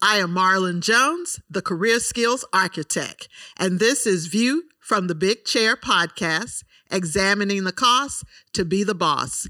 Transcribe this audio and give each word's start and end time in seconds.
I 0.00 0.18
am 0.18 0.30
Marlynn 0.30 0.80
Jones, 0.80 1.40
the 1.50 1.60
Career 1.60 1.98
Skills 1.98 2.44
Architect, 2.52 3.28
and 3.56 3.80
this 3.80 4.06
is 4.06 4.28
View 4.28 4.62
from 4.78 5.08
the 5.08 5.14
Big 5.16 5.44
Chair 5.44 5.74
podcast, 5.74 6.62
examining 6.88 7.64
the 7.64 7.72
cost 7.72 8.22
to 8.52 8.64
be 8.64 8.84
the 8.84 8.94
boss. 8.94 9.48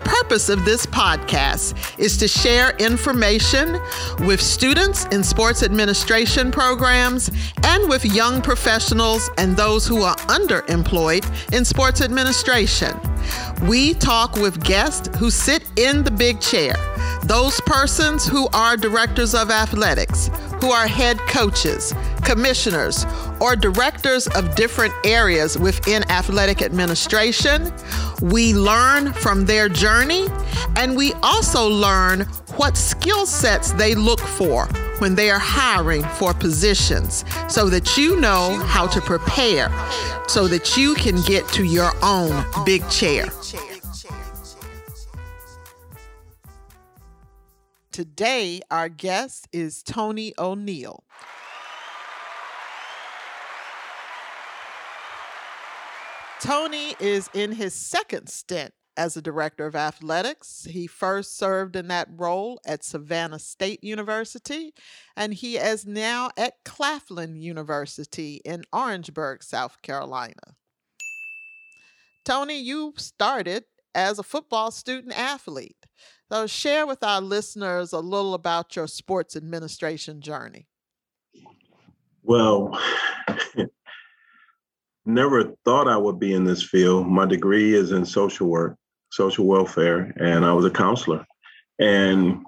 Purpose 0.00 0.48
of 0.48 0.64
this 0.64 0.86
podcast 0.86 1.98
is 1.98 2.16
to 2.18 2.28
share 2.28 2.70
information 2.78 3.80
with 4.20 4.40
students 4.40 5.06
in 5.06 5.22
sports 5.22 5.62
administration 5.62 6.50
programs 6.50 7.30
and 7.64 7.88
with 7.88 8.04
young 8.04 8.42
professionals 8.42 9.30
and 9.38 9.56
those 9.56 9.86
who 9.86 10.02
are 10.02 10.16
underemployed 10.28 11.24
in 11.52 11.64
sports 11.64 12.00
administration. 12.00 12.98
We 13.68 13.94
talk 13.94 14.36
with 14.36 14.62
guests 14.64 15.16
who 15.18 15.30
sit 15.30 15.64
in 15.76 16.02
the 16.02 16.10
big 16.10 16.40
chair, 16.40 16.74
those 17.24 17.60
persons 17.62 18.26
who 18.26 18.48
are 18.52 18.76
directors 18.76 19.34
of 19.34 19.50
athletics, 19.50 20.30
who 20.60 20.70
are 20.70 20.86
head 20.86 21.18
coaches, 21.20 21.94
commissioners, 22.24 23.06
or 23.40 23.56
directors 23.56 24.26
of 24.28 24.54
different 24.54 24.92
areas 25.04 25.58
within 25.58 26.08
athletic 26.10 26.62
administration. 26.62 27.72
We 28.20 28.54
learn 28.54 29.12
from 29.12 29.46
their 29.46 29.68
journey 29.68 30.26
and 30.76 30.96
we 30.96 31.12
also 31.22 31.66
learn 31.68 32.20
what 32.56 32.76
skill 32.76 33.26
sets 33.26 33.72
they 33.72 33.94
look 33.94 34.20
for 34.20 34.66
when 34.98 35.14
they 35.14 35.30
are 35.30 35.38
hiring 35.38 36.02
for 36.02 36.34
positions 36.34 37.24
so 37.48 37.70
that 37.70 37.96
you 37.96 38.20
know 38.20 38.58
how 38.66 38.86
to 38.88 39.00
prepare 39.00 39.72
so 40.28 40.46
that 40.46 40.76
you 40.76 40.94
can 40.94 41.20
get 41.22 41.48
to 41.48 41.64
your 41.64 41.92
own 42.02 42.44
big 42.64 42.86
chair. 42.90 43.26
Today, 48.00 48.62
our 48.70 48.88
guest 48.88 49.46
is 49.52 49.82
Tony 49.82 50.32
O'Neal. 50.38 51.04
Tony 56.40 56.96
is 56.98 57.28
in 57.34 57.52
his 57.52 57.74
second 57.74 58.30
stint 58.30 58.72
as 58.96 59.18
a 59.18 59.20
director 59.20 59.66
of 59.66 59.76
athletics. 59.76 60.66
He 60.70 60.86
first 60.86 61.36
served 61.36 61.76
in 61.76 61.88
that 61.88 62.08
role 62.16 62.58
at 62.66 62.82
Savannah 62.82 63.38
State 63.38 63.84
University, 63.84 64.72
and 65.14 65.34
he 65.34 65.58
is 65.58 65.84
now 65.84 66.30
at 66.38 66.54
Claflin 66.64 67.36
University 67.36 68.40
in 68.46 68.62
Orangeburg, 68.72 69.42
South 69.42 69.82
Carolina. 69.82 70.56
Tony, 72.24 72.58
you 72.58 72.94
started 72.96 73.64
as 73.94 74.18
a 74.18 74.22
football 74.22 74.70
student 74.70 75.12
athlete. 75.18 75.79
So, 76.32 76.46
share 76.46 76.86
with 76.86 77.02
our 77.02 77.20
listeners 77.20 77.92
a 77.92 77.98
little 77.98 78.34
about 78.34 78.76
your 78.76 78.86
sports 78.86 79.34
administration 79.34 80.20
journey. 80.20 80.68
Well, 82.22 82.78
never 85.04 85.52
thought 85.64 85.88
I 85.88 85.96
would 85.96 86.20
be 86.20 86.32
in 86.32 86.44
this 86.44 86.62
field. 86.62 87.08
My 87.08 87.26
degree 87.26 87.74
is 87.74 87.90
in 87.90 88.04
social 88.04 88.46
work, 88.46 88.76
social 89.10 89.44
welfare, 89.44 90.14
and 90.20 90.44
I 90.44 90.52
was 90.52 90.64
a 90.64 90.70
counselor. 90.70 91.26
And 91.80 92.44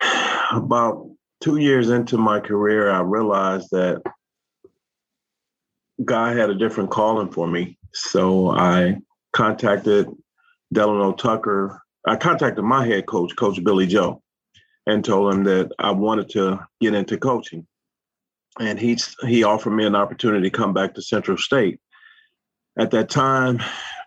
about 0.50 1.08
two 1.40 1.58
years 1.58 1.88
into 1.88 2.18
my 2.18 2.40
career, 2.40 2.90
I 2.90 3.00
realized 3.00 3.68
that 3.70 4.02
God 6.04 6.36
had 6.36 6.50
a 6.50 6.58
different 6.58 6.90
calling 6.90 7.30
for 7.30 7.46
me. 7.46 7.78
So 7.94 8.50
I 8.50 8.96
contacted 9.32 10.08
Delano 10.72 11.12
Tucker. 11.12 11.80
I 12.08 12.16
contacted 12.16 12.64
my 12.64 12.86
head 12.86 13.06
coach, 13.06 13.36
Coach 13.36 13.62
Billy 13.62 13.86
Joe, 13.86 14.22
and 14.86 15.04
told 15.04 15.34
him 15.34 15.44
that 15.44 15.72
I 15.78 15.90
wanted 15.90 16.30
to 16.30 16.66
get 16.80 16.94
into 16.94 17.18
coaching 17.18 17.66
and 18.58 18.78
he 18.78 18.98
he 19.26 19.44
offered 19.44 19.70
me 19.70 19.86
an 19.86 19.94
opportunity 19.94 20.50
to 20.50 20.56
come 20.56 20.72
back 20.72 20.94
to 20.94 21.02
Central 21.02 21.36
State. 21.36 21.80
At 22.78 22.90
that 22.92 23.08
time, 23.08 23.60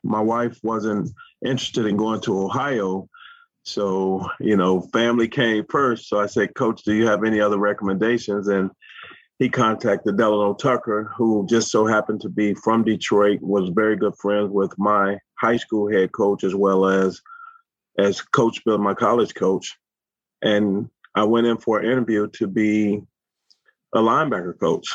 my 0.03 0.21
wife 0.21 0.59
wasn't 0.63 1.09
interested 1.45 1.85
in 1.85 1.97
going 1.97 2.21
to 2.21 2.39
Ohio, 2.39 3.07
so 3.63 4.27
you 4.39 4.57
know, 4.57 4.81
family 4.93 5.27
came 5.27 5.65
first. 5.69 6.07
So 6.07 6.19
I 6.19 6.25
said, 6.25 6.55
Coach, 6.55 6.83
do 6.83 6.93
you 6.93 7.07
have 7.07 7.23
any 7.23 7.39
other 7.39 7.57
recommendations? 7.57 8.47
And 8.47 8.71
he 9.39 9.49
contacted 9.49 10.17
Delano 10.17 10.53
Tucker, 10.53 11.11
who 11.17 11.47
just 11.49 11.71
so 11.71 11.85
happened 11.85 12.21
to 12.21 12.29
be 12.29 12.53
from 12.53 12.83
Detroit, 12.83 13.39
was 13.41 13.71
very 13.73 13.95
good 13.95 14.13
friends 14.21 14.51
with 14.51 14.71
my 14.77 15.17
high 15.39 15.57
school 15.57 15.91
head 15.91 16.11
coach 16.11 16.43
as 16.43 16.53
well 16.53 16.85
as 16.85 17.19
as 17.97 18.21
Coach 18.21 18.63
Bill, 18.65 18.77
my 18.77 18.93
college 18.93 19.33
coach. 19.33 19.77
And 20.41 20.89
I 21.15 21.23
went 21.23 21.47
in 21.47 21.57
for 21.57 21.79
an 21.79 21.85
interview 21.85 22.27
to 22.35 22.47
be 22.47 23.01
a 23.93 23.99
linebacker 23.99 24.59
coach. 24.59 24.93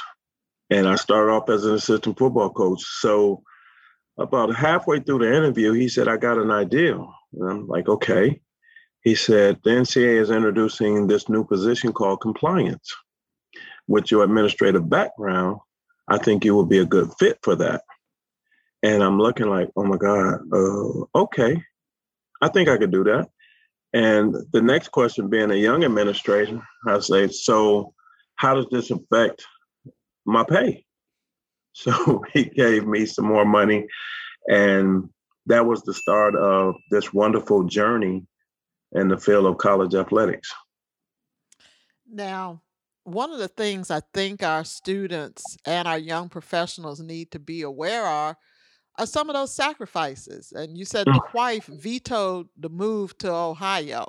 And 0.71 0.89
I 0.89 0.97
started 0.97 1.33
off 1.33 1.49
as 1.49 1.65
an 1.65 1.75
assistant 1.75 2.19
football 2.19 2.51
coach. 2.51 2.83
So 2.83 3.43
about 4.19 4.55
halfway 4.55 5.01
through 5.01 5.21
the 5.21 5.35
interview, 5.35 5.73
he 5.73 5.89
said, 5.89 6.09
I 6.09 6.17
got 6.17 6.39
an 6.39 6.51
idea. 6.51 6.97
And 6.97 7.51
I'm 7.51 7.69
like, 7.69 7.89
okay. 7.89 8.41
He 9.03 9.15
said, 9.15 9.61
the 9.63 9.71
NCAA 9.71 10.21
is 10.21 10.31
introducing 10.31 11.07
this 11.07 11.29
new 11.29 11.45
position 11.45 11.93
called 11.93 12.21
compliance. 12.21 12.93
With 13.87 14.11
your 14.11 14.25
administrative 14.25 14.89
background, 14.89 15.61
I 16.09 16.19
think 16.19 16.45
you 16.45 16.57
would 16.57 16.69
be 16.69 16.79
a 16.79 16.85
good 16.85 17.13
fit 17.19 17.39
for 17.43 17.55
that. 17.57 17.83
And 18.83 19.03
I'm 19.03 19.19
looking 19.19 19.47
like, 19.47 19.69
oh 19.77 19.85
my 19.85 19.97
God, 19.97 20.41
uh, 20.53 21.21
okay. 21.23 21.63
I 22.43 22.49
think 22.49 22.69
I 22.69 22.77
could 22.77 22.91
do 22.91 23.05
that. 23.05 23.29
And 23.93 24.35
the 24.53 24.61
next 24.61 24.89
question 24.89 25.29
being 25.29 25.51
a 25.51 25.55
young 25.55 25.85
administrator, 25.85 26.61
I 26.87 26.99
say, 27.01 27.29
so 27.29 27.95
how 28.37 28.55
does 28.55 28.67
this 28.71 28.91
affect 28.91 29.45
my 30.25 30.45
pay? 30.45 30.85
So 31.79 32.25
he 32.33 32.45
gave 32.45 32.87
me 32.87 33.05
some 33.05 33.27
more 33.27 33.45
money. 33.45 33.87
And 34.49 35.11
that 35.45 35.67
was 35.67 35.83
the 35.83 35.93
start 35.93 36.35
of 36.35 36.75
this 36.91 37.13
wonderful 37.13 37.65
journey 37.65 38.27
in 38.93 39.09
the 39.09 39.19
field 39.19 39.45
of 39.45 39.59
college 39.59 39.95
athletics. 39.95 40.51
Now, 42.11 42.63
one 43.05 43.31
of 43.31 43.39
the 43.39 43.49
things 43.49 43.91
I 43.91 44.01
think 44.15 44.43
our 44.43 44.65
students 44.65 45.59
and 45.67 45.87
our 45.87 45.99
young 45.99 46.31
professionals 46.31 47.01
need 47.01 47.31
to 47.33 47.39
be 47.39 47.61
aware 47.61 48.05
are 48.05 48.39
are 48.99 49.07
some 49.07 49.29
of 49.29 49.35
those 49.35 49.55
sacrifices. 49.55 50.53
And 50.53 50.77
you 50.77 50.85
said 50.85 51.07
the 51.07 51.13
mm. 51.13 51.35
wife 51.35 51.67
vetoed 51.67 52.49
the 52.57 52.69
move 52.69 53.17
to 53.19 53.33
Ohio. 53.33 54.07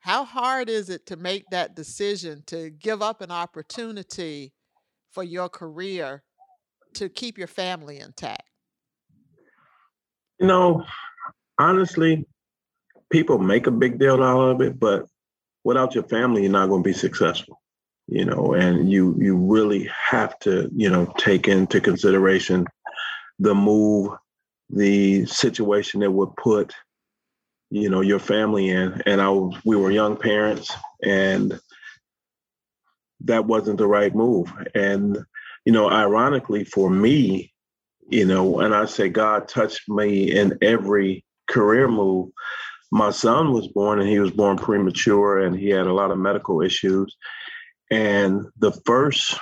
How 0.00 0.24
hard 0.24 0.68
is 0.68 0.90
it 0.90 1.06
to 1.06 1.16
make 1.16 1.44
that 1.50 1.74
decision 1.74 2.42
to 2.46 2.70
give 2.70 3.02
up 3.02 3.20
an 3.20 3.30
opportunity 3.30 4.52
for 5.10 5.22
your 5.22 5.48
career 5.48 6.22
to 6.94 7.08
keep 7.08 7.36
your 7.36 7.46
family 7.46 7.98
intact? 7.98 8.48
You 10.38 10.46
know, 10.46 10.84
honestly, 11.58 12.26
people 13.10 13.38
make 13.38 13.66
a 13.66 13.70
big 13.70 13.98
deal 13.98 14.22
out 14.22 14.50
of 14.50 14.60
it, 14.62 14.78
but 14.80 15.06
without 15.64 15.94
your 15.94 16.04
family, 16.04 16.42
you're 16.42 16.50
not 16.50 16.68
going 16.68 16.82
to 16.82 16.88
be 16.88 16.94
successful. 16.94 17.60
You 18.06 18.24
know, 18.24 18.54
and 18.54 18.90
you 18.90 19.14
you 19.20 19.36
really 19.36 19.88
have 20.04 20.36
to, 20.40 20.68
you 20.74 20.90
know, 20.90 21.14
take 21.16 21.46
into 21.46 21.80
consideration 21.80 22.66
the 23.40 23.54
move, 23.54 24.12
the 24.68 25.26
situation 25.26 26.00
that 26.00 26.10
would 26.12 26.36
put 26.36 26.72
you 27.70 27.88
know 27.88 28.00
your 28.00 28.18
family 28.18 28.68
in. 28.68 29.02
And 29.06 29.20
i 29.20 29.30
we 29.64 29.76
were 29.76 29.90
young 29.90 30.16
parents 30.16 30.72
and 31.02 31.58
that 33.24 33.46
wasn't 33.46 33.78
the 33.78 33.86
right 33.86 34.14
move. 34.14 34.52
And 34.74 35.18
you 35.64 35.72
know 35.72 35.90
ironically 35.90 36.64
for 36.64 36.88
me 36.88 37.52
you 38.08 38.24
know 38.24 38.60
and 38.60 38.74
i 38.74 38.86
say 38.86 39.10
god 39.10 39.46
touched 39.46 39.88
me 39.88 40.32
in 40.32 40.56
every 40.62 41.22
career 41.48 41.86
move 41.86 42.30
my 42.90 43.10
son 43.10 43.52
was 43.52 43.68
born 43.68 44.00
and 44.00 44.08
he 44.08 44.18
was 44.18 44.32
born 44.32 44.56
premature 44.56 45.38
and 45.38 45.56
he 45.56 45.68
had 45.68 45.86
a 45.86 45.92
lot 45.92 46.10
of 46.10 46.18
medical 46.18 46.60
issues. 46.60 47.16
And 47.90 48.46
the 48.58 48.72
first 48.84 49.38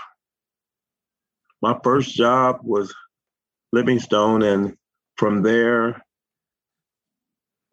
my 1.61 1.77
first 1.83 2.15
job 2.15 2.61
was 2.62 2.95
livingstone 3.73 4.43
and 4.43 4.76
from 5.17 5.43
there 5.43 6.03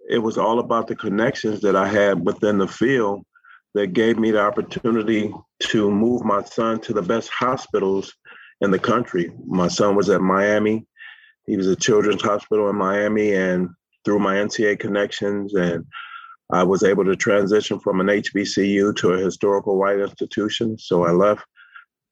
it 0.09 0.19
was 0.19 0.37
all 0.37 0.59
about 0.59 0.87
the 0.87 0.95
connections 0.95 1.61
that 1.61 1.75
I 1.75 1.87
had 1.87 2.25
within 2.25 2.57
the 2.57 2.67
field 2.67 3.25
that 3.73 3.93
gave 3.93 4.17
me 4.17 4.31
the 4.31 4.41
opportunity 4.41 5.33
to 5.63 5.91
move 5.91 6.23
my 6.23 6.43
son 6.43 6.79
to 6.81 6.93
the 6.93 7.01
best 7.01 7.29
hospitals 7.29 8.13
in 8.61 8.71
the 8.71 8.79
country. 8.79 9.31
My 9.45 9.67
son 9.67 9.95
was 9.95 10.09
at 10.09 10.21
Miami. 10.21 10.85
He 11.45 11.57
was 11.57 11.67
at 11.67 11.81
Children's 11.81 12.21
Hospital 12.21 12.69
in 12.69 12.75
Miami, 12.75 13.33
and 13.33 13.69
through 14.03 14.19
my 14.19 14.35
NCA 14.35 14.79
connections, 14.79 15.53
and 15.53 15.85
I 16.51 16.63
was 16.63 16.83
able 16.83 17.03
to 17.05 17.15
transition 17.15 17.79
from 17.79 17.99
an 17.99 18.07
HBCU 18.07 18.95
to 18.95 19.11
a 19.11 19.19
historical 19.19 19.77
white 19.77 19.99
institution. 19.99 20.77
So 20.77 21.03
I 21.03 21.11
left, 21.11 21.43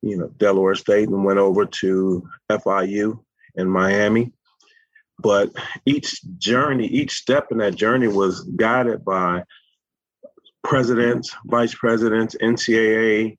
you 0.01 0.18
know, 0.18 0.27
Delaware 0.38 0.75
State 0.75 1.09
and 1.09 1.24
went 1.24 1.39
over 1.39 1.65
to 1.65 2.24
FIU 2.51 3.19
in 3.55 3.69
Miami. 3.69 4.31
But 5.19 5.51
each 5.85 6.21
journey, 6.38 6.88
each 6.88 7.13
step 7.13 7.47
in 7.51 7.59
that 7.59 7.75
journey 7.75 8.07
was 8.07 8.41
guided 8.41 9.05
by 9.05 9.44
presidents, 10.63 11.35
vice 11.45 11.75
presidents, 11.75 12.35
NCAA, 12.41 13.38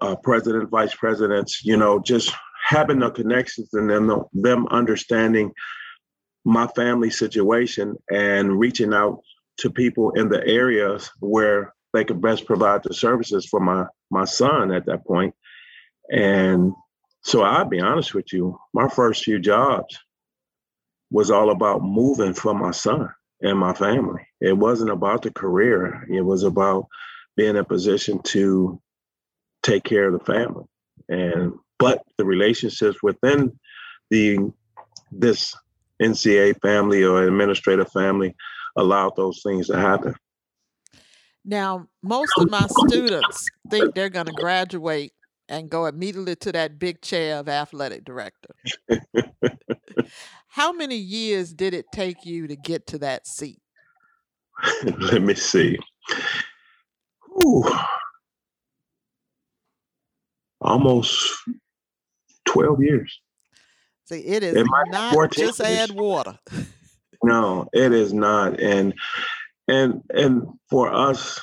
uh, 0.00 0.16
president, 0.16 0.70
vice 0.70 0.94
presidents, 0.94 1.64
you 1.64 1.76
know, 1.76 1.98
just 1.98 2.32
having 2.68 3.00
the 3.00 3.10
connections 3.10 3.70
and 3.72 3.90
them, 3.90 4.22
them 4.32 4.66
understanding 4.68 5.52
my 6.44 6.66
family 6.68 7.10
situation 7.10 7.96
and 8.10 8.58
reaching 8.58 8.94
out 8.94 9.20
to 9.58 9.70
people 9.70 10.12
in 10.12 10.28
the 10.28 10.46
areas 10.46 11.10
where 11.20 11.74
they 11.92 12.04
could 12.04 12.20
best 12.20 12.46
provide 12.46 12.82
the 12.84 12.94
services 12.94 13.46
for 13.46 13.60
my 13.60 13.84
my 14.10 14.24
son 14.24 14.72
at 14.72 14.86
that 14.86 15.04
point. 15.04 15.34
And 16.10 16.72
so 17.22 17.42
I'll 17.42 17.64
be 17.64 17.80
honest 17.80 18.14
with 18.14 18.32
you, 18.32 18.58
my 18.72 18.88
first 18.88 19.24
few 19.24 19.38
jobs 19.38 19.98
was 21.10 21.30
all 21.30 21.50
about 21.50 21.82
moving 21.82 22.34
for 22.34 22.54
my 22.54 22.70
son 22.70 23.08
and 23.40 23.58
my 23.58 23.72
family. 23.72 24.26
It 24.40 24.56
wasn't 24.56 24.90
about 24.90 25.22
the 25.22 25.30
career. 25.30 26.06
It 26.10 26.22
was 26.22 26.42
about 26.42 26.86
being 27.36 27.50
in 27.50 27.56
a 27.56 27.64
position 27.64 28.20
to 28.24 28.80
take 29.62 29.84
care 29.84 30.06
of 30.06 30.12
the 30.12 30.32
family. 30.32 30.64
And 31.08 31.52
but 31.78 32.02
the 32.16 32.24
relationships 32.24 33.02
within 33.02 33.58
the 34.10 34.38
this 35.12 35.56
NCA 36.02 36.60
family 36.60 37.04
or 37.04 37.22
administrative 37.24 37.90
family 37.90 38.34
allowed 38.76 39.16
those 39.16 39.40
things 39.42 39.68
to 39.68 39.78
happen. 39.78 40.14
Now, 41.44 41.86
most 42.02 42.32
of 42.38 42.50
my 42.50 42.66
students 42.66 43.48
think 43.70 43.94
they're 43.94 44.10
going 44.10 44.26
to 44.26 44.32
graduate 44.32 45.12
and 45.48 45.70
go 45.70 45.86
immediately 45.86 46.36
to 46.36 46.52
that 46.52 46.78
big 46.78 47.00
chair 47.00 47.38
of 47.38 47.48
athletic 47.48 48.04
director. 48.04 48.54
How 50.48 50.72
many 50.72 50.96
years 50.96 51.52
did 51.52 51.74
it 51.74 51.86
take 51.92 52.24
you 52.24 52.46
to 52.48 52.56
get 52.56 52.86
to 52.88 52.98
that 52.98 53.26
seat? 53.26 53.60
Let 54.82 55.22
me 55.22 55.34
see. 55.34 55.78
Ooh. 57.44 57.64
Almost 60.60 61.16
12 62.46 62.82
years. 62.82 63.20
See, 64.06 64.20
it 64.20 64.42
is 64.42 64.56
it 64.56 64.66
not 64.90 65.32
just 65.32 65.60
add 65.60 65.90
water. 65.92 66.38
no, 67.22 67.68
it 67.72 67.92
is 67.92 68.12
not. 68.12 68.58
And 68.58 68.94
and 69.68 70.02
and 70.10 70.46
for 70.70 70.92
us 70.92 71.40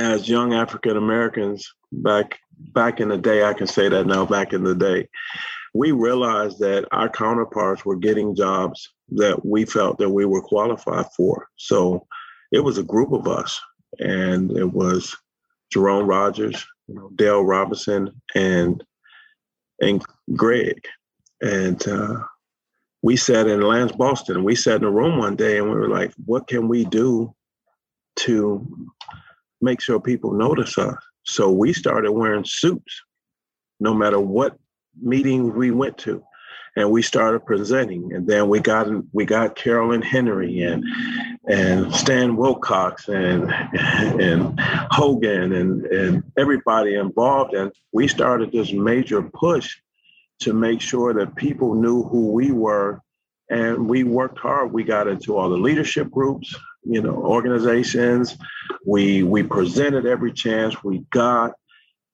as 0.00 0.28
young 0.28 0.54
African 0.54 0.96
Americans 0.96 1.72
back 1.92 2.38
back 2.72 3.00
in 3.00 3.08
the 3.08 3.18
day, 3.18 3.44
I 3.44 3.52
can 3.52 3.66
say 3.66 3.88
that 3.88 4.06
now, 4.06 4.24
back 4.24 4.52
in 4.52 4.64
the 4.64 4.74
day, 4.74 5.08
we 5.74 5.92
realized 5.92 6.58
that 6.60 6.88
our 6.90 7.08
counterparts 7.08 7.84
were 7.84 7.96
getting 7.96 8.34
jobs 8.34 8.88
that 9.10 9.44
we 9.44 9.64
felt 9.64 9.98
that 9.98 10.10
we 10.10 10.24
were 10.24 10.42
qualified 10.42 11.06
for. 11.16 11.48
So 11.56 12.06
it 12.50 12.60
was 12.60 12.78
a 12.78 12.82
group 12.82 13.12
of 13.12 13.28
us, 13.28 13.60
and 13.98 14.50
it 14.56 14.72
was 14.72 15.14
Jerome 15.70 16.06
Rogers, 16.06 16.66
you 16.88 16.94
know, 16.94 17.10
Dale 17.14 17.42
Robinson, 17.42 18.10
and 18.34 18.82
and 19.80 20.02
Greg. 20.34 20.82
And 21.42 21.86
uh, 21.86 22.20
we 23.02 23.16
sat 23.16 23.46
in 23.46 23.60
Lance 23.60 23.92
Boston. 23.92 24.44
We 24.44 24.54
sat 24.54 24.76
in 24.76 24.84
a 24.84 24.90
room 24.90 25.18
one 25.18 25.36
day 25.36 25.58
and 25.58 25.70
we 25.70 25.74
were 25.74 25.88
like, 25.88 26.12
what 26.26 26.46
can 26.48 26.68
we 26.68 26.84
do 26.84 27.34
to 28.16 28.90
make 29.60 29.80
sure 29.80 30.00
people 30.00 30.32
notice 30.32 30.78
us? 30.78 30.96
So 31.24 31.50
we 31.50 31.72
started 31.72 32.12
wearing 32.12 32.44
suits 32.44 33.02
no 33.80 33.94
matter 33.94 34.20
what 34.20 34.56
meeting 35.00 35.54
we 35.54 35.70
went 35.70 35.98
to. 35.98 36.22
And 36.76 36.90
we 36.90 37.02
started 37.02 37.44
presenting. 37.44 38.12
And 38.14 38.26
then 38.26 38.48
we 38.48 38.60
got 38.60 38.86
we 39.12 39.24
got 39.24 39.56
Carolyn 39.56 40.02
Henry 40.02 40.62
and 40.62 40.84
and 41.48 41.92
Stan 41.92 42.36
Wilcox 42.36 43.08
and 43.08 43.50
and 43.50 44.58
Hogan 44.90 45.52
and, 45.52 45.84
and 45.86 46.22
everybody 46.38 46.94
involved. 46.94 47.54
And 47.54 47.72
we 47.92 48.06
started 48.06 48.52
this 48.52 48.72
major 48.72 49.20
push 49.22 49.78
to 50.40 50.52
make 50.52 50.80
sure 50.80 51.12
that 51.14 51.34
people 51.34 51.74
knew 51.74 52.04
who 52.04 52.30
we 52.30 52.52
were. 52.52 53.00
And 53.50 53.88
we 53.88 54.04
worked 54.04 54.38
hard. 54.38 54.72
We 54.72 54.84
got 54.84 55.08
into 55.08 55.36
all 55.36 55.50
the 55.50 55.56
leadership 55.56 56.08
groups, 56.08 56.54
you 56.84 57.02
know, 57.02 57.14
organizations. 57.14 58.36
We 58.84 59.22
we 59.22 59.42
presented 59.42 60.06
every 60.06 60.32
chance 60.32 60.82
we 60.82 61.04
got, 61.10 61.52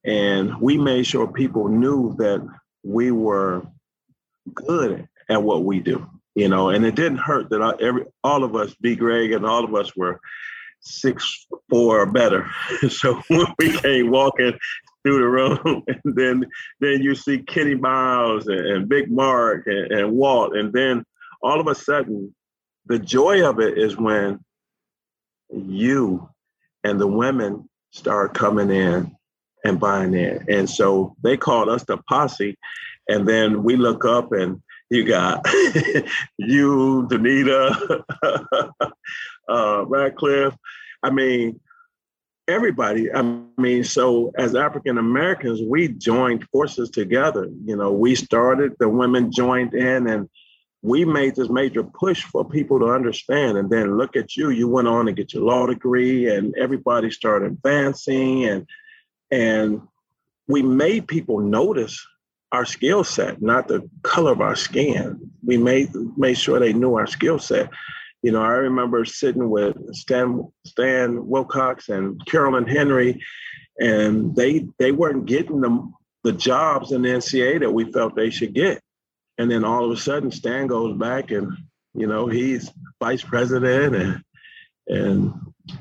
and 0.04 0.60
we 0.60 0.78
made 0.78 1.06
sure 1.06 1.26
people 1.26 1.68
knew 1.68 2.14
that 2.16 2.46
we 2.82 3.10
were 3.10 3.66
good 4.54 5.08
at 5.28 5.42
what 5.42 5.64
we 5.64 5.80
do. 5.80 6.08
You 6.34 6.48
know, 6.48 6.68
and 6.68 6.84
it 6.84 6.94
didn't 6.94 7.18
hurt 7.18 7.50
that 7.50 7.78
every 7.80 8.04
all 8.22 8.44
of 8.44 8.54
us, 8.54 8.74
B. 8.80 8.94
Greg, 8.94 9.32
and 9.32 9.46
all 9.46 9.64
of 9.64 9.74
us 9.74 9.96
were 9.96 10.20
six 10.80 11.46
four 11.70 12.00
or 12.00 12.06
better. 12.06 12.48
so 12.88 13.22
when 13.28 13.46
we 13.58 13.76
came 13.78 14.10
walking 14.10 14.58
through 15.02 15.18
the 15.18 15.28
room, 15.28 15.82
and 15.88 16.16
then 16.16 16.46
then 16.80 17.02
you 17.02 17.14
see 17.14 17.38
Kenny 17.38 17.74
Miles 17.74 18.46
and, 18.48 18.66
and 18.66 18.88
Big 18.88 19.10
Mark 19.10 19.66
and, 19.66 19.92
and 19.92 20.12
Walt, 20.12 20.56
and 20.56 20.72
then 20.72 21.04
all 21.42 21.60
of 21.60 21.68
a 21.68 21.74
sudden, 21.74 22.34
the 22.86 22.98
joy 22.98 23.48
of 23.48 23.60
it 23.60 23.78
is 23.78 23.96
when 23.96 24.40
you 25.50 26.28
and 26.84 27.00
the 27.00 27.06
women 27.06 27.68
start 27.90 28.34
coming 28.34 28.70
in 28.70 29.14
and 29.64 29.80
buying 29.80 30.14
in, 30.14 30.44
and 30.48 30.68
so 30.68 31.16
they 31.22 31.36
called 31.36 31.68
us 31.68 31.84
the 31.84 31.98
posse, 32.08 32.56
and 33.08 33.26
then 33.26 33.62
we 33.62 33.76
look 33.76 34.04
up 34.04 34.32
and 34.32 34.62
you 34.90 35.04
got 35.04 35.44
you, 36.38 37.08
Danita, 37.10 38.02
uh, 39.48 39.84
Radcliffe. 39.86 40.56
I 41.02 41.10
mean, 41.10 41.60
everybody. 42.48 43.12
I 43.12 43.22
mean, 43.58 43.84
so 43.84 44.32
as 44.36 44.54
African 44.54 44.98
Americans, 44.98 45.60
we 45.62 45.88
joined 45.88 46.46
forces 46.50 46.90
together. 46.90 47.48
You 47.64 47.76
know, 47.76 47.92
we 47.92 48.14
started, 48.14 48.74
the 48.78 48.88
women 48.88 49.32
joined 49.32 49.74
in, 49.74 50.06
and 50.06 50.28
we 50.86 51.04
made 51.04 51.34
this 51.34 51.50
major 51.50 51.82
push 51.82 52.22
for 52.22 52.48
people 52.48 52.78
to 52.78 52.86
understand. 52.86 53.58
And 53.58 53.68
then 53.68 53.98
look 53.98 54.14
at 54.14 54.36
you, 54.36 54.50
you 54.50 54.68
went 54.68 54.86
on 54.86 55.06
to 55.06 55.12
get 55.12 55.34
your 55.34 55.42
law 55.42 55.66
degree, 55.66 56.32
and 56.32 56.54
everybody 56.56 57.10
started 57.10 57.50
advancing, 57.50 58.44
and 58.44 58.66
and 59.32 59.80
we 60.46 60.62
made 60.62 61.08
people 61.08 61.40
notice 61.40 62.06
our 62.52 62.64
skill 62.64 63.02
set, 63.02 63.42
not 63.42 63.66
the 63.66 63.90
color 64.04 64.30
of 64.30 64.40
our 64.40 64.54
skin. 64.54 65.28
We 65.44 65.56
made 65.56 65.90
made 66.16 66.38
sure 66.38 66.60
they 66.60 66.72
knew 66.72 66.94
our 66.94 67.08
skill 67.08 67.40
set. 67.40 67.68
You 68.22 68.30
know, 68.30 68.42
I 68.42 68.52
remember 68.52 69.04
sitting 69.04 69.50
with 69.50 69.76
Stan 69.92 70.46
Stan 70.64 71.26
Wilcox 71.26 71.88
and 71.88 72.24
Carolyn 72.26 72.68
Henry, 72.68 73.20
and 73.80 74.36
they 74.36 74.68
they 74.78 74.92
weren't 74.92 75.26
getting 75.26 75.60
the 75.62 75.92
the 76.22 76.32
jobs 76.32 76.92
in 76.92 77.02
the 77.02 77.58
that 77.58 77.74
we 77.74 77.90
felt 77.90 78.14
they 78.14 78.30
should 78.30 78.54
get. 78.54 78.80
And 79.38 79.50
then 79.50 79.64
all 79.64 79.84
of 79.84 79.90
a 79.90 80.00
sudden, 80.00 80.30
Stan 80.30 80.66
goes 80.66 80.96
back 80.96 81.30
and 81.30 81.56
you 81.94 82.06
know 82.06 82.26
he's 82.26 82.70
vice 83.02 83.22
president 83.22 83.94
and 83.94 84.22
and 84.88 85.34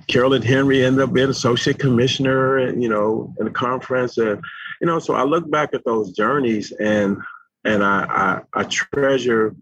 Carolyn 0.08 0.42
Henry 0.42 0.84
ended 0.84 1.04
up 1.04 1.14
being 1.14 1.30
associate 1.30 1.78
commissioner, 1.78 2.58
and 2.58 2.82
you 2.82 2.90
know, 2.90 3.34
in 3.40 3.46
the 3.46 3.52
conference, 3.52 4.18
and 4.18 4.44
you 4.82 4.88
know, 4.88 5.00
so 5.00 5.14
I 5.14 5.24
look 5.24 5.50
back 5.50 5.74
at 5.74 5.86
those 5.86 6.12
journeys 6.12 6.72
and 6.72 7.18
and 7.64 7.84
I 7.84 8.42
I, 8.54 8.62
I 8.62 8.64
treasure 8.64 9.56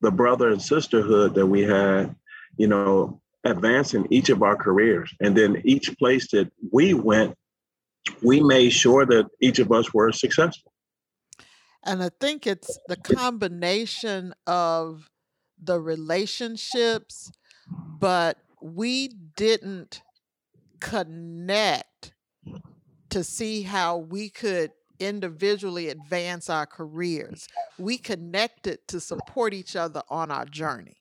the 0.00 0.10
brother 0.10 0.50
and 0.50 0.62
sisterhood 0.62 1.34
that 1.34 1.46
we 1.46 1.62
had 1.62 2.14
you 2.58 2.66
know, 2.66 3.20
advancing 3.44 4.06
each 4.10 4.28
of 4.28 4.42
our 4.42 4.56
careers. 4.56 5.14
And 5.20 5.34
then 5.34 5.62
each 5.64 5.96
place 5.96 6.30
that 6.32 6.52
we 6.70 6.92
went, 6.92 7.34
we 8.22 8.42
made 8.42 8.70
sure 8.70 9.06
that 9.06 9.26
each 9.40 9.60
of 9.60 9.72
us 9.72 9.94
were 9.94 10.12
successful. 10.12 10.72
And 11.88 12.02
I 12.02 12.10
think 12.20 12.46
it's 12.46 12.78
the 12.86 12.96
combination 12.96 14.34
of 14.46 15.10
the 15.60 15.80
relationships, 15.80 17.32
but 17.98 18.36
we 18.60 19.08
didn't 19.08 20.02
connect 20.80 22.12
to 23.08 23.24
see 23.24 23.62
how 23.62 23.96
we 23.96 24.28
could 24.28 24.72
individually 25.00 25.88
advance 25.88 26.50
our 26.50 26.66
careers. 26.66 27.48
We 27.78 27.96
connected 27.96 28.86
to 28.88 29.00
support 29.00 29.54
each 29.54 29.74
other 29.74 30.02
on 30.10 30.30
our 30.30 30.44
journey. 30.44 30.96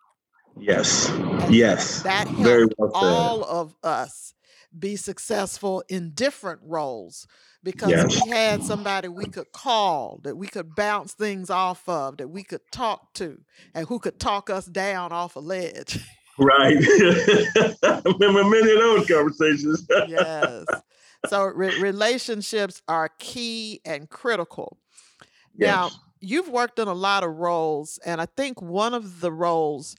Yes. 0.58 1.10
And 1.10 1.53
yes. 1.53 2.01
That 2.03 2.27
helped 2.27 2.44
Very 2.44 2.67
well 2.77 2.91
all 2.94 3.44
of 3.44 3.75
us 3.84 4.34
be 4.79 4.96
successful 4.96 5.84
in 5.89 6.12
different 6.12 6.60
roles 6.63 7.27
because 7.63 7.89
yes. 7.89 8.24
we 8.24 8.29
had 8.29 8.63
somebody 8.63 9.07
we 9.07 9.25
could 9.25 9.51
call 9.51 10.19
that 10.24 10.38
we 10.38 10.48
could 10.48 10.75
bounce 10.75 11.13
things 11.13 11.50
off 11.50 11.88
of 11.88 12.17
that 12.17 12.29
we 12.29 12.43
could 12.43 12.62
talk 12.72 13.13
to 13.13 13.39
and 13.74 13.88
who 13.88 14.00
could 14.00 14.19
talk 14.19 14.50
us 14.50 14.65
down 14.65 15.12
off 15.12 15.36
a 15.36 15.39
ledge. 15.39 16.00
Right. 16.39 16.77
I 16.79 18.01
remember 18.05 18.43
many 18.43 18.72
of 18.72 18.79
those 18.79 19.07
conversations. 19.07 19.86
Yes. 20.07 20.65
So 21.27 21.46
re- 21.46 21.79
relationships 21.81 22.81
are 22.88 23.10
key 23.17 23.81
and 23.86 24.10
critical. 24.10 24.77
Yes. 25.55 25.67
now 25.67 25.89
you've 26.19 26.50
worked 26.50 26.79
in 26.79 26.88
a 26.88 26.93
lot 26.93 27.24
of 27.24 27.36
roles, 27.36 28.00
and 28.05 28.22
I 28.22 28.27
think 28.27 28.62
one 28.62 28.93
of 28.93 29.22
the 29.22 29.31
roles 29.31 29.96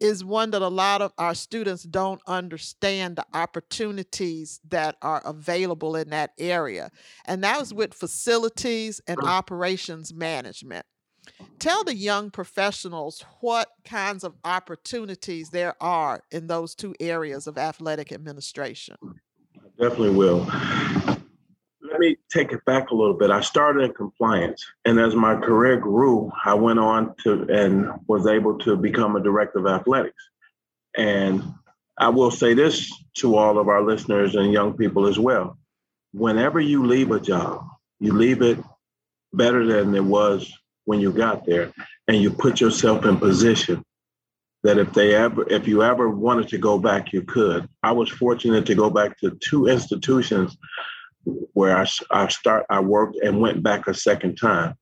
is 0.00 0.24
one 0.24 0.50
that 0.50 0.62
a 0.62 0.68
lot 0.68 1.02
of 1.02 1.12
our 1.18 1.34
students 1.34 1.82
don't 1.82 2.20
understand 2.26 3.16
the 3.16 3.26
opportunities 3.34 4.60
that 4.68 4.96
are 5.02 5.22
available 5.24 5.96
in 5.96 6.10
that 6.10 6.32
area. 6.38 6.90
And 7.24 7.42
that 7.44 7.58
was 7.58 7.74
with 7.74 7.94
facilities 7.94 9.00
and 9.06 9.18
operations 9.22 10.14
management. 10.14 10.86
Tell 11.58 11.84
the 11.84 11.94
young 11.94 12.30
professionals 12.30 13.24
what 13.40 13.68
kinds 13.84 14.24
of 14.24 14.34
opportunities 14.44 15.50
there 15.50 15.74
are 15.80 16.22
in 16.30 16.46
those 16.46 16.74
two 16.74 16.94
areas 17.00 17.46
of 17.46 17.58
athletic 17.58 18.12
administration. 18.12 18.96
I 19.04 19.68
Definitely 19.78 20.10
will. 20.10 20.46
Let 21.98 22.10
me 22.10 22.16
take 22.30 22.52
it 22.52 22.64
back 22.64 22.90
a 22.90 22.94
little 22.94 23.14
bit. 23.14 23.32
I 23.32 23.40
started 23.40 23.82
in 23.82 23.92
compliance, 23.92 24.64
and 24.84 25.00
as 25.00 25.16
my 25.16 25.34
career 25.34 25.76
grew, 25.78 26.30
I 26.44 26.54
went 26.54 26.78
on 26.78 27.12
to 27.24 27.42
and 27.52 27.90
was 28.06 28.24
able 28.28 28.56
to 28.60 28.76
become 28.76 29.16
a 29.16 29.20
director 29.20 29.58
of 29.58 29.66
athletics. 29.66 30.22
And 30.96 31.42
I 31.98 32.10
will 32.10 32.30
say 32.30 32.54
this 32.54 32.88
to 33.16 33.36
all 33.36 33.58
of 33.58 33.66
our 33.66 33.82
listeners 33.82 34.36
and 34.36 34.52
young 34.52 34.74
people 34.74 35.08
as 35.08 35.18
well. 35.18 35.58
Whenever 36.12 36.60
you 36.60 36.86
leave 36.86 37.10
a 37.10 37.18
job, 37.18 37.66
you 37.98 38.12
leave 38.12 38.42
it 38.42 38.60
better 39.32 39.66
than 39.66 39.92
it 39.92 40.04
was 40.04 40.52
when 40.84 41.00
you 41.00 41.10
got 41.10 41.46
there, 41.46 41.72
and 42.06 42.22
you 42.22 42.30
put 42.30 42.60
yourself 42.60 43.04
in 43.06 43.16
position 43.16 43.84
that 44.62 44.78
if 44.78 44.92
they 44.92 45.16
ever 45.16 45.48
if 45.50 45.66
you 45.66 45.82
ever 45.82 46.08
wanted 46.08 46.48
to 46.48 46.58
go 46.58 46.80
back 46.80 47.12
you 47.12 47.22
could 47.22 47.68
i 47.84 47.92
was 47.92 48.10
fortunate 48.10 48.66
to 48.66 48.74
go 48.74 48.90
back 48.90 49.16
to 49.16 49.38
two 49.40 49.68
institutions 49.68 50.56
where 51.24 51.76
i, 51.76 51.86
I 52.10 52.28
start 52.28 52.66
i 52.70 52.80
worked 52.80 53.16
and 53.22 53.40
went 53.40 53.62
back 53.62 53.86
a 53.86 53.94
second 53.94 54.36
time. 54.36 54.74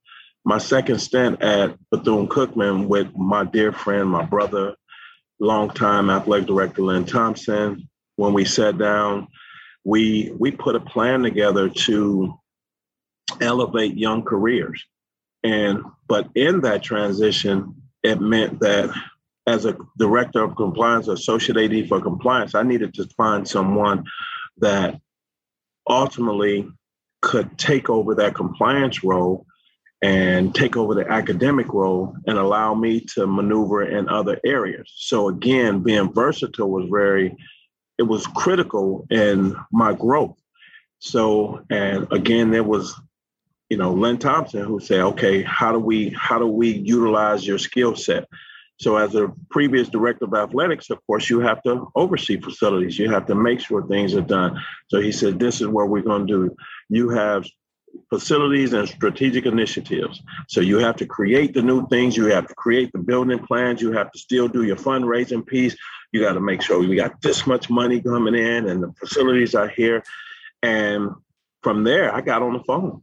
My 0.44 0.58
second 0.58 1.00
stint 1.00 1.42
at 1.42 1.76
bethune-cookman 1.90 2.86
with 2.86 3.14
my 3.16 3.44
dear 3.44 3.72
friend 3.72 4.08
my 4.08 4.24
brother 4.24 4.74
longtime 5.40 6.10
athletic 6.10 6.46
director 6.46 6.82
lynn 6.82 7.04
thompson. 7.04 7.88
When 8.16 8.32
we 8.32 8.44
sat 8.44 8.78
down 8.78 9.28
we 9.84 10.32
we 10.38 10.50
put 10.50 10.76
a 10.76 10.80
plan 10.80 11.22
together 11.22 11.68
to 11.68 12.38
elevate 13.40 13.96
young 13.96 14.22
careers. 14.22 14.84
And 15.42 15.82
but 16.08 16.28
in 16.34 16.60
that 16.62 16.82
transition 16.82 17.82
it 18.02 18.20
meant 18.20 18.60
that 18.60 18.90
as 19.46 19.64
a 19.64 19.76
director 19.98 20.42
of 20.42 20.56
compliance, 20.56 21.08
associate 21.08 21.56
AD 21.56 21.88
for 21.88 22.00
compliance, 22.00 22.54
I 22.54 22.62
needed 22.62 22.94
to 22.94 23.06
find 23.16 23.46
someone 23.46 24.04
that 24.58 25.00
ultimately 25.88 26.68
could 27.22 27.58
take 27.58 27.88
over 27.90 28.14
that 28.16 28.34
compliance 28.34 29.02
role 29.02 29.46
and 30.02 30.54
take 30.54 30.76
over 30.76 30.94
the 30.94 31.10
academic 31.10 31.72
role 31.72 32.14
and 32.26 32.38
allow 32.38 32.74
me 32.74 33.00
to 33.00 33.26
maneuver 33.26 33.82
in 33.82 34.08
other 34.08 34.38
areas. 34.44 34.92
So 34.94 35.28
again, 35.28 35.80
being 35.80 36.12
versatile 36.12 36.70
was 36.70 36.88
very, 36.90 37.34
it 37.98 38.02
was 38.02 38.26
critical 38.26 39.06
in 39.10 39.56
my 39.72 39.94
growth. 39.94 40.36
So, 40.98 41.64
and 41.70 42.06
again, 42.12 42.50
there 42.50 42.62
was, 42.64 42.94
you 43.70 43.78
know, 43.78 43.92
Lynn 43.92 44.18
Thompson 44.18 44.64
who 44.64 44.80
said, 44.80 45.00
okay, 45.00 45.42
how 45.42 45.72
do 45.72 45.78
we, 45.78 46.10
how 46.10 46.38
do 46.38 46.46
we 46.46 46.70
utilize 46.70 47.46
your 47.46 47.58
skill 47.58 47.96
set? 47.96 48.28
So, 48.78 48.96
as 48.96 49.14
a 49.14 49.32
previous 49.50 49.88
director 49.88 50.26
of 50.26 50.34
athletics, 50.34 50.90
of 50.90 50.98
course, 51.06 51.30
you 51.30 51.40
have 51.40 51.62
to 51.62 51.90
oversee 51.94 52.38
facilities. 52.38 52.98
You 52.98 53.10
have 53.10 53.26
to 53.26 53.34
make 53.34 53.60
sure 53.60 53.86
things 53.86 54.14
are 54.14 54.20
done. 54.20 54.62
So, 54.88 55.00
he 55.00 55.12
said, 55.12 55.38
This 55.38 55.60
is 55.60 55.68
what 55.68 55.88
we're 55.88 56.02
going 56.02 56.26
to 56.26 56.48
do. 56.48 56.56
You 56.90 57.08
have 57.10 57.46
facilities 58.10 58.74
and 58.74 58.86
strategic 58.86 59.46
initiatives. 59.46 60.20
So, 60.48 60.60
you 60.60 60.78
have 60.78 60.96
to 60.96 61.06
create 61.06 61.54
the 61.54 61.62
new 61.62 61.88
things, 61.88 62.16
you 62.16 62.26
have 62.26 62.46
to 62.48 62.54
create 62.54 62.92
the 62.92 62.98
building 62.98 63.38
plans, 63.38 63.80
you 63.80 63.92
have 63.92 64.12
to 64.12 64.18
still 64.18 64.46
do 64.46 64.62
your 64.64 64.76
fundraising 64.76 65.46
piece. 65.46 65.74
You 66.12 66.20
got 66.20 66.34
to 66.34 66.40
make 66.40 66.60
sure 66.60 66.78
we 66.78 66.96
got 66.96 67.20
this 67.22 67.46
much 67.46 67.70
money 67.70 68.00
coming 68.00 68.34
in 68.34 68.68
and 68.68 68.82
the 68.82 68.92
facilities 69.00 69.54
are 69.54 69.68
here. 69.68 70.02
And 70.62 71.10
from 71.62 71.84
there, 71.84 72.14
I 72.14 72.20
got 72.20 72.42
on 72.42 72.52
the 72.52 72.64
phone 72.64 73.02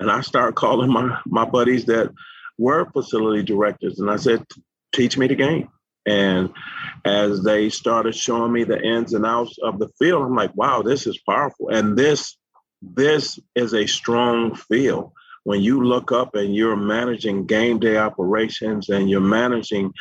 and 0.00 0.10
I 0.10 0.20
started 0.22 0.54
calling 0.54 0.90
my, 0.90 1.20
my 1.26 1.44
buddies 1.44 1.84
that 1.86 2.10
were 2.58 2.90
facility 2.90 3.42
directors. 3.42 3.98
And 4.00 4.10
I 4.10 4.16
said, 4.16 4.44
teach 4.94 5.18
me 5.18 5.26
the 5.26 5.34
game. 5.34 5.68
And 6.06 6.50
as 7.04 7.42
they 7.42 7.70
started 7.70 8.14
showing 8.14 8.52
me 8.52 8.64
the 8.64 8.80
ins 8.80 9.14
and 9.14 9.24
outs 9.24 9.56
of 9.62 9.78
the 9.78 9.88
field, 9.98 10.22
I'm 10.22 10.36
like, 10.36 10.54
wow, 10.54 10.82
this 10.82 11.06
is 11.06 11.18
powerful. 11.28 11.70
And 11.70 11.96
this 11.96 12.36
this 12.82 13.38
is 13.54 13.72
a 13.72 13.86
strong 13.86 14.54
field. 14.54 15.12
When 15.44 15.62
you 15.62 15.84
look 15.84 16.12
up 16.12 16.34
and 16.34 16.54
you're 16.54 16.76
managing 16.76 17.46
game 17.46 17.78
day 17.78 17.96
operations 17.96 18.88
and 18.88 19.08
you're 19.08 19.20
managing 19.20 19.92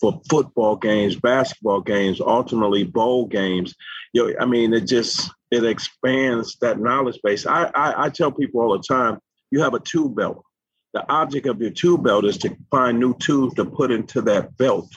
for 0.00 0.20
football 0.28 0.76
games, 0.76 1.16
basketball 1.16 1.80
games, 1.80 2.20
ultimately 2.20 2.84
bowl 2.84 3.26
games, 3.26 3.74
you 4.12 4.28
know, 4.28 4.34
I 4.40 4.46
mean, 4.46 4.74
it 4.74 4.86
just 4.86 5.30
it 5.50 5.64
expands 5.64 6.56
that 6.60 6.80
knowledge 6.80 7.18
base. 7.22 7.46
I, 7.46 7.70
I 7.74 8.06
I 8.06 8.08
tell 8.10 8.32
people 8.32 8.60
all 8.60 8.76
the 8.76 8.82
time, 8.82 9.18
you 9.50 9.60
have 9.60 9.74
a 9.74 9.80
tool 9.80 10.08
belt 10.08 10.44
the 10.92 11.10
object 11.10 11.46
of 11.46 11.60
your 11.60 11.70
tool 11.70 11.98
belt 11.98 12.24
is 12.24 12.38
to 12.38 12.56
find 12.70 12.98
new 12.98 13.14
tools 13.18 13.54
to 13.54 13.64
put 13.64 13.90
into 13.90 14.20
that 14.22 14.56
belt. 14.56 14.88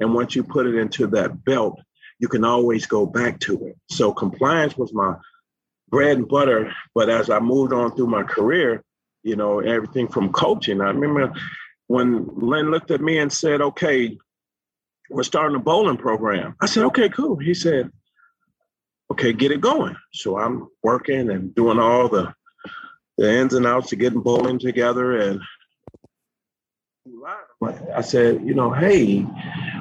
And 0.00 0.14
once 0.14 0.34
you 0.34 0.42
put 0.42 0.66
it 0.66 0.74
into 0.74 1.06
that 1.08 1.44
belt, 1.44 1.80
you 2.18 2.28
can 2.28 2.44
always 2.44 2.86
go 2.86 3.06
back 3.06 3.40
to 3.40 3.66
it. 3.66 3.76
So 3.90 4.12
compliance 4.12 4.76
was 4.76 4.92
my 4.94 5.16
bread 5.88 6.16
and 6.16 6.28
butter. 6.28 6.72
But 6.94 7.10
as 7.10 7.30
I 7.30 7.40
moved 7.40 7.72
on 7.72 7.94
through 7.94 8.06
my 8.06 8.22
career, 8.22 8.82
you 9.22 9.36
know, 9.36 9.60
everything 9.60 10.08
from 10.08 10.32
coaching. 10.32 10.80
I 10.80 10.88
remember 10.88 11.32
when 11.86 12.28
Lynn 12.36 12.70
looked 12.70 12.90
at 12.90 13.00
me 13.00 13.18
and 13.18 13.32
said, 13.32 13.60
okay, 13.60 14.16
we're 15.10 15.22
starting 15.22 15.56
a 15.56 15.60
bowling 15.60 15.96
program. 15.96 16.56
I 16.60 16.66
said, 16.66 16.84
okay, 16.86 17.08
cool. 17.08 17.36
He 17.36 17.54
said, 17.54 17.90
okay, 19.10 19.32
get 19.32 19.52
it 19.52 19.60
going. 19.60 19.96
So 20.12 20.38
I'm 20.38 20.68
working 20.82 21.30
and 21.30 21.54
doing 21.54 21.78
all 21.78 22.08
the 22.08 22.34
the 23.18 23.32
ins 23.32 23.54
and 23.54 23.66
outs 23.66 23.92
of 23.92 23.98
getting 23.98 24.20
bowling 24.20 24.58
together. 24.58 25.18
And 25.18 25.40
I 27.94 28.00
said, 28.00 28.42
you 28.44 28.54
know, 28.54 28.70
hey, 28.72 29.26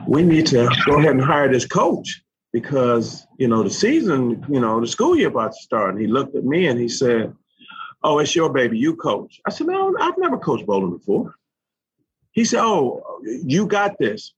we 0.07 0.23
need 0.23 0.45
to 0.47 0.69
go 0.85 0.99
ahead 0.99 1.11
and 1.11 1.21
hire 1.21 1.51
this 1.51 1.65
coach 1.65 2.21
because, 2.51 3.25
you 3.37 3.47
know, 3.47 3.63
the 3.63 3.69
season, 3.69 4.45
you 4.49 4.59
know, 4.59 4.79
the 4.79 4.87
school 4.87 5.17
year 5.17 5.29
about 5.29 5.53
to 5.53 5.61
start. 5.61 5.91
And 5.91 6.01
he 6.01 6.07
looked 6.07 6.35
at 6.35 6.43
me 6.43 6.67
and 6.67 6.79
he 6.79 6.87
said, 6.87 7.33
oh, 8.03 8.19
it's 8.19 8.35
your 8.35 8.51
baby, 8.51 8.77
you 8.77 8.95
coach. 8.95 9.39
I 9.45 9.49
said, 9.49 9.67
no, 9.67 9.95
I've 9.99 10.17
never 10.17 10.37
coached 10.37 10.65
bowling 10.65 10.97
before. 10.97 11.35
He 12.31 12.45
said, 12.45 12.61
oh, 12.61 13.21
you 13.23 13.65
got 13.65 13.97
this. 13.97 14.33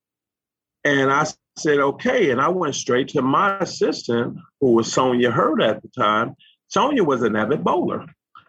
And 0.84 1.12
I 1.12 1.26
said, 1.58 1.80
okay. 1.80 2.30
And 2.30 2.40
I 2.40 2.50
went 2.50 2.76
straight 2.76 3.08
to 3.10 3.22
my 3.22 3.58
assistant, 3.58 4.38
who 4.62 4.74
was 4.74 4.94
Sonia 4.94 5.32
Hurd 5.32 5.62
at 5.62 5.82
the 5.82 5.90
time. 5.90 6.36
Sonia 6.68 7.04
was 7.04 7.24
an 7.24 7.36
avid 7.36 7.64
bowler. 7.64 8.06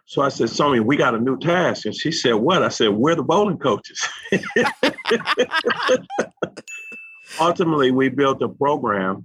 So 0.06 0.22
I 0.22 0.28
said, 0.28 0.48
Sonia, 0.50 0.82
we 0.82 0.96
got 0.96 1.16
a 1.16 1.20
new 1.20 1.36
task. 1.36 1.84
And 1.84 1.94
she 1.94 2.12
said, 2.12 2.34
What? 2.34 2.62
I 2.62 2.68
said, 2.68 2.90
We're 2.90 3.16
the 3.16 3.24
bowling 3.24 3.58
coaches. 3.58 4.00
Ultimately, 7.40 7.90
we 7.90 8.08
built 8.08 8.40
a 8.40 8.48
program 8.48 9.24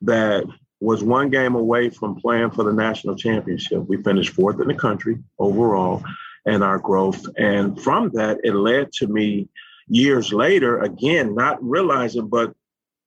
that 0.00 0.44
was 0.80 1.04
one 1.04 1.28
game 1.28 1.54
away 1.54 1.90
from 1.90 2.16
playing 2.16 2.50
for 2.50 2.64
the 2.64 2.72
national 2.72 3.14
championship. 3.14 3.86
We 3.86 4.02
finished 4.02 4.32
fourth 4.32 4.60
in 4.60 4.68
the 4.68 4.74
country 4.74 5.18
overall 5.38 6.02
and 6.46 6.64
our 6.64 6.78
growth. 6.78 7.24
And 7.36 7.80
from 7.80 8.10
that, 8.14 8.38
it 8.42 8.54
led 8.54 8.90
to 8.94 9.06
me 9.06 9.48
years 9.86 10.32
later, 10.32 10.80
again, 10.80 11.34
not 11.34 11.62
realizing, 11.62 12.28
but 12.28 12.54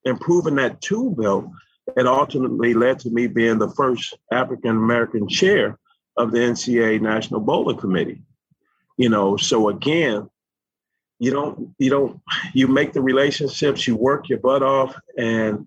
improving 0.05 0.55
that 0.55 0.79
tool 0.79 1.09
belt. 1.09 1.47
It 1.97 2.07
ultimately 2.07 2.73
led 2.73 2.99
to 2.99 3.09
me 3.09 3.27
being 3.27 3.57
the 3.57 3.71
first 3.71 4.15
African 4.31 4.71
American 4.71 5.27
chair 5.27 5.77
of 6.17 6.31
the 6.31 6.39
NCAA 6.39 7.01
National 7.01 7.39
Bowling 7.39 7.77
Committee. 7.77 8.21
You 8.97 9.09
know, 9.09 9.37
so 9.37 9.69
again, 9.69 10.29
you 11.19 11.31
don't 11.31 11.73
you 11.77 11.89
don't 11.89 12.21
you 12.53 12.67
make 12.67 12.93
the 12.93 13.01
relationships, 13.01 13.87
you 13.87 13.95
work 13.95 14.29
your 14.29 14.39
butt 14.39 14.63
off, 14.63 14.95
and 15.17 15.65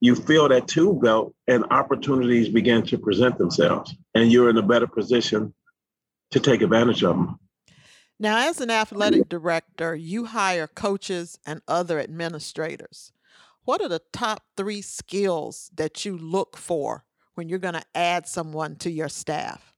you 0.00 0.14
feel 0.14 0.48
that 0.48 0.68
tool 0.68 0.94
belt, 0.94 1.34
and 1.46 1.64
opportunities 1.70 2.48
begin 2.48 2.84
to 2.86 2.98
present 2.98 3.38
themselves, 3.38 3.94
and 4.14 4.30
you're 4.30 4.50
in 4.50 4.56
a 4.56 4.62
better 4.62 4.86
position 4.86 5.54
to 6.30 6.40
take 6.40 6.62
advantage 6.62 7.02
of 7.02 7.16
them. 7.16 7.38
Now, 8.20 8.48
as 8.48 8.60
an 8.60 8.70
athletic 8.70 9.28
director, 9.28 9.94
you 9.94 10.26
hire 10.26 10.66
coaches 10.66 11.38
and 11.46 11.62
other 11.68 12.00
administrators. 12.00 13.12
What 13.64 13.80
are 13.80 13.88
the 13.88 14.02
top 14.12 14.42
three 14.56 14.82
skills 14.82 15.70
that 15.74 16.04
you 16.04 16.18
look 16.18 16.56
for 16.56 17.04
when 17.34 17.48
you're 17.48 17.60
going 17.60 17.74
to 17.74 17.84
add 17.94 18.26
someone 18.26 18.74
to 18.76 18.90
your 18.90 19.08
staff? 19.08 19.72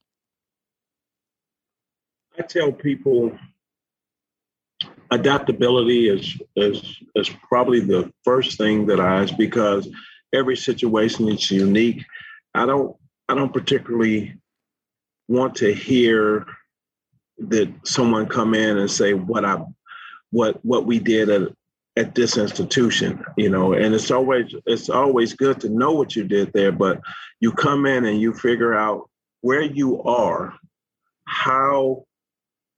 I 2.41 2.43
tell 2.43 2.71
people 2.71 3.37
adaptability 5.11 6.09
is 6.09 6.41
is 6.55 6.97
is 7.13 7.29
probably 7.47 7.81
the 7.81 8.11
first 8.23 8.57
thing 8.57 8.87
that 8.87 8.99
I 8.99 9.21
ask 9.21 9.37
because 9.37 9.87
every 10.33 10.57
situation 10.57 11.29
is 11.29 11.51
unique. 11.51 12.03
I 12.55 12.65
don't 12.65 12.95
I 13.29 13.35
don't 13.35 13.53
particularly 13.53 14.37
want 15.27 15.53
to 15.57 15.71
hear 15.71 16.47
that 17.37 17.71
someone 17.85 18.25
come 18.25 18.55
in 18.55 18.79
and 18.79 18.89
say 18.89 19.13
what 19.13 19.45
I 19.45 19.63
what 20.31 20.65
what 20.65 20.87
we 20.87 20.97
did 20.97 21.29
at 21.29 21.43
at 21.95 22.15
this 22.15 22.37
institution, 22.37 23.23
you 23.37 23.51
know, 23.51 23.73
and 23.73 23.93
it's 23.93 24.09
always 24.09 24.55
it's 24.65 24.89
always 24.89 25.35
good 25.35 25.61
to 25.61 25.69
know 25.69 25.91
what 25.91 26.15
you 26.15 26.23
did 26.23 26.51
there, 26.53 26.71
but 26.71 27.01
you 27.39 27.51
come 27.51 27.85
in 27.85 28.05
and 28.05 28.19
you 28.19 28.33
figure 28.33 28.73
out 28.73 29.07
where 29.41 29.61
you 29.61 30.01
are, 30.01 30.55
how 31.25 32.05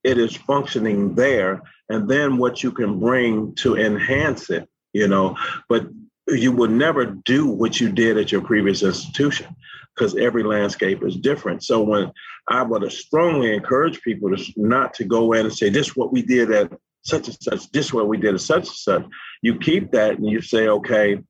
it 0.03 0.17
is 0.17 0.36
functioning 0.36 1.15
there, 1.15 1.62
and 1.89 2.10
then 2.10 2.38
what 2.38 2.63
you 2.63 2.72
can 2.72 3.00
bring 3.00 3.55
to 3.55 3.77
enhance 3.77 4.50
it, 4.50 4.67
you 4.93 5.07
know. 5.07 5.38
But 5.69 5.88
you 6.27 6.51
would 6.51 6.72
never 6.72 7.05
do 7.05 7.48
what 7.48 7.79
you 7.79 7.91
did 7.91 8.17
at 8.17 8.31
your 8.31 8.41
previous 8.41 8.83
institution 8.83 9.55
because 9.95 10.15
every 10.15 10.43
landscape 10.43 11.03
is 11.03 11.15
different. 11.17 11.63
So 11.63 11.81
when 11.81 12.12
I 12.48 12.63
would 12.63 12.89
strongly 12.91 13.53
encourage 13.53 14.01
people 14.01 14.36
to 14.36 14.53
not 14.55 14.93
to 14.95 15.03
go 15.03 15.33
in 15.33 15.45
and 15.45 15.55
say, 15.55 15.69
this 15.69 15.88
is 15.88 15.95
what 15.95 16.12
we 16.12 16.22
did 16.22 16.51
at 16.51 16.72
such 17.03 17.27
and 17.27 17.38
such, 17.41 17.72
this 17.72 17.88
is 17.88 17.93
what 17.93 18.07
we 18.07 18.17
did 18.17 18.33
at 18.33 18.41
such 18.41 18.67
and 18.67 18.75
such. 18.75 19.05
You 19.41 19.60
keep 19.60 19.91
that 19.91 20.17
and 20.17 20.27
you 20.27 20.41
say, 20.41 20.67
okay, 20.67 21.22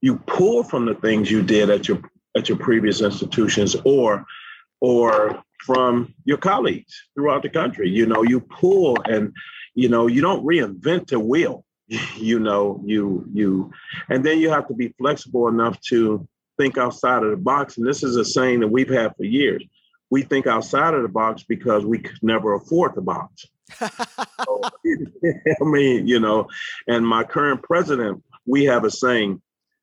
you 0.00 0.16
pull 0.16 0.62
from 0.62 0.86
the 0.86 0.94
things 0.94 1.30
you 1.30 1.42
did 1.42 1.70
at 1.70 1.88
your 1.88 2.00
at 2.36 2.48
your 2.48 2.58
previous 2.58 3.00
institutions 3.00 3.76
or 3.84 4.24
or 4.80 5.42
from 5.64 6.14
your 6.24 6.38
colleagues 6.38 6.92
throughout 7.14 7.42
the 7.42 7.50
country. 7.50 7.88
You 7.88 8.06
know, 8.06 8.22
you 8.22 8.40
pull 8.40 8.96
and 9.04 9.32
you 9.74 9.88
know, 9.88 10.06
you 10.06 10.20
don't 10.20 10.44
reinvent 10.44 11.08
the 11.08 11.20
wheel. 11.20 11.64
you 12.16 12.38
know, 12.38 12.80
you 12.84 13.26
you 13.32 13.72
and 14.08 14.24
then 14.24 14.38
you 14.38 14.50
have 14.50 14.68
to 14.68 14.74
be 14.74 14.94
flexible 14.98 15.48
enough 15.48 15.80
to 15.88 16.26
think 16.58 16.78
outside 16.78 17.22
of 17.22 17.30
the 17.30 17.36
box. 17.36 17.78
And 17.78 17.86
this 17.86 18.02
is 18.02 18.16
a 18.16 18.24
saying 18.24 18.60
that 18.60 18.68
we've 18.68 18.90
had 18.90 19.16
for 19.16 19.24
years. 19.24 19.64
We 20.10 20.22
think 20.22 20.46
outside 20.46 20.94
of 20.94 21.02
the 21.02 21.08
box 21.08 21.44
because 21.48 21.84
we 21.84 21.98
could 21.98 22.22
never 22.22 22.54
afford 22.54 22.94
the 22.94 23.00
box. 23.00 23.46
so, 23.78 24.60
I 25.24 25.64
mean, 25.64 26.06
you 26.06 26.20
know, 26.20 26.48
and 26.86 27.06
my 27.06 27.24
current 27.24 27.62
president, 27.62 28.22
we 28.46 28.64
have 28.64 28.84
a 28.84 28.90
saying, 28.90 29.40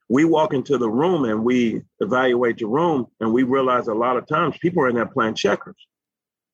we 0.09 0.23
walk 0.23 0.53
into 0.53 0.77
the 0.77 0.89
room 0.89 1.25
and 1.25 1.43
we 1.43 1.81
evaluate 1.99 2.57
the 2.57 2.67
room 2.67 3.07
and 3.19 3.33
we 3.33 3.43
realize 3.43 3.87
a 3.87 3.93
lot 3.93 4.17
of 4.17 4.27
times 4.27 4.57
people 4.57 4.83
are 4.83 4.89
in 4.89 4.95
there 4.95 5.05
playing 5.05 5.35
checkers. 5.35 5.75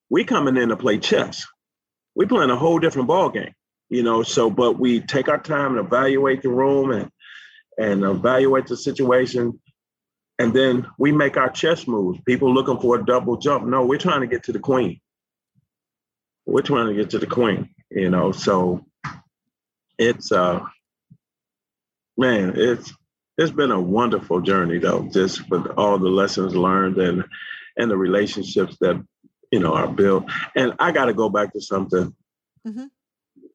We 0.09 0.23
coming 0.23 0.57
in 0.57 0.69
to 0.69 0.77
play 0.77 0.97
chess. 0.97 1.45
We 2.15 2.25
playing 2.25 2.49
a 2.49 2.55
whole 2.55 2.79
different 2.79 3.07
ball 3.07 3.29
game, 3.29 3.53
you 3.89 4.03
know. 4.03 4.23
So, 4.23 4.49
but 4.49 4.79
we 4.79 5.01
take 5.01 5.27
our 5.27 5.39
time 5.39 5.77
and 5.77 5.85
evaluate 5.85 6.41
the 6.41 6.49
room 6.49 6.91
and 6.91 7.09
and 7.77 8.03
evaluate 8.03 8.67
the 8.67 8.77
situation, 8.77 9.59
and 10.37 10.53
then 10.53 10.85
we 10.99 11.11
make 11.11 11.37
our 11.37 11.49
chess 11.49 11.87
moves. 11.87 12.19
People 12.27 12.53
looking 12.53 12.79
for 12.79 12.99
a 12.99 13.05
double 13.05 13.37
jump. 13.37 13.65
No, 13.65 13.85
we're 13.85 13.97
trying 13.97 14.21
to 14.21 14.27
get 14.27 14.43
to 14.43 14.51
the 14.51 14.59
queen. 14.59 14.99
We're 16.45 16.61
trying 16.61 16.87
to 16.87 16.93
get 16.93 17.11
to 17.11 17.19
the 17.19 17.25
queen, 17.27 17.69
you 17.89 18.11
know. 18.11 18.31
So 18.31 18.85
it's 19.97 20.31
uh 20.31 20.61
man, 22.17 22.53
it's 22.55 22.93
it's 23.37 23.51
been 23.51 23.71
a 23.71 23.81
wonderful 23.81 24.41
journey 24.41 24.77
though, 24.77 25.07
just 25.11 25.49
with 25.49 25.65
all 25.77 25.97
the 25.97 26.09
lessons 26.09 26.55
learned 26.55 26.97
and 26.97 27.23
and 27.77 27.89
the 27.89 27.97
relationships 27.97 28.77
that 28.81 29.03
you 29.51 29.59
know 29.59 29.73
are 29.73 29.87
built. 29.87 30.25
And 30.55 30.73
I 30.79 30.91
got 30.91 31.05
to 31.05 31.13
go 31.13 31.29
back 31.29 31.53
to 31.53 31.61
something. 31.61 32.15
Mm-hmm. 32.67 32.85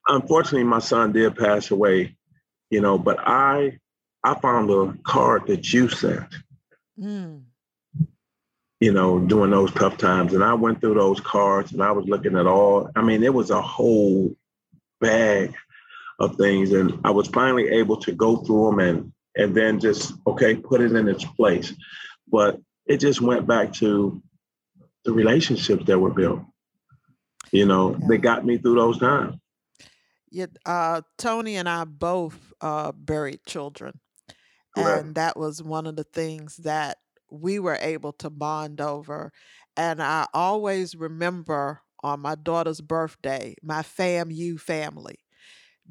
Unfortunately, 0.09 0.65
my 0.65 0.81
son 0.81 1.13
did 1.13 1.37
pass 1.37 1.71
away, 1.71 2.17
you 2.71 2.81
know, 2.81 2.99
but 2.99 3.19
I 3.21 3.79
I 4.25 4.35
found 4.41 4.71
a 4.71 4.97
card 5.05 5.47
that 5.47 5.73
you 5.73 5.89
sent. 5.89 6.35
Mm. 6.99 7.43
You 8.81 8.93
know, 8.93 9.19
during 9.19 9.51
those 9.51 9.73
tough 9.73 9.97
times, 9.97 10.35
and 10.35 10.45
I 10.45 10.55
went 10.55 10.81
through 10.81 10.95
those 10.95 11.21
cards, 11.21 11.73
and 11.73 11.83
I 11.83 11.91
was 11.91 12.07
looking 12.07 12.37
at 12.37 12.47
all. 12.47 12.91
I 12.95 13.03
mean, 13.03 13.25
it 13.25 13.35
was 13.35 13.51
a 13.51 13.61
whole 13.61 14.37
bag 15.01 15.53
of 16.21 16.37
things, 16.37 16.73
and 16.73 17.01
I 17.05 17.11
was 17.11 17.27
finally 17.29 17.69
able 17.69 17.97
to 17.99 18.13
go 18.13 18.37
through 18.37 18.71
them 18.71 18.79
and 18.79 19.13
and 19.39 19.55
then 19.55 19.81
just 19.81 20.13
okay 20.27 20.57
put 20.57 20.81
it 20.81 20.93
in 20.93 21.09
its 21.09 21.25
place. 21.25 21.73
But 22.27 22.61
it 22.87 22.99
just 22.99 23.23
went 23.23 23.47
back 23.47 23.73
to 23.75 24.21
the 25.05 25.13
relationships 25.13 25.85
that 25.87 25.99
were 25.99 26.13
built. 26.13 26.41
You 27.53 27.65
know 27.65 27.93
yeah. 27.93 28.07
they 28.09 28.19
got 28.19 28.45
me 28.45 28.59
through 28.59 28.75
those 28.75 28.99
times. 28.99 29.37
Yeah 30.31 30.47
uh, 30.67 31.01
tony 31.17 31.57
and 31.57 31.69
i 31.69 31.85
both 31.85 32.53
uh, 32.61 32.93
buried 32.93 33.45
children. 33.47 34.01
Correct. 34.77 35.05
and 35.05 35.15
that 35.15 35.39
was 35.39 35.63
one 35.63 35.87
of 35.87 35.97
the 35.97 36.05
things 36.05 36.59
that 36.59 36.99
we 37.31 37.59
were 37.59 37.79
able 37.81 38.13
to 38.15 38.29
bond 38.29 38.81
over. 38.81 39.33
And 39.77 40.03
i 40.03 40.27
always 40.35 40.95
remember 40.95 41.81
on 42.03 42.21
my 42.21 42.35
daughter's 42.35 42.81
birthday 42.81 43.55
my 43.63 43.83
FAMU 43.83 44.61
family 44.61 45.19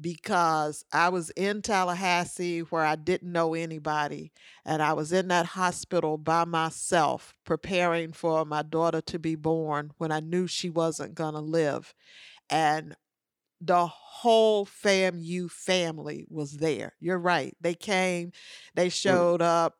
because 0.00 0.84
I 0.92 1.08
was 1.08 1.30
in 1.30 1.62
Tallahassee 1.62 2.60
where 2.60 2.84
I 2.84 2.96
didn't 2.96 3.32
know 3.32 3.54
anybody, 3.54 4.32
and 4.64 4.82
I 4.82 4.92
was 4.92 5.12
in 5.12 5.28
that 5.28 5.46
hospital 5.46 6.18
by 6.18 6.44
myself 6.44 7.34
preparing 7.44 8.12
for 8.12 8.44
my 8.44 8.62
daughter 8.62 9.00
to 9.02 9.18
be 9.18 9.34
born 9.34 9.92
when 9.98 10.12
I 10.12 10.20
knew 10.20 10.46
she 10.46 10.70
wasn't 10.70 11.14
going 11.14 11.34
to 11.34 11.40
live. 11.40 11.94
And 12.50 12.94
the 13.60 13.86
whole 13.86 14.66
FAMU 14.66 15.50
family 15.50 16.24
was 16.28 16.52
there. 16.58 16.94
You're 17.00 17.18
right. 17.18 17.56
They 17.60 17.74
came, 17.74 18.32
they 18.74 18.88
showed 18.88 19.42
up. 19.42 19.76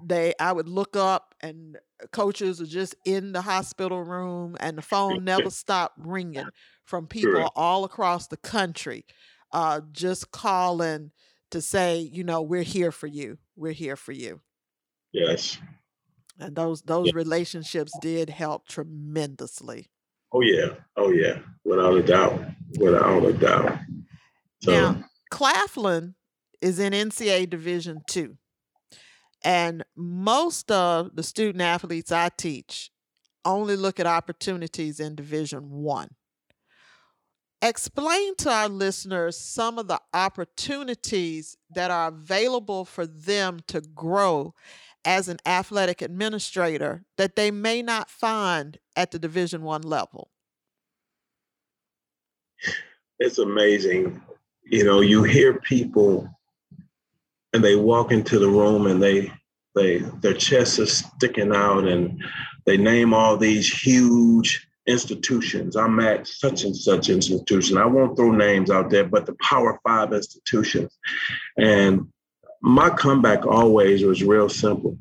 They 0.00 0.34
I 0.38 0.52
would 0.52 0.68
look 0.68 0.96
up 0.96 1.34
and 1.40 1.78
coaches 2.12 2.60
are 2.60 2.66
just 2.66 2.94
in 3.04 3.32
the 3.32 3.42
hospital 3.42 4.02
room 4.02 4.56
and 4.60 4.78
the 4.78 4.82
phone 4.82 5.24
never 5.24 5.50
stopped 5.50 5.98
ringing 5.98 6.52
from 6.88 7.06
people 7.06 7.52
all 7.54 7.84
across 7.84 8.28
the 8.28 8.36
country 8.38 9.04
uh, 9.52 9.82
just 9.92 10.30
calling 10.30 11.10
to 11.50 11.60
say, 11.60 11.98
you 11.98 12.24
know, 12.24 12.40
we're 12.40 12.62
here 12.62 12.90
for 12.90 13.06
you. 13.06 13.36
We're 13.56 13.72
here 13.72 13.96
for 13.96 14.12
you. 14.12 14.40
Yes. 15.12 15.58
And 16.38 16.56
those 16.56 16.82
those 16.82 17.12
relationships 17.12 17.92
did 18.00 18.30
help 18.30 18.68
tremendously. 18.68 19.90
Oh 20.32 20.40
yeah. 20.40 20.68
Oh 20.96 21.10
yeah. 21.10 21.40
Without 21.64 21.94
a 21.94 22.02
doubt. 22.02 22.40
Without 22.78 23.24
a 23.24 23.32
doubt. 23.34 23.78
So. 24.62 24.72
Now, 24.72 25.04
Claflin 25.30 26.14
is 26.62 26.78
in 26.78 26.92
NCAA 26.92 27.50
Division 27.50 28.00
two. 28.06 28.38
And 29.44 29.84
most 29.94 30.70
of 30.70 31.14
the 31.16 31.22
student 31.22 31.60
athletes 31.62 32.12
I 32.12 32.30
teach 32.36 32.90
only 33.44 33.76
look 33.76 34.00
at 34.00 34.06
opportunities 34.06 35.00
in 35.00 35.14
Division 35.14 35.70
one. 35.70 36.10
Explain 37.60 38.36
to 38.36 38.50
our 38.50 38.68
listeners 38.68 39.36
some 39.36 39.78
of 39.78 39.88
the 39.88 40.00
opportunities 40.14 41.56
that 41.70 41.90
are 41.90 42.08
available 42.08 42.84
for 42.84 43.04
them 43.04 43.60
to 43.66 43.80
grow 43.80 44.54
as 45.04 45.28
an 45.28 45.38
athletic 45.44 46.00
administrator 46.00 47.04
that 47.16 47.34
they 47.34 47.50
may 47.50 47.82
not 47.82 48.10
find 48.10 48.78
at 48.94 49.10
the 49.10 49.18
division 49.18 49.62
1 49.62 49.82
level. 49.82 50.30
It's 53.18 53.38
amazing. 53.38 54.22
You 54.64 54.84
know, 54.84 55.00
you 55.00 55.24
hear 55.24 55.54
people 55.60 56.28
and 57.52 57.64
they 57.64 57.74
walk 57.74 58.12
into 58.12 58.38
the 58.38 58.48
room 58.48 58.86
and 58.86 59.02
they 59.02 59.32
they 59.74 59.98
their 60.20 60.34
chest 60.34 60.78
is 60.78 60.98
sticking 60.98 61.54
out 61.54 61.86
and 61.86 62.22
they 62.66 62.76
name 62.76 63.14
all 63.14 63.36
these 63.36 63.72
huge 63.72 64.67
institutions. 64.88 65.76
I'm 65.76 66.00
at 66.00 66.26
such 66.26 66.64
and 66.64 66.74
such 66.74 67.10
institution. 67.10 67.76
I 67.76 67.86
won't 67.86 68.16
throw 68.16 68.32
names 68.32 68.70
out 68.70 68.90
there, 68.90 69.04
but 69.04 69.26
the 69.26 69.36
Power 69.40 69.78
Five 69.86 70.12
institutions. 70.12 70.96
And 71.58 72.08
my 72.62 72.90
comeback 72.90 73.46
always 73.46 74.02
was 74.02 74.24
real 74.24 74.48
simple. 74.48 74.98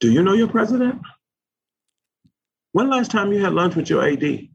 Do 0.00 0.10
you 0.10 0.22
know 0.22 0.34
your 0.34 0.48
president? 0.48 1.00
When 2.72 2.90
last 2.90 3.10
time 3.10 3.32
you 3.32 3.42
had 3.42 3.54
lunch 3.54 3.76
with 3.76 3.88
your 3.88 4.06
AD? 4.06 4.48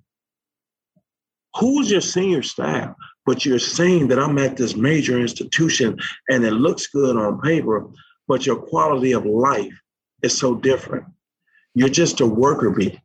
Who's 1.59 1.89
your 1.89 2.01
senior 2.01 2.43
staff? 2.43 2.93
But 3.25 3.45
you're 3.45 3.59
saying 3.59 4.09
that 4.09 4.19
I'm 4.19 4.37
at 4.37 4.57
this 4.57 4.75
major 4.75 5.19
institution 5.19 5.99
and 6.29 6.43
it 6.43 6.51
looks 6.51 6.87
good 6.87 7.15
on 7.17 7.41
paper, 7.41 7.87
but 8.27 8.45
your 8.45 8.57
quality 8.57 9.13
of 9.13 9.25
life 9.25 9.73
is 10.21 10.37
so 10.37 10.55
different. 10.55 11.05
You're 11.73 11.89
just 11.89 12.21
a 12.21 12.25
worker 12.25 12.69
bee. 12.69 12.99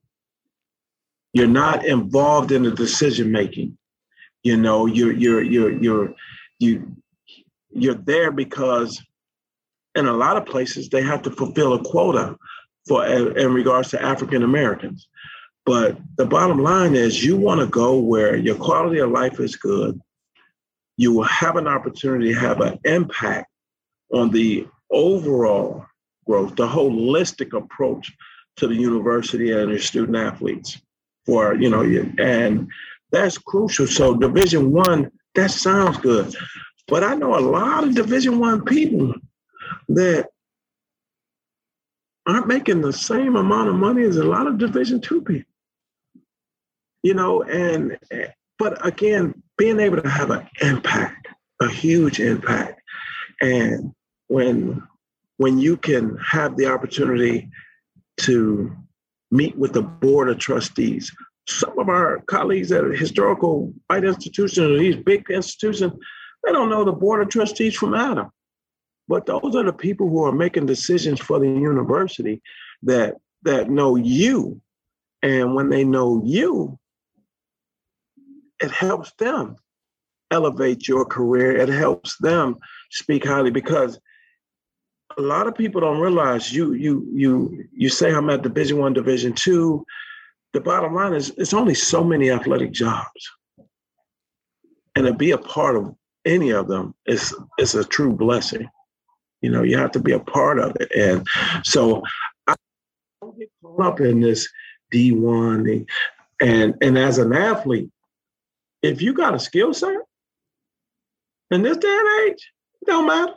You're 1.37 1.47
not 1.47 1.85
involved 1.85 2.51
in 2.51 2.63
the 2.63 2.71
decision 2.71 3.31
making. 3.31 3.77
You 4.43 4.57
know, 4.57 4.87
you're 4.87 5.13
you're 5.13 5.43
you're 5.43 5.71
you're 5.71 6.15
you 6.59 6.97
you're 7.69 7.95
there 7.95 8.33
because 8.33 9.05
in 9.95 10.07
a 10.07 10.15
lot 10.15 10.39
of 10.39 10.47
places 10.47 10.89
they 10.89 11.03
have 11.03 11.21
to 11.25 11.31
fulfill 11.31 11.75
a 11.75 11.85
quota 11.85 12.37
for 12.89 13.05
in 13.05 13.53
regards 13.53 13.91
to 13.91 14.03
African 14.03 14.45
Americans. 14.45 15.09
But 15.67 15.99
the 16.17 16.25
bottom 16.25 16.63
line 16.63 16.95
is 16.95 17.23
you 17.23 17.37
want 17.37 17.61
to 17.61 17.67
go 17.67 17.99
where 17.99 18.35
your 18.35 18.57
quality 18.57 19.01
of 19.01 19.11
life 19.11 19.39
is 19.39 19.57
good. 19.57 20.01
You 20.97 21.13
will 21.13 21.25
have 21.25 21.57
an 21.57 21.69
opportunity 21.69 22.33
to 22.33 22.41
have 22.41 22.63
an 22.63 22.79
impact 22.85 23.51
on 24.11 24.31
the 24.31 24.67
overall 24.91 25.85
growth, 26.25 26.57
the 26.57 26.67
holistic 26.67 27.55
approach 27.55 28.11
to 28.57 28.67
the 28.67 28.75
university 28.75 29.53
and 29.53 29.69
your 29.69 29.81
student 29.81 30.17
athletes. 30.17 30.81
For 31.27 31.55
you 31.55 31.69
know, 31.69 31.83
and 32.19 32.69
that's 33.11 33.37
crucial. 33.37 33.87
So 33.87 34.15
Division 34.15 34.73
One, 34.73 35.11
that 35.35 35.51
sounds 35.51 35.99
good, 35.99 36.35
but 36.89 37.03
I 37.03 37.15
know 37.15 37.37
a 37.37 37.41
lot 37.41 37.85
of 37.85 37.95
Division 37.95 38.39
One 38.39 38.65
people 38.65 39.15
that 39.89 40.29
aren't 42.27 42.49
making 42.49 42.81
the 42.81 42.93
same 42.93 43.37
amount 43.37 43.69
of 43.69 43.77
money 43.77 44.03
as 44.03 44.17
a 44.17 44.25
lot 44.25 44.47
of 44.47 44.59
Division 44.59 45.01
Two 45.01 45.21
people. 45.23 45.53
You 47.03 47.15
know, 47.15 47.43
and 47.43 47.99
but 48.59 48.85
again, 48.87 49.43
being 49.59 49.81
able 49.81 50.01
to 50.01 50.09
have 50.09 50.31
an 50.31 50.49
impact, 50.61 51.29
a 51.61 51.69
huge 51.69 52.21
impact, 52.21 52.81
and 53.41 53.93
when 54.29 54.83
when 55.39 55.59
you 55.59 55.77
can 55.77 56.17
have 56.19 56.57
the 56.57 56.67
opportunity 56.67 57.51
to 58.19 58.75
meet 59.37 59.57
with 59.57 59.73
the 59.73 59.83
board 59.83 60.29
of 60.29 60.39
trustees. 60.39 61.15
Some 61.49 61.79
of 61.79 61.89
our 61.89 62.21
colleagues 62.27 62.73
at 62.73 62.85
historical 62.85 63.73
white 63.87 64.05
institutions 64.05 64.59
or 64.59 64.79
these 64.79 64.97
big 64.97 65.31
institutions, 65.31 65.93
they 66.45 66.53
don't 66.53 66.71
know 66.71 66.85
the 66.85 66.93
board 66.93 67.23
of 67.23 67.29
trustees 67.29 67.75
from 67.75 67.95
Adam. 67.95 68.31
But 69.09 69.27
those 69.27 69.55
are 69.55 69.63
the 69.63 69.73
people 69.73 70.09
who 70.09 70.25
are 70.25 70.33
making 70.33 70.67
decisions 70.67 71.21
for 71.21 71.39
the 71.39 71.47
university 71.47 72.43
that 72.83 73.15
that 73.43 73.71
know 73.71 73.95
you. 73.95 74.61
And 75.23 75.55
when 75.55 75.71
they 75.71 75.85
know 75.85 76.23
you, 76.25 76.79
it 78.61 78.71
helps 78.71 79.13
them 79.19 79.57
elevate 80.31 80.89
your 80.89 81.05
career. 81.05 81.57
It 81.57 81.69
helps 81.69 82.17
them 82.19 82.57
speak 82.91 83.25
highly 83.25 83.51
because 83.51 84.01
a 85.19 85.23
lot 85.23 85.47
of 85.47 85.55
people 85.55 85.81
don't 85.81 86.01
realize 86.01 86.53
you 86.53 86.75
you 86.75 87.09
you 87.13 87.65
you 87.73 87.89
say 87.89 88.13
I'm 88.13 88.31
at 88.31 88.43
Division 88.43 88.79
One, 88.79 88.93
Division 88.93 89.33
Two. 89.33 89.85
The 90.53 90.61
bottom 90.61 90.95
line 90.95 91.15
is 91.15 91.33
it's 91.37 91.55
only 91.55 91.75
so 91.75 92.05
many 92.05 92.31
athletic 92.31 92.73
jobs, 92.73 93.31
and 94.95 95.07
to 95.07 95.15
be 95.15 95.31
a 95.31 95.39
part 95.39 95.77
of 95.77 95.95
any 96.25 96.51
of 96.51 96.69
them 96.69 96.95
is 97.07 97.35
is 97.59 97.75
a 97.75 97.85
true 97.85 98.13
blessing. 98.13 98.69
You 99.41 99.51
know, 99.51 99.63
you 99.63 99.79
have 99.79 99.93
to 99.93 100.01
be 100.01 100.13
a 100.13 100.21
part 100.21 100.59
of 100.59 100.77
it, 100.81 100.93
and 100.95 101.27
so 101.65 102.03
I 102.47 102.55
don't 103.21 103.39
get 103.39 103.51
caught 103.63 103.81
up 103.81 104.01
in 104.01 104.21
this 104.21 104.49
D 104.91 105.13
one, 105.13 105.87
and 106.41 106.75
and 106.83 106.99
as 106.99 107.19
an 107.19 107.33
athlete, 107.33 107.91
if 108.83 109.01
you 109.01 109.15
got 109.15 109.35
a 109.35 109.39
skill 109.39 109.73
set 109.73 109.97
in 111.51 111.63
this 111.63 111.77
day 111.79 111.99
and 111.99 112.31
age, 112.31 112.53
it 112.83 112.87
don't 112.87 113.07
matter 113.07 113.35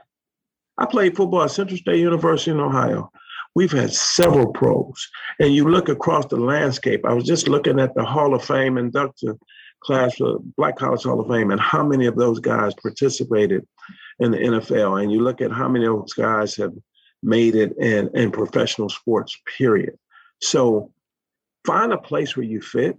I 0.79 0.85
played 0.85 1.15
football 1.15 1.43
at 1.43 1.51
Central 1.51 1.77
State 1.77 1.99
University 1.99 2.51
in 2.51 2.59
Ohio. 2.59 3.11
We've 3.53 3.71
had 3.71 3.91
several 3.91 4.53
pros, 4.53 5.09
and 5.39 5.53
you 5.53 5.67
look 5.67 5.89
across 5.89 6.25
the 6.27 6.37
landscape. 6.37 7.05
I 7.05 7.13
was 7.13 7.25
just 7.25 7.49
looking 7.49 7.79
at 7.79 7.93
the 7.95 8.05
Hall 8.05 8.33
of 8.33 8.45
Fame 8.45 8.77
induction 8.77 9.37
class 9.81 10.15
for 10.15 10.39
Black 10.55 10.77
College 10.77 11.03
Hall 11.03 11.19
of 11.19 11.27
Fame, 11.27 11.51
and 11.51 11.59
how 11.59 11.83
many 11.83 12.05
of 12.05 12.15
those 12.15 12.39
guys 12.39 12.73
participated 12.81 13.67
in 14.19 14.31
the 14.31 14.37
NFL. 14.37 15.01
And 15.01 15.11
you 15.11 15.19
look 15.19 15.41
at 15.41 15.51
how 15.51 15.67
many 15.67 15.85
of 15.85 15.95
those 15.97 16.13
guys 16.13 16.55
have 16.55 16.73
made 17.21 17.55
it 17.55 17.77
in, 17.77 18.09
in 18.15 18.31
professional 18.31 18.87
sports, 18.87 19.37
period. 19.57 19.97
So 20.41 20.93
find 21.65 21.91
a 21.91 21.97
place 21.97 22.37
where 22.37 22.45
you 22.45 22.61
fit, 22.61 22.97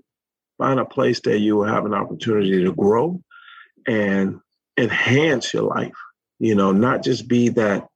find 0.59 0.79
a 0.79 0.85
place 0.85 1.21
that 1.21 1.39
you 1.39 1.57
will 1.57 1.65
have 1.65 1.87
an 1.87 1.95
opportunity 1.95 2.63
to 2.63 2.75
grow 2.75 3.23
and 3.87 4.41
enhance 4.77 5.55
your 5.55 5.63
life 5.63 5.95
you 6.41 6.55
know, 6.55 6.73
not 6.73 7.05
just 7.05 7.29
be 7.29 7.51
that 7.51 7.87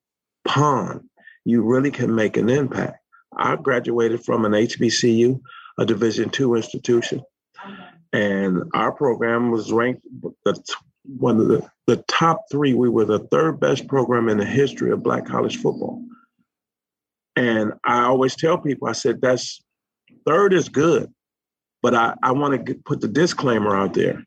pawn. 0.44 1.08
You 1.44 1.62
really 1.62 1.90
can 1.90 2.14
make 2.14 2.36
an 2.36 2.48
impact. 2.48 2.98
I 3.36 3.56
graduated 3.56 4.24
from 4.24 4.44
an 4.44 4.52
HBCU, 4.52 5.40
a 5.78 5.86
Division 5.86 6.30
two 6.30 6.54
institution, 6.54 7.22
and 8.12 8.62
our 8.74 8.92
program 8.92 9.50
was 9.50 9.72
ranked 9.72 10.02
one 11.06 11.40
of 11.40 11.48
the, 11.48 11.68
the 11.86 11.96
top 12.08 12.44
three. 12.50 12.74
We 12.74 12.88
were 12.88 13.04
the 13.04 13.18
third 13.18 13.58
best 13.58 13.88
program 13.88 14.28
in 14.28 14.38
the 14.38 14.44
history 14.44 14.92
of 14.92 15.02
Black 15.02 15.26
college 15.26 15.56
football. 15.56 16.04
And 17.36 17.72
I 17.82 18.02
always 18.02 18.36
tell 18.36 18.58
people, 18.58 18.88
I 18.88 18.92
said, 18.92 19.20
that's 19.20 19.60
third 20.24 20.52
is 20.52 20.68
good, 20.68 21.12
but 21.82 21.94
I, 21.94 22.14
I 22.22 22.32
want 22.32 22.66
to 22.66 22.74
put 22.86 23.00
the 23.00 23.08
disclaimer 23.08 23.76
out 23.76 23.94
there. 23.94 24.24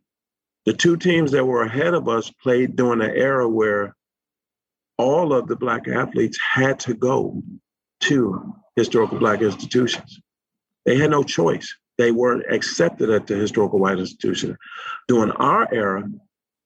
The 0.66 0.74
two 0.74 0.98
teams 0.98 1.32
that 1.32 1.46
were 1.46 1.64
ahead 1.64 1.94
of 1.94 2.10
us 2.10 2.30
played 2.44 2.76
during 2.76 3.02
an 3.02 3.16
era 3.16 3.48
where 3.48 3.96
all 4.98 5.34
of 5.34 5.48
the 5.48 5.56
Black 5.56 5.88
athletes 5.88 6.38
had 6.42 6.80
to 6.82 6.94
go 6.94 7.42
to 8.02 8.54
historical 8.76 9.20
Black 9.20 9.42
institutions. 9.42 10.20
They 10.86 10.98
had 10.98 11.12
no 11.12 11.24
choice. 11.24 11.76
They 11.98 12.12
weren't 12.12 12.46
accepted 12.52 13.10
at 13.10 13.28
the 13.28 13.36
historical 13.36 13.80
white 13.80 14.00
institution. 14.00 14.58
During 15.08 15.32
our 15.32 15.68
era, 15.74 16.08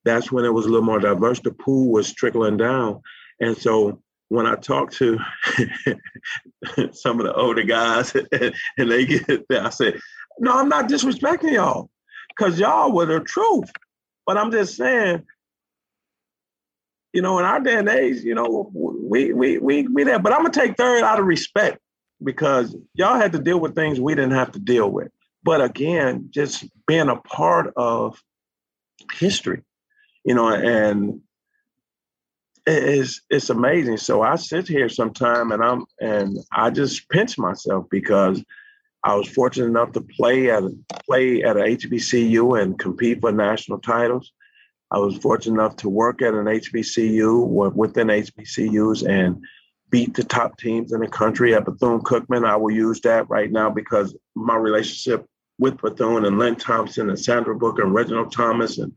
that's 0.03 0.31
when 0.31 0.45
it 0.45 0.53
was 0.53 0.65
a 0.65 0.69
little 0.69 0.85
more 0.85 0.99
diverse. 0.99 1.39
The 1.39 1.51
pool 1.51 1.91
was 1.91 2.13
trickling 2.13 2.57
down. 2.57 3.01
And 3.39 3.57
so 3.57 4.01
when 4.29 4.45
I 4.45 4.55
talk 4.55 4.91
to 4.93 5.17
some 6.91 7.19
of 7.19 7.25
the 7.25 7.33
older 7.33 7.63
guys 7.63 8.13
and 8.31 8.91
they 8.91 9.05
get 9.05 9.47
there, 9.49 9.65
I 9.65 9.69
say, 9.69 9.99
no, 10.39 10.57
I'm 10.57 10.69
not 10.69 10.89
disrespecting 10.89 11.53
y'all 11.53 11.89
because 12.29 12.59
y'all 12.59 12.91
were 12.91 13.05
the 13.05 13.19
truth. 13.21 13.71
But 14.25 14.37
I'm 14.37 14.51
just 14.51 14.75
saying 14.75 15.25
you 17.13 17.21
know, 17.21 17.39
in 17.39 17.45
our 17.45 17.59
day 17.59 17.77
and 17.77 17.89
age, 17.89 18.23
you 18.23 18.35
know, 18.35 18.71
we 18.73 19.33
we 19.33 19.57
we 19.57 19.87
we 19.87 20.03
there. 20.03 20.19
But 20.19 20.33
I'm 20.33 20.39
gonna 20.39 20.51
take 20.51 20.77
third 20.77 21.03
out 21.03 21.19
of 21.19 21.25
respect 21.25 21.79
because 22.23 22.75
y'all 22.93 23.19
had 23.19 23.33
to 23.33 23.39
deal 23.39 23.59
with 23.59 23.75
things 23.75 23.99
we 23.99 24.15
didn't 24.15 24.31
have 24.31 24.51
to 24.53 24.59
deal 24.59 24.89
with. 24.89 25.09
But 25.43 25.61
again, 25.61 26.29
just 26.29 26.65
being 26.87 27.09
a 27.09 27.17
part 27.17 27.73
of 27.75 28.21
history, 29.13 29.63
you 30.23 30.35
know, 30.35 30.49
and 30.49 31.21
it's 32.65 33.21
it's 33.29 33.49
amazing. 33.49 33.97
So 33.97 34.21
I 34.21 34.35
sit 34.35 34.67
here 34.67 34.87
sometime 34.87 35.51
and 35.51 35.63
I'm 35.63 35.85
and 35.99 36.37
I 36.51 36.69
just 36.69 37.09
pinch 37.09 37.37
myself 37.37 37.85
because 37.89 38.43
I 39.03 39.15
was 39.15 39.27
fortunate 39.27 39.67
enough 39.67 39.93
to 39.93 40.01
play 40.01 40.51
at 40.51 40.63
play 41.07 41.43
at 41.43 41.57
a 41.57 41.61
HBCU 41.61 42.61
and 42.61 42.77
compete 42.77 43.19
for 43.19 43.31
national 43.31 43.79
titles. 43.79 44.31
I 44.91 44.99
was 44.99 45.17
fortunate 45.17 45.53
enough 45.53 45.77
to 45.77 45.89
work 45.89 46.21
at 46.21 46.33
an 46.33 46.45
HBCU 46.45 47.73
within 47.73 48.07
HBCUs 48.07 49.07
and 49.07 49.41
beat 49.89 50.13
the 50.13 50.23
top 50.23 50.57
teams 50.57 50.91
in 50.91 50.99
the 50.99 51.07
country 51.07 51.55
at 51.55 51.65
Bethune 51.65 52.01
Cookman. 52.01 52.45
I 52.45 52.57
will 52.57 52.71
use 52.71 52.99
that 53.01 53.29
right 53.29 53.51
now 53.51 53.69
because 53.69 54.15
my 54.35 54.55
relationship 54.55 55.25
with 55.59 55.77
Bethune 55.77 56.25
and 56.25 56.37
Lynn 56.37 56.57
Thompson 56.57 57.09
and 57.09 57.19
Sandra 57.19 57.55
Booker 57.55 57.83
and 57.83 57.93
Reginald 57.93 58.33
Thomas 58.33 58.79
and 58.79 58.91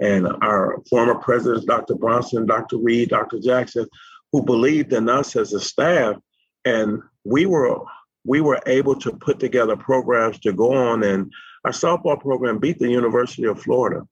and 0.00 0.26
our 0.42 0.80
former 0.88 1.14
presidents, 1.16 1.66
Dr. 1.66 1.94
Bronson, 1.94 2.46
Dr. 2.46 2.78
Reed, 2.78 3.10
Dr. 3.10 3.38
Jackson, 3.38 3.86
who 4.32 4.42
believed 4.42 4.94
in 4.94 5.10
us 5.10 5.36
as 5.36 5.52
a 5.52 5.60
staff. 5.60 6.16
And 6.64 7.02
we 7.24 7.46
were 7.46 7.80
we 8.24 8.40
were 8.40 8.60
able 8.66 8.96
to 8.96 9.12
put 9.12 9.38
together 9.38 9.76
programs 9.76 10.40
to 10.40 10.52
go 10.52 10.72
on 10.72 11.04
and 11.04 11.32
our 11.64 11.70
softball 11.70 12.20
program 12.20 12.58
beat 12.58 12.78
the 12.78 12.90
University 12.90 13.44
of 13.44 13.62
Florida 13.62 14.02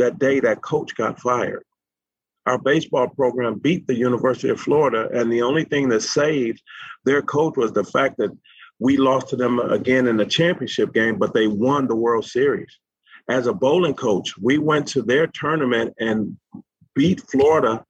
that 0.00 0.18
day 0.18 0.40
that 0.40 0.62
coach 0.62 0.94
got 0.96 1.20
fired. 1.20 1.62
Our 2.46 2.58
baseball 2.58 3.08
program 3.08 3.58
beat 3.58 3.86
the 3.86 3.94
University 3.94 4.48
of 4.48 4.60
Florida, 4.60 5.08
and 5.12 5.30
the 5.30 5.42
only 5.42 5.64
thing 5.64 5.88
that 5.90 6.00
saved 6.00 6.62
their 7.04 7.22
coach 7.22 7.56
was 7.56 7.72
the 7.72 7.84
fact 7.84 8.16
that 8.18 8.36
we 8.78 8.96
lost 8.96 9.28
to 9.28 9.36
them 9.36 9.58
again 9.58 10.06
in 10.06 10.16
the 10.16 10.24
championship 10.24 10.92
game, 10.94 11.18
but 11.18 11.34
they 11.34 11.46
won 11.46 11.86
the 11.86 11.94
World 11.94 12.24
Series. 12.24 12.78
As 13.28 13.46
a 13.46 13.52
bowling 13.52 13.94
coach, 13.94 14.36
we 14.38 14.58
went 14.58 14.88
to 14.88 15.02
their 15.02 15.26
tournament 15.26 15.94
and 16.00 16.36
beat 16.94 17.20
Florida 17.30 17.84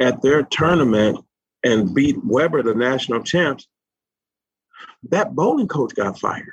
at 0.00 0.20
their 0.22 0.42
tournament 0.42 1.18
and 1.64 1.94
beat 1.94 2.16
Weber, 2.22 2.62
the 2.62 2.74
national 2.74 3.22
champs. 3.22 3.66
That 5.10 5.34
bowling 5.34 5.68
coach 5.68 5.94
got 5.94 6.18
fired. 6.18 6.52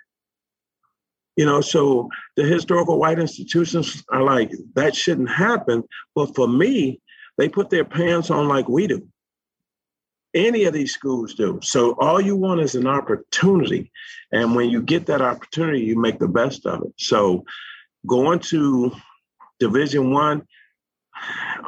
You 1.38 1.46
know, 1.46 1.62
so 1.62 2.10
the 2.36 2.44
historical 2.44 3.00
white 3.00 3.20
institutions 3.20 4.04
are 4.10 4.24
like, 4.24 4.52
that 4.76 4.96
shouldn't 4.96 5.30
happen. 5.30 5.84
But 6.14 6.36
for 6.36 6.48
me, 6.48 7.00
they 7.38 7.48
put 7.48 7.70
their 7.70 7.86
pants 7.86 8.30
on 8.30 8.48
like 8.48 8.68
we 8.68 8.88
do. 8.88 9.08
Any 10.34 10.66
of 10.66 10.74
these 10.74 10.94
schools 10.94 11.34
do. 11.34 11.60
So 11.62 11.96
all 12.00 12.22
you 12.22 12.36
want 12.36 12.62
is 12.62 12.76
an 12.76 12.88
opportunity. 12.88 13.92
And 14.32 14.56
when 14.56 14.70
you 14.70 14.82
get 14.82 15.06
that 15.08 15.22
opportunity, 15.22 15.82
you 15.82 16.00
make 16.00 16.20
the 16.20 16.28
best 16.28 16.66
of 16.66 16.84
it. 16.84 16.94
So 16.98 17.44
going 18.06 18.40
to 18.40 18.92
Division 19.60 20.12
One, 20.12 20.48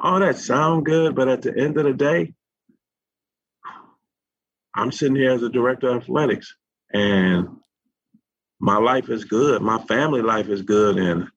all 0.02 0.20
that 0.20 0.38
sound 0.38 0.86
good, 0.86 1.16
but 1.16 1.28
at 1.28 1.42
the 1.42 1.58
end 1.58 1.78
of 1.78 1.86
the 1.86 1.94
day, 1.94 2.34
I'm 4.76 4.92
sitting 4.92 5.16
here 5.16 5.32
as 5.32 5.44
a 5.44 5.50
director 5.50 5.90
of 5.90 6.04
athletics 6.04 6.56
and 6.94 7.48
my 8.64 8.78
life 8.78 9.10
is 9.10 9.26
good. 9.26 9.62
My 9.62 9.78
family 9.80 10.22
life 10.22 10.48
is 10.48 10.62
good. 10.62 10.98
And 10.98 11.28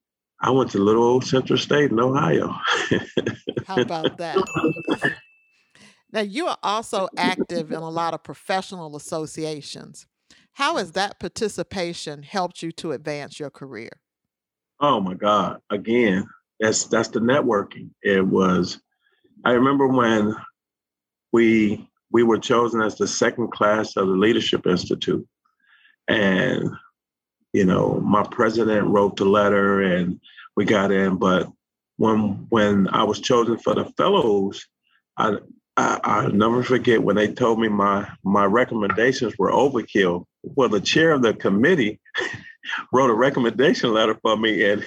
I 0.41 0.51
went 0.53 0.71
to 0.71 0.79
little 0.79 1.03
old 1.03 1.25
Central 1.25 1.59
State 1.59 1.91
in 1.91 1.99
Ohio. 1.99 2.55
How 3.67 3.81
about 3.81 4.17
that? 4.19 4.39
Now, 6.12 6.21
you 6.21 6.47
are 6.47 6.59
also 6.62 7.09
active 7.17 7.73
in 7.73 7.79
a 7.79 7.91
lot 7.91 8.15
of 8.15 8.23
professional 8.23 8.95
associations. 8.95 10.07
How 10.53 10.77
has 10.77 10.93
that 10.93 11.19
participation 11.19 12.23
helped 12.23 12.62
you 12.62 12.71
to 12.73 12.93
advance 12.93 13.41
your 13.41 13.51
career? 13.51 13.91
Oh 14.79 15.01
my 15.01 15.15
God. 15.15 15.61
Again, 15.69 16.29
that's 16.61 16.85
that's 16.85 17.09
the 17.09 17.19
networking. 17.19 17.91
It 18.03 18.25
was 18.25 18.81
I 19.45 19.51
remember 19.51 19.89
when 19.89 20.33
we 21.33 21.91
we 22.12 22.23
were 22.23 22.39
chosen 22.39 22.83
as 22.83 22.97
the 22.97 23.09
second 23.09 23.51
class 23.51 23.97
of 23.97 24.07
the 24.07 24.15
Leadership 24.15 24.65
Institute. 24.65 25.27
And, 26.07 26.71
you 27.57 27.64
know, 27.64 27.99
my 28.05 28.23
president 28.23 28.87
wrote 28.87 29.16
the 29.16 29.25
letter 29.25 29.81
and 29.81 30.21
we 30.57 30.66
got 30.66 30.92
in. 30.92 31.16
But 31.16 31.51
when 31.97 32.47
when 32.51 32.87
I 32.88 33.05
was 33.05 33.19
chosen 33.19 33.57
for 33.57 33.75
the 33.75 33.87
fellows, 33.97 34.66
I 35.16 35.38
I, 35.75 35.99
I'll 36.05 36.31
never 36.31 36.62
forget 36.62 37.03
when 37.03 37.16
they 37.16 37.33
told 37.33 37.59
me 37.59 37.69
my 37.69 38.07
my 38.23 38.45
recommendations 38.45 39.38
were 39.38 39.51
overkill. 39.51 40.27
Well, 40.42 40.69
the 40.69 40.83
chair 40.83 41.12
of 41.12 41.23
the 41.23 41.33
committee 41.33 41.99
wrote 42.92 43.09
a 43.09 43.14
recommendation 43.14 43.90
letter 43.95 44.19
for 44.21 44.37
me, 44.37 44.62
and 44.62 44.85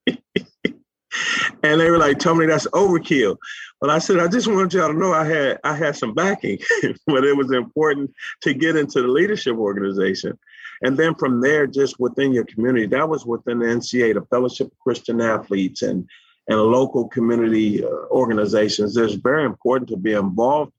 and 1.61 1.81
they 1.81 1.91
were 1.91 1.97
like, 1.97 2.19
"Tell 2.19 2.35
me 2.35 2.45
that's 2.45 2.67
overkill." 2.67 3.35
But 3.81 3.89
I 3.89 3.99
said, 3.99 4.19
I 4.19 4.29
just 4.29 4.47
wanted 4.47 4.73
y'all 4.73 4.93
to 4.93 4.97
know 4.97 5.11
I 5.11 5.25
had 5.25 5.59
I 5.65 5.75
had 5.75 5.97
some 5.97 6.13
backing, 6.13 6.59
but 7.05 7.25
it 7.25 7.35
was 7.35 7.51
important 7.51 8.11
to 8.43 8.53
get 8.53 8.77
into 8.77 9.01
the 9.01 9.09
leadership 9.09 9.57
organization. 9.57 10.39
And 10.83 10.97
then 10.97 11.15
from 11.15 11.41
there, 11.41 11.67
just 11.67 11.99
within 11.99 12.33
your 12.33 12.45
community, 12.45 12.85
that 12.87 13.09
was 13.09 13.25
within 13.25 13.59
the 13.59 13.65
NCA, 13.65 14.13
the 14.13 14.25
Fellowship 14.27 14.67
of 14.67 14.79
Christian 14.79 15.21
Athletes, 15.21 15.81
and 15.81 16.07
and 16.47 16.59
local 16.61 17.07
community 17.07 17.83
uh, 17.83 17.89
organizations. 18.09 18.95
It's 18.95 19.15
very 19.15 19.43
important 19.43 19.89
to 19.89 19.97
be 19.97 20.13
involved 20.13 20.71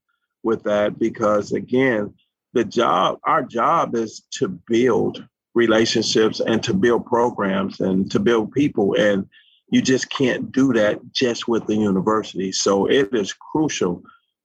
with 0.42 0.62
that 0.64 0.98
because, 0.98 1.52
again, 1.52 2.14
the 2.54 2.64
job, 2.64 3.18
our 3.24 3.42
job 3.42 3.94
is 3.94 4.22
to 4.38 4.48
build 4.48 5.24
relationships 5.54 6.40
and 6.40 6.62
to 6.62 6.72
build 6.72 7.04
programs 7.04 7.80
and 7.80 8.10
to 8.10 8.18
build 8.18 8.52
people. 8.52 8.94
And 8.94 9.28
you 9.70 9.82
just 9.82 10.08
can't 10.08 10.50
do 10.50 10.72
that 10.72 11.00
just 11.12 11.48
with 11.48 11.66
the 11.66 11.76
university. 11.76 12.52
So 12.52 12.86
it 12.86 13.12
is 13.12 13.34
crucial 13.34 14.02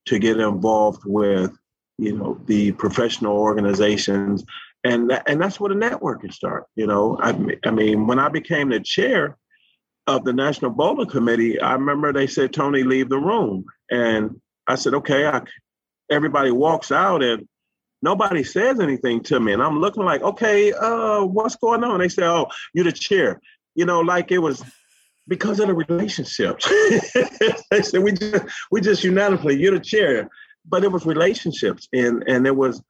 to 0.07 0.19
get 0.19 0.39
involved 0.39 1.03
with, 1.05 1.57
you 1.97 2.17
know, 2.17 2.41
the 2.45 2.73
professional 2.73 3.37
organizations. 3.37 4.43
And, 4.83 5.09
that, 5.09 5.23
and 5.27 5.41
that's 5.41 5.59
where 5.59 5.69
the 5.69 5.79
networking 5.79 6.33
start. 6.33 6.65
You 6.75 6.87
know, 6.87 7.17
I, 7.21 7.37
I 7.65 7.71
mean, 7.71 8.05
when 8.05 8.19
I 8.19 8.29
became 8.29 8.69
the 8.69 8.79
chair, 8.79 9.37
of 10.07 10.25
the 10.25 10.33
National 10.33 10.71
Bowling 10.71 11.09
Committee, 11.09 11.59
I 11.59 11.73
remember 11.73 12.11
they 12.11 12.27
said, 12.27 12.53
Tony, 12.53 12.83
leave 12.83 13.09
the 13.09 13.17
room. 13.17 13.65
And 13.89 14.41
I 14.67 14.75
said, 14.75 14.93
okay. 14.95 15.25
I, 15.25 15.41
everybody 16.11 16.51
walks 16.51 16.91
out 16.91 17.23
and 17.23 17.47
nobody 18.01 18.43
says 18.43 18.79
anything 18.79 19.23
to 19.23 19.39
me. 19.39 19.53
And 19.53 19.63
I'm 19.63 19.79
looking 19.79 20.03
like, 20.03 20.21
okay, 20.21 20.73
uh, 20.73 21.23
what's 21.23 21.55
going 21.55 21.83
on? 21.83 21.99
They 21.99 22.09
say, 22.09 22.23
oh, 22.25 22.47
you're 22.73 22.85
the 22.85 22.91
chair. 22.91 23.39
You 23.75 23.85
know, 23.85 24.01
like 24.01 24.31
it 24.31 24.39
was 24.39 24.63
because 25.27 25.59
of 25.59 25.67
the 25.67 25.73
relationships. 25.73 26.67
they 27.71 27.81
said, 27.81 28.03
we 28.03 28.11
just, 28.11 28.43
we 28.71 28.81
just 28.81 29.03
unanimously, 29.03 29.59
you're 29.59 29.77
the 29.77 29.83
chair. 29.83 30.29
But 30.65 30.83
it 30.83 30.91
was 30.91 31.05
relationships. 31.05 31.87
And, 31.93 32.23
and 32.27 32.45
it 32.45 32.55
was 32.55 32.81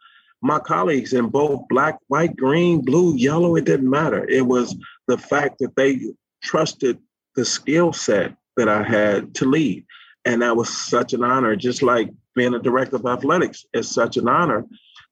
my 0.43 0.59
colleagues 0.59 1.13
in 1.13 1.29
both 1.29 1.61
black, 1.69 1.97
white, 2.07 2.35
green, 2.35 2.81
blue, 2.81 3.15
yellow, 3.15 3.55
it 3.55 3.65
didn't 3.65 3.89
matter. 3.89 4.27
It 4.27 4.45
was 4.45 4.75
the 5.07 5.17
fact 5.17 5.59
that 5.59 5.75
they 5.75 5.99
trusted 6.43 6.99
the 7.35 7.45
skill 7.45 7.93
set 7.93 8.35
that 8.57 8.67
I 8.67 8.83
had 8.83 9.33
to 9.35 9.45
lead. 9.45 9.85
And 10.25 10.41
that 10.41 10.55
was 10.55 10.69
such 10.69 11.13
an 11.13 11.23
honor, 11.23 11.55
just 11.55 11.81
like 11.81 12.09
being 12.35 12.53
a 12.53 12.59
director 12.59 12.97
of 12.97 13.05
athletics 13.05 13.65
is 13.73 13.89
such 13.89 14.17
an 14.17 14.27
honor 14.27 14.65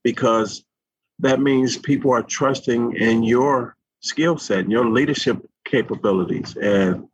because 0.03 0.63
that 1.19 1.39
means 1.39 1.77
people 1.77 2.11
are 2.11 2.23
trusting 2.23 2.95
in 2.97 3.23
your 3.23 3.77
skill 4.01 4.37
set 4.37 4.59
and 4.59 4.71
your 4.71 4.89
leadership 4.89 5.37
capabilities. 5.65 6.57
And 6.57 7.07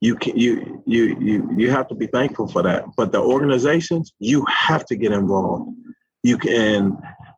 you 0.00 0.14
can 0.14 0.36
you 0.36 0.82
you 0.86 1.16
you 1.20 1.50
you 1.56 1.70
have 1.70 1.88
to 1.88 1.94
be 1.94 2.06
thankful 2.06 2.48
for 2.48 2.62
that. 2.62 2.84
But 2.96 3.12
the 3.12 3.20
organizations, 3.20 4.12
you 4.18 4.44
have 4.46 4.86
to 4.86 4.96
get 4.96 5.12
involved. 5.12 5.76
You 6.22 6.38
can 6.38 6.96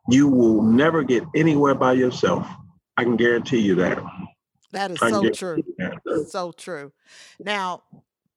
you 0.09 0.27
will 0.27 0.61
never 0.61 1.03
get 1.03 1.23
anywhere 1.35 1.75
by 1.75 1.93
yourself. 1.93 2.47
I 2.97 3.03
can 3.03 3.15
guarantee 3.15 3.59
you 3.59 3.75
that. 3.75 3.99
That 4.71 4.91
is 4.91 4.99
so 4.99 5.29
true. 5.29 5.63
So 6.27 6.51
true. 6.51 6.91
Now, 7.39 7.83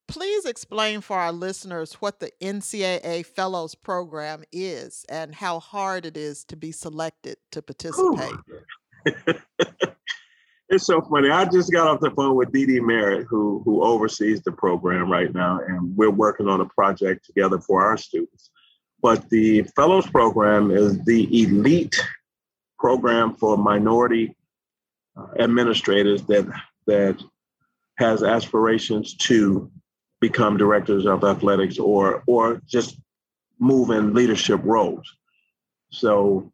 please 0.07 0.45
explain 0.45 1.01
for 1.01 1.17
our 1.17 1.31
listeners 1.31 1.93
what 1.95 2.19
the 2.19 2.31
NCAA 2.41 3.25
Fellows 3.25 3.75
Program 3.75 4.43
is 4.51 5.05
and 5.09 5.33
how 5.33 5.59
hard 5.59 6.05
it 6.05 6.15
is 6.15 6.43
to 6.45 6.55
be 6.55 6.71
selected 6.71 7.37
to 7.51 7.61
participate. 7.61 8.35
it's 10.69 10.85
so 10.85 11.01
funny. 11.01 11.29
I 11.29 11.45
just 11.45 11.71
got 11.71 11.87
off 11.87 11.99
the 11.99 12.11
phone 12.11 12.35
with 12.35 12.51
Dee 12.51 12.65
Dee 12.65 12.79
Merritt, 12.79 13.27
who 13.27 13.61
who 13.65 13.83
oversees 13.83 14.41
the 14.41 14.51
program 14.51 15.11
right 15.11 15.33
now, 15.33 15.59
and 15.65 15.95
we're 15.95 16.09
working 16.09 16.47
on 16.47 16.61
a 16.61 16.65
project 16.65 17.25
together 17.25 17.59
for 17.59 17.83
our 17.83 17.97
students. 17.97 18.51
But 19.01 19.29
the 19.29 19.63
Fellows 19.75 20.07
Program 20.07 20.71
is 20.71 21.03
the 21.05 21.43
elite 21.43 21.95
program 22.79 23.35
for 23.35 23.57
minority 23.57 24.35
administrators 25.39 26.23
that 26.23 26.47
that 26.85 27.21
has 27.97 28.23
aspirations 28.23 29.15
to 29.15 29.71
become 30.21 30.57
directors 30.57 31.05
of 31.05 31.23
athletics 31.23 31.77
or 31.79 32.23
or 32.27 32.61
just 32.67 32.99
move 33.59 33.89
in 33.89 34.13
leadership 34.13 34.59
roles. 34.63 35.11
So 35.91 36.51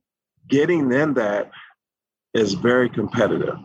getting 0.47 0.91
in 0.91 1.13
that 1.15 1.51
is 2.33 2.53
very 2.53 2.89
competitive. 2.89 3.57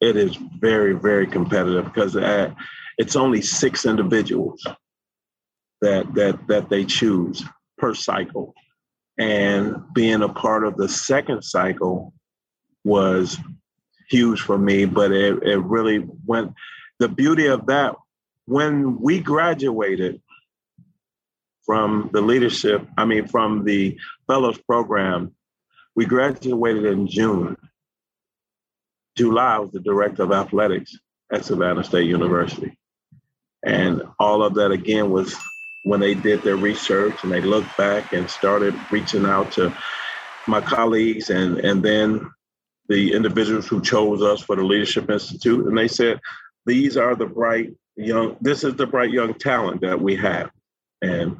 It 0.00 0.16
is 0.16 0.36
very 0.58 0.94
very 0.94 1.26
competitive 1.26 1.84
because 1.84 2.16
uh, 2.16 2.52
it's 2.98 3.16
only 3.16 3.42
six 3.42 3.86
individuals 3.86 4.62
that 5.80 6.12
that 6.14 6.46
that 6.48 6.68
they 6.68 6.84
choose 6.84 7.44
per 7.82 7.94
cycle, 7.94 8.54
and 9.18 9.74
being 9.92 10.22
a 10.22 10.28
part 10.28 10.64
of 10.64 10.76
the 10.76 10.88
second 10.88 11.42
cycle 11.42 12.14
was 12.84 13.36
huge 14.08 14.40
for 14.40 14.56
me, 14.56 14.84
but 14.84 15.10
it, 15.10 15.42
it 15.42 15.58
really 15.58 16.06
went. 16.24 16.52
The 17.00 17.08
beauty 17.08 17.46
of 17.46 17.66
that, 17.66 17.96
when 18.46 19.00
we 19.00 19.18
graduated 19.18 20.22
from 21.66 22.10
the 22.12 22.20
leadership, 22.20 22.86
I 22.96 23.04
mean, 23.04 23.26
from 23.26 23.64
the 23.64 23.98
fellows 24.28 24.58
program, 24.58 25.34
we 25.96 26.06
graduated 26.06 26.84
in 26.84 27.08
June. 27.08 27.56
July, 29.16 29.58
was 29.58 29.72
the 29.72 29.80
director 29.80 30.22
of 30.22 30.32
athletics 30.32 30.96
at 31.32 31.44
Savannah 31.44 31.82
State 31.82 32.06
University. 32.06 32.78
And 33.64 34.02
all 34.20 34.44
of 34.44 34.54
that 34.54 34.70
again 34.70 35.10
was 35.10 35.36
when 35.82 36.00
they 36.00 36.14
did 36.14 36.42
their 36.42 36.56
research 36.56 37.22
and 37.22 37.32
they 37.32 37.40
looked 37.40 37.76
back 37.76 38.12
and 38.12 38.28
started 38.30 38.74
reaching 38.90 39.26
out 39.26 39.50
to 39.52 39.74
my 40.46 40.60
colleagues 40.60 41.30
and 41.30 41.58
and 41.58 41.82
then 41.82 42.28
the 42.88 43.12
individuals 43.12 43.66
who 43.66 43.80
chose 43.80 44.22
us 44.22 44.42
for 44.42 44.56
the 44.56 44.62
Leadership 44.62 45.10
Institute, 45.10 45.66
and 45.66 45.76
they 45.76 45.88
said, 45.88 46.20
"These 46.66 46.96
are 46.96 47.14
the 47.14 47.26
bright 47.26 47.72
young. 47.96 48.36
This 48.40 48.64
is 48.64 48.74
the 48.74 48.86
bright 48.86 49.10
young 49.10 49.34
talent 49.34 49.80
that 49.82 50.00
we 50.00 50.16
have." 50.16 50.50
And 51.00 51.36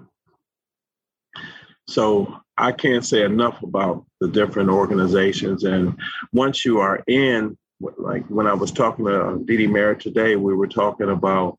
so 1.89 2.37
I 2.57 2.73
can't 2.73 3.05
say 3.05 3.23
enough 3.23 3.63
about 3.63 4.05
the 4.21 4.29
different 4.29 4.71
organizations. 4.71 5.65
And 5.65 5.99
once 6.33 6.65
you 6.65 6.79
are 6.79 7.03
in, 7.07 7.57
like 7.81 8.27
when 8.29 8.47
I 8.47 8.55
was 8.55 8.71
talking 8.71 9.05
to 9.07 9.23
uh, 9.23 9.37
Dee 9.45 9.57
Dee 9.57 9.67
Merritt 9.67 10.01
today, 10.01 10.37
we 10.37 10.55
were 10.55 10.69
talking 10.69 11.11
about 11.11 11.59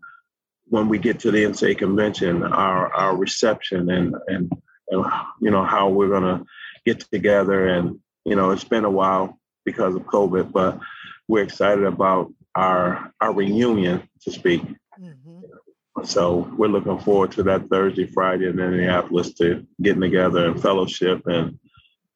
when 0.73 0.89
we 0.89 0.97
get 0.97 1.19
to 1.19 1.29
the 1.29 1.43
NCAA 1.43 1.77
convention, 1.77 2.41
our 2.41 2.91
our 2.91 3.15
reception 3.15 3.91
and 3.91 4.15
and, 4.25 4.51
and 4.89 5.05
you 5.39 5.51
know 5.51 5.63
how 5.63 5.89
we're 5.89 6.09
gonna 6.09 6.43
get 6.83 6.99
together. 7.11 7.67
And 7.67 7.99
you 8.25 8.35
know, 8.35 8.49
it's 8.49 8.63
been 8.63 8.83
a 8.83 8.89
while 8.89 9.39
because 9.65 9.93
of 9.93 10.01
COVID, 10.05 10.51
but 10.51 10.79
we're 11.27 11.43
excited 11.43 11.83
about 11.83 12.33
our 12.55 13.13
our 13.21 13.31
reunion 13.31 14.09
to 14.23 14.31
speak. 14.31 14.63
Mm-hmm. 14.99 16.05
So 16.05 16.51
we're 16.57 16.69
looking 16.69 16.97
forward 16.97 17.33
to 17.33 17.43
that 17.43 17.69
Thursday, 17.69 18.07
Friday 18.07 18.47
in 18.47 18.59
Indianapolis 18.59 19.35
to 19.35 19.67
getting 19.79 20.01
together 20.01 20.47
and 20.47 20.59
fellowship 20.59 21.21
and 21.27 21.59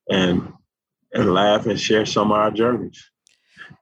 and 0.09 0.51
and 1.13 1.31
laugh 1.31 1.67
and 1.67 1.79
share 1.79 2.07
some 2.07 2.31
of 2.31 2.39
our 2.39 2.49
journeys. 2.49 3.07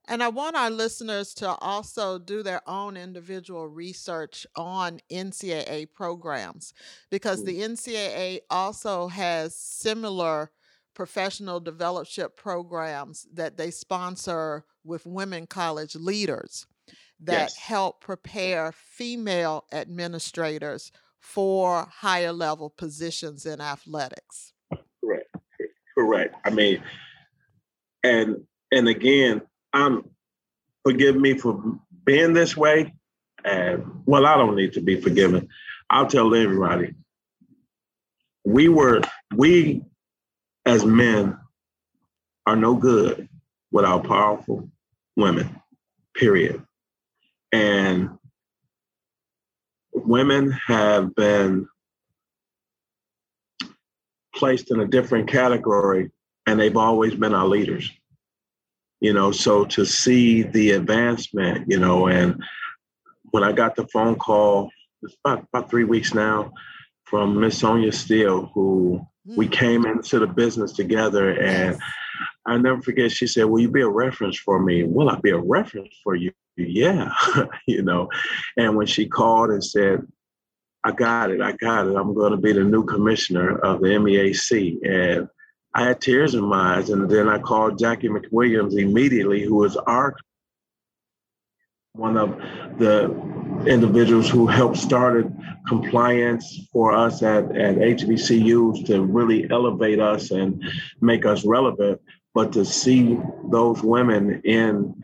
And 0.07 0.21
I 0.23 0.27
want 0.29 0.55
our 0.55 0.69
listeners 0.69 1.33
to 1.35 1.49
also 1.55 2.19
do 2.19 2.43
their 2.43 2.61
own 2.67 2.97
individual 2.97 3.67
research 3.67 4.45
on 4.55 4.99
NCAA 5.11 5.91
programs 5.93 6.73
because 7.09 7.43
the 7.43 7.61
NCAA 7.61 8.39
also 8.49 9.07
has 9.07 9.55
similar 9.55 10.51
professional 10.93 11.59
development 11.59 12.35
programs 12.35 13.27
that 13.33 13.57
they 13.57 13.71
sponsor 13.71 14.65
with 14.83 15.05
women 15.05 15.45
college 15.47 15.95
leaders 15.95 16.65
that 17.19 17.49
yes. 17.49 17.57
help 17.57 18.01
prepare 18.01 18.71
female 18.71 19.65
administrators 19.71 20.91
for 21.19 21.87
higher 21.91 22.31
level 22.31 22.69
positions 22.69 23.45
in 23.45 23.59
athletics. 23.59 24.53
Correct. 25.03 25.35
Correct. 25.97 26.35
I 26.45 26.49
mean, 26.49 26.81
and 28.03 28.45
and 28.71 28.87
again, 28.87 29.41
I'm 29.75 30.09
forgive 30.85 31.17
me 31.17 31.37
for 31.37 31.61
being 32.05 32.33
this 32.33 32.55
way. 32.55 32.95
And 33.43 34.01
well, 34.05 34.25
I 34.25 34.37
don't 34.37 34.55
need 34.55 34.73
to 34.73 34.81
be 34.81 34.99
forgiven. 34.99 35.49
I'll 35.89 36.07
tell 36.07 36.33
everybody. 36.33 36.95
We 38.45 38.69
were 38.69 39.01
we 39.35 39.83
as 40.65 40.85
men 40.85 41.37
are 42.47 42.55
no 42.55 42.75
good 42.75 43.27
without 43.71 44.05
powerful 44.05 44.69
women. 45.17 45.59
Period. 46.15 46.63
And 47.51 48.11
women 49.93 50.51
have 50.51 51.13
been 51.15 51.67
placed 54.35 54.71
in 54.71 54.79
a 54.79 54.87
different 54.87 55.27
category 55.27 56.11
and 56.45 56.59
they've 56.59 56.77
always 56.77 57.15
been 57.15 57.33
our 57.33 57.47
leaders 57.47 57.91
you 59.05 59.13
know 59.13 59.31
so 59.31 59.63
to 59.65 59.85
see 59.85 60.41
the 60.41 60.71
advancement 60.71 61.63
you 61.67 61.79
know 61.79 62.07
and 62.07 62.43
when 63.25 63.43
i 63.43 63.51
got 63.51 63.75
the 63.75 63.85
phone 63.89 64.15
call 64.15 64.71
it's 65.03 65.15
about, 65.23 65.45
about 65.53 65.69
three 65.69 65.83
weeks 65.83 66.15
now 66.15 66.51
from 67.03 67.39
miss 67.39 67.61
Sonja 67.61 67.93
Stills 67.93 68.49
who 68.55 68.99
we 69.37 69.47
mm. 69.47 69.51
came 69.51 69.85
into 69.85 70.17
the 70.17 70.25
business 70.25 70.71
together 70.71 71.39
and 71.39 71.79
i 72.47 72.57
never 72.57 72.81
forget 72.81 73.11
she 73.11 73.27
said 73.27 73.45
will 73.45 73.61
you 73.61 73.69
be 73.69 73.81
a 73.81 73.87
reference 73.87 74.39
for 74.39 74.59
me? 74.59 74.83
Will 74.83 75.11
i 75.11 75.19
be 75.19 75.29
a 75.29 75.37
reference 75.37 75.95
for 76.03 76.15
you? 76.15 76.31
Yeah 76.57 77.13
you 77.67 77.83
know 77.83 78.09
and 78.57 78.75
when 78.75 78.87
she 78.87 79.05
called 79.07 79.51
and 79.51 79.63
said 79.63 79.99
i 80.83 80.91
got 80.91 81.29
it 81.29 81.41
i 81.41 81.51
got 81.51 81.85
it 81.85 81.95
i'm 81.95 82.15
going 82.15 82.31
to 82.31 82.37
be 82.37 82.53
the 82.53 82.63
new 82.63 82.83
commissioner 82.85 83.59
of 83.59 83.81
the 83.81 83.99
meac 83.99 84.81
and 84.89 85.27
I 85.75 85.83
had 85.83 85.99
tears 85.99 86.33
in 86.35 86.43
my 86.45 86.77
eyes. 86.77 86.89
And 86.89 87.09
then 87.11 87.27
I 87.27 87.37
called 87.37 87.77
Jackie 87.77 88.07
McWilliams 88.07 88.79
immediately, 88.79 89.43
who 89.43 89.55
was 89.55 89.75
our 89.75 90.15
one 91.91 92.17
of 92.17 92.37
the 92.77 93.05
individuals 93.67 94.29
who 94.29 94.47
helped 94.47 94.77
started 94.77 95.33
compliance 95.67 96.67
for 96.73 96.91
us 96.91 97.23
at, 97.23 97.45
at 97.55 97.77
HBCUs 97.77 98.85
to 98.87 99.01
really 99.01 99.49
elevate 99.49 99.99
us 99.99 100.31
and 100.31 100.61
make 100.99 101.25
us 101.25 101.45
relevant. 101.45 102.01
But 102.33 102.51
to 102.53 102.65
see 102.65 103.17
those 103.49 103.81
women 103.81 104.41
in 104.43 105.03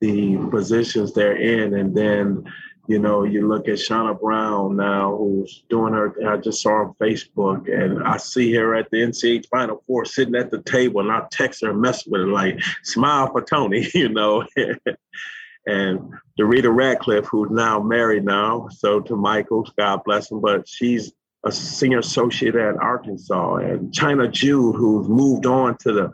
the 0.00 0.36
positions 0.50 1.14
they're 1.14 1.36
in 1.36 1.74
and 1.74 1.94
then 1.94 2.44
you 2.88 2.98
know, 2.98 3.24
you 3.24 3.48
look 3.48 3.68
at 3.68 3.74
Shauna 3.74 4.18
Brown 4.20 4.76
now, 4.76 5.16
who's 5.16 5.64
doing 5.68 5.92
her. 5.92 6.14
I 6.28 6.36
just 6.36 6.62
saw 6.62 6.84
on 6.84 6.94
Facebook, 7.00 7.68
and 7.72 8.02
I 8.02 8.16
see 8.16 8.54
her 8.54 8.74
at 8.74 8.90
the 8.90 8.98
NCAA 8.98 9.46
Final 9.46 9.82
Four 9.86 10.04
sitting 10.04 10.36
at 10.36 10.50
the 10.50 10.62
table, 10.62 11.00
and 11.00 11.10
I 11.10 11.26
text 11.30 11.62
her 11.62 11.70
and 11.70 11.80
mess 11.80 12.06
with 12.06 12.20
her 12.22 12.28
like, 12.28 12.60
"Smile 12.82 13.30
for 13.30 13.42
Tony," 13.42 13.88
you 13.94 14.08
know. 14.08 14.44
and 15.66 16.00
Dorita 16.38 16.74
Radcliffe, 16.74 17.26
who's 17.26 17.50
now 17.50 17.80
married 17.80 18.24
now, 18.24 18.68
so 18.70 19.00
to 19.00 19.16
Michael, 19.16 19.68
God 19.76 20.02
bless 20.04 20.30
him, 20.30 20.40
but 20.40 20.68
she's 20.68 21.12
a 21.44 21.50
senior 21.50 21.98
associate 21.98 22.54
at 22.54 22.76
Arkansas, 22.76 23.56
and 23.56 23.92
China 23.92 24.28
Jude, 24.28 24.76
who's 24.76 25.08
moved 25.08 25.46
on 25.46 25.76
to 25.78 25.92
the 25.92 26.12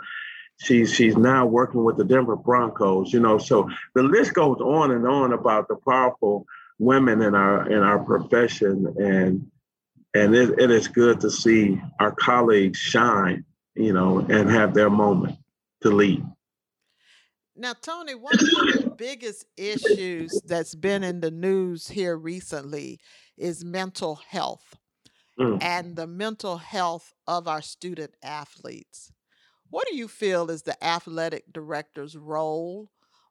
she's 0.63 0.93
she's 0.93 1.17
now 1.17 1.47
working 1.47 1.85
with 1.85 1.97
the 1.97 2.05
Denver 2.05 2.37
Broncos, 2.37 3.13
you 3.13 3.21
know. 3.21 3.39
So 3.39 3.69
the 3.95 4.03
list 4.03 4.35
goes 4.35 4.59
on 4.61 4.91
and 4.91 5.07
on 5.07 5.33
about 5.33 5.69
the 5.69 5.77
powerful 5.77 6.47
women 6.79 7.23
in 7.23 7.35
our 7.35 7.71
in 7.71 7.79
our 7.79 7.99
profession. 7.99 8.95
And 8.99 9.51
and 10.15 10.35
it, 10.35 10.59
it 10.59 10.71
is 10.71 10.89
good 10.89 11.21
to 11.21 11.31
see 11.31 11.81
our 11.99 12.13
colleagues 12.13 12.79
shine 12.79 13.45
you 13.75 13.93
know 13.93 14.19
and 14.19 14.51
have 14.51 14.75
their 14.75 14.91
moment 14.91 15.39
to 15.83 15.91
lead. 15.91 16.25
Now 17.57 17.75
tony 17.75 18.15
one 18.15 18.35
of 18.35 18.41
the 18.41 18.95
biggest 18.97 19.47
issues 19.57 20.41
that's 20.45 20.75
been 20.75 21.03
in 21.03 21.21
the 21.21 21.31
news 21.31 21.89
here 21.89 22.17
recently 22.17 23.01
is 23.37 23.65
mental 23.65 24.17
health 24.29 24.77
mm. 25.39 25.63
and 25.63 25.97
the 25.97 26.07
mental 26.07 26.59
health 26.59 27.15
of 27.27 27.49
our 27.49 27.63
student 27.63 28.15
athletes. 28.23 29.13
What 29.71 29.87
do 29.89 29.97
you 29.97 30.09
feel 30.09 30.51
is 30.51 30.63
the 30.63 30.83
athletic 30.85 31.51
director's 31.53 32.17
role 32.17 32.91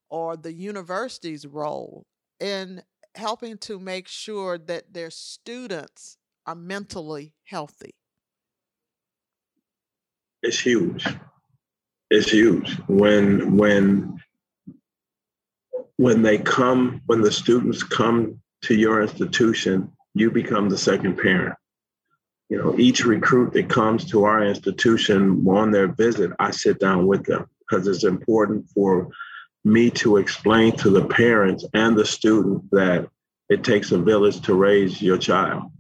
or 0.09 0.35
the 0.35 0.53
university's 0.53 1.45
role 1.45 2.05
in 2.39 2.81
helping 3.15 3.57
to 3.57 3.79
make 3.79 4.07
sure 4.07 4.57
that 4.57 4.93
their 4.93 5.09
students 5.09 6.17
are 6.45 6.55
mentally 6.55 7.33
healthy? 7.43 7.95
It's 10.43 10.59
huge. 10.59 11.05
It's 12.09 12.31
huge. 12.31 12.77
When 12.87 13.57
when 13.57 14.19
when 15.97 16.21
they 16.23 16.39
come, 16.39 17.01
when 17.05 17.21
the 17.21 17.31
students 17.31 17.83
come 17.83 18.41
to 18.63 18.75
your 18.75 19.01
institution, 19.01 19.91
you 20.13 20.31
become 20.31 20.67
the 20.67 20.77
second 20.77 21.17
parent. 21.17 21.55
You 22.49 22.57
know, 22.57 22.77
each 22.77 23.05
recruit 23.05 23.53
that 23.53 23.69
comes 23.69 24.05
to 24.05 24.23
our 24.25 24.43
institution 24.43 25.45
on 25.47 25.71
their 25.71 25.87
visit, 25.87 26.31
I 26.39 26.51
sit 26.51 26.79
down 26.79 27.07
with 27.07 27.23
them 27.23 27.45
because 27.59 27.87
it's 27.87 28.03
important 28.03 28.67
for 28.73 29.09
me 29.63 29.89
to 29.91 30.17
explain 30.17 30.75
to 30.77 30.89
the 30.89 31.05
parents 31.05 31.65
and 31.73 31.95
the 31.95 32.05
student 32.05 32.69
that 32.71 33.07
it 33.49 33.63
takes 33.63 33.91
a 33.91 33.97
village 33.97 34.41
to 34.41 34.53
raise 34.53 35.01
your 35.01 35.17
child. 35.17 35.71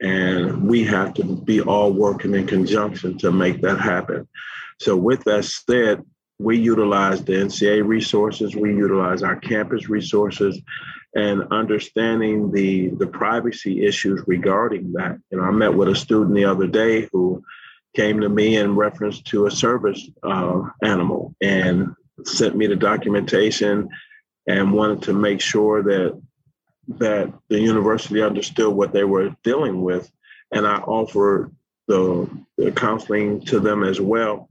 And 0.00 0.64
we 0.64 0.84
have 0.84 1.14
to 1.14 1.24
be 1.24 1.60
all 1.60 1.92
working 1.92 2.34
in 2.34 2.46
conjunction 2.46 3.16
to 3.18 3.30
make 3.30 3.62
that 3.62 3.78
happen. 3.78 4.28
So, 4.80 4.96
with 4.96 5.22
that 5.24 5.44
said, 5.44 6.02
we 6.40 6.58
utilize 6.58 7.24
the 7.24 7.34
NCAA 7.34 7.86
resources, 7.86 8.56
we 8.56 8.74
utilize 8.74 9.22
our 9.22 9.36
campus 9.36 9.88
resources, 9.88 10.60
and 11.14 11.44
understanding 11.52 12.50
the, 12.50 12.88
the 12.88 13.06
privacy 13.06 13.84
issues 13.84 14.22
regarding 14.26 14.92
that. 14.94 15.18
Know, 15.30 15.42
I 15.42 15.50
met 15.52 15.74
with 15.74 15.88
a 15.88 15.94
student 15.94 16.34
the 16.34 16.46
other 16.46 16.66
day 16.66 17.08
who 17.12 17.44
came 17.94 18.20
to 18.20 18.28
me 18.28 18.56
in 18.56 18.74
reference 18.74 19.20
to 19.22 19.46
a 19.46 19.50
service 19.50 20.08
uh, 20.22 20.62
animal 20.82 21.34
and 21.40 21.94
sent 22.26 22.56
me 22.56 22.66
the 22.66 22.76
documentation 22.76 23.88
and 24.46 24.72
wanted 24.72 25.02
to 25.02 25.12
make 25.12 25.40
sure 25.40 25.82
that 25.82 26.20
that 26.88 27.32
the 27.48 27.60
university 27.60 28.22
understood 28.22 28.74
what 28.74 28.92
they 28.92 29.04
were 29.04 29.34
dealing 29.44 29.82
with. 29.82 30.10
And 30.50 30.66
i 30.66 30.78
offered 30.78 31.54
the, 31.86 32.28
the 32.58 32.72
counseling 32.72 33.40
to 33.46 33.60
them 33.60 33.84
as 33.84 34.00
well. 34.00 34.48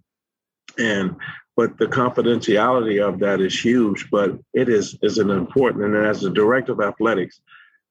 And 0.80 1.16
but 1.56 1.78
the 1.78 1.86
confidentiality 1.86 3.06
of 3.06 3.20
that 3.20 3.42
is 3.42 3.60
huge 3.60 4.10
but 4.10 4.32
it 4.54 4.70
is 4.70 4.98
is 5.02 5.18
an 5.18 5.30
important 5.30 5.84
and 5.84 5.96
as 5.96 6.22
the 6.22 6.30
director 6.30 6.72
of 6.72 6.80
athletics 6.80 7.42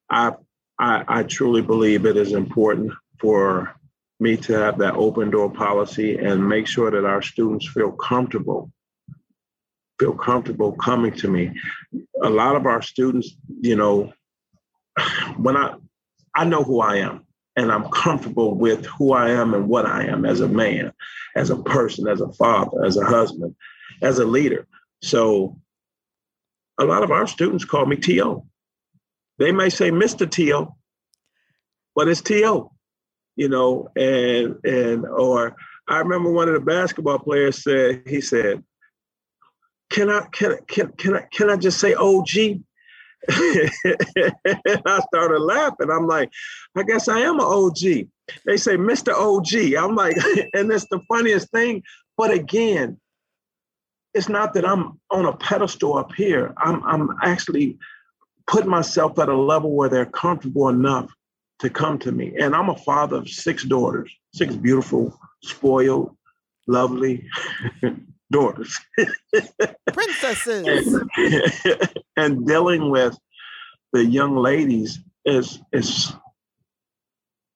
I, 0.09 0.33
I 0.79 1.05
i 1.07 1.23
truly 1.23 1.63
believe 1.63 2.07
it 2.07 2.17
is 2.17 2.33
important 2.33 2.93
for 3.21 3.75
me 4.19 4.37
to 4.39 4.55
have 4.55 4.79
that 4.79 4.95
open 4.95 5.31
door 5.31 5.51
policy 5.53 6.19
and 6.19 6.49
make 6.49 6.67
sure 6.67 6.91
that 6.91 7.05
our 7.05 7.23
students 7.23 7.69
feel 7.69 7.93
comfortable 7.93 8.73
feel 10.01 10.15
comfortable 10.15 10.73
coming 10.73 11.13
to 11.13 11.29
me. 11.29 11.53
A 12.23 12.31
lot 12.31 12.57
of 12.57 12.65
our 12.65 12.81
students, 12.81 13.37
you 13.61 13.77
know, 13.77 14.13
when 15.37 15.57
I 15.57 15.75
I 16.35 16.45
know 16.45 16.65
who 16.65 16.81
I 16.81 16.97
am 16.97 17.27
and 17.55 17.71
I'm 17.71 17.91
comfortable 17.91 18.55
with 18.55 18.87
who 18.87 19.13
I 19.13 19.31
am 19.31 19.53
and 19.53 19.69
what 19.69 19.85
I 19.85 20.07
am 20.07 20.25
as 20.25 20.41
a 20.41 20.49
man, 20.49 20.93
as 21.37 21.51
a 21.51 21.57
person, 21.57 22.09
as 22.09 22.21
a 22.21 22.33
father, 22.33 22.85
as 22.85 22.97
a 22.97 23.05
husband, 23.05 23.55
as 24.01 24.19
a 24.19 24.25
leader. 24.25 24.67
So 25.03 25.59
a 26.79 26.85
lot 26.85 27.03
of 27.03 27.11
our 27.11 27.27
students 27.27 27.65
call 27.65 27.85
me 27.85 27.97
TO. 27.97 28.43
They 29.39 29.53
may 29.53 29.69
say 29.69 29.91
Mr. 29.91 30.31
TO, 30.31 30.73
but 31.95 32.09
it's 32.09 32.23
TO, 32.23 32.71
you 33.37 33.49
know, 33.49 33.91
and 33.97 34.57
and 34.65 35.07
or 35.07 35.57
I 35.89 35.99
remember 35.99 36.31
one 36.31 36.49
of 36.49 36.55
the 36.55 36.61
basketball 36.61 37.19
players 37.19 37.63
said, 37.63 38.05
he 38.07 38.21
said, 38.21 38.63
can 39.91 40.09
I 40.09 40.21
can 40.33 40.59
can 40.67 40.93
can 40.93 41.17
I 41.17 41.27
can 41.33 41.51
I 41.51 41.57
just 41.57 41.81
say 41.81 41.95
OG? 41.95 42.63
And 43.29 43.71
I 44.87 45.01
started 45.13 45.41
laughing. 45.41 45.91
I'm 45.91 46.07
like, 46.07 46.31
I 46.77 46.83
guess 46.83 47.09
I 47.09 47.21
am 47.21 47.39
an 47.39 47.47
OG. 47.47 48.09
They 48.47 48.57
say 48.57 48.77
Mr. 48.77 49.13
OG. 49.13 49.75
I'm 49.75 49.95
like, 49.95 50.17
and 50.55 50.71
it's 50.73 50.87
the 50.91 51.01
funniest 51.09 51.51
thing. 51.51 51.83
But 52.17 52.31
again, 52.31 52.99
it's 54.15 54.29
not 54.29 54.55
that 54.55 54.65
I'm 54.65 54.99
on 55.11 55.27
a 55.27 55.37
pedestal 55.37 55.99
up 55.99 56.13
here. 56.15 56.55
I'm 56.57 56.83
I'm 56.85 57.17
actually 57.23 57.79
putting 58.47 58.71
myself 58.71 59.19
at 59.19 59.29
a 59.29 59.37
level 59.37 59.73
where 59.73 59.89
they're 59.89 60.07
comfortable 60.07 60.69
enough 60.69 61.13
to 61.61 61.69
come 61.69 61.99
to 61.99 62.11
me. 62.11 62.35
And 62.41 62.55
I'm 62.55 62.71
a 62.71 62.77
father 62.77 63.17
of 63.17 63.29
six 63.29 63.65
daughters, 63.65 64.11
six 64.35 64.57
beautiful, 64.57 65.19
spoiled, 65.43 66.17
lovely 66.67 67.29
daughters. 68.31 68.79
Princesses. 69.93 70.95
and, 71.17 71.89
and 72.17 72.47
dealing 72.47 72.91
with 72.91 73.19
the 73.93 74.05
young 74.05 74.37
ladies 74.37 75.01
is 75.25 75.61
is 75.73 76.13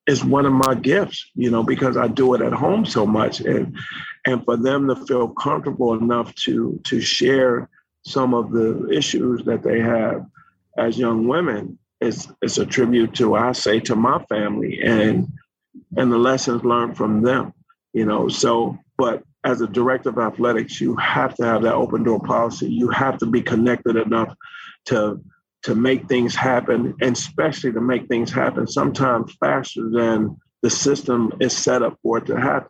is 0.06 0.22
one 0.22 0.44
of 0.44 0.52
my 0.52 0.74
gifts, 0.74 1.30
you 1.34 1.50
know, 1.50 1.62
because 1.62 1.96
I 1.96 2.08
do 2.08 2.34
it 2.34 2.42
at 2.42 2.52
home 2.52 2.84
so 2.84 3.06
much. 3.06 3.40
And 3.40 3.76
and 4.26 4.44
for 4.44 4.56
them 4.56 4.88
to 4.88 4.96
feel 4.96 5.28
comfortable 5.28 5.94
enough 5.94 6.34
to 6.46 6.80
to 6.84 7.00
share 7.00 7.68
some 8.04 8.34
of 8.34 8.52
the 8.52 8.90
issues 8.90 9.44
that 9.44 9.62
they 9.62 9.80
have 9.80 10.26
as 10.76 10.98
young 10.98 11.26
women 11.26 11.78
is 12.00 12.28
is 12.42 12.58
a 12.58 12.66
tribute 12.66 13.14
to 13.14 13.34
I 13.34 13.52
say 13.52 13.80
to 13.80 13.96
my 13.96 14.22
family 14.24 14.80
and 14.82 15.28
and 15.96 16.12
the 16.12 16.18
lessons 16.18 16.64
learned 16.64 16.96
from 16.96 17.22
them. 17.22 17.54
You 17.92 18.04
know, 18.04 18.28
so 18.28 18.78
but 18.98 19.22
as 19.44 19.60
a 19.60 19.66
director 19.66 20.08
of 20.08 20.18
athletics, 20.18 20.80
you 20.80 20.96
have 20.96 21.34
to 21.36 21.44
have 21.44 21.62
that 21.62 21.74
open 21.74 22.02
door 22.02 22.20
policy. 22.20 22.66
You 22.70 22.88
have 22.88 23.18
to 23.18 23.26
be 23.26 23.42
connected 23.42 23.96
enough 23.96 24.34
to 24.86 25.20
to 25.64 25.74
make 25.74 26.08
things 26.08 26.34
happen, 26.34 26.94
and 27.00 27.16
especially 27.16 27.72
to 27.72 27.80
make 27.80 28.06
things 28.06 28.30
happen 28.30 28.66
sometimes 28.66 29.34
faster 29.40 29.88
than 29.88 30.36
the 30.62 30.68
system 30.68 31.32
is 31.40 31.56
set 31.56 31.82
up 31.82 31.98
for 32.02 32.18
it 32.18 32.26
to 32.26 32.38
happen. 32.38 32.68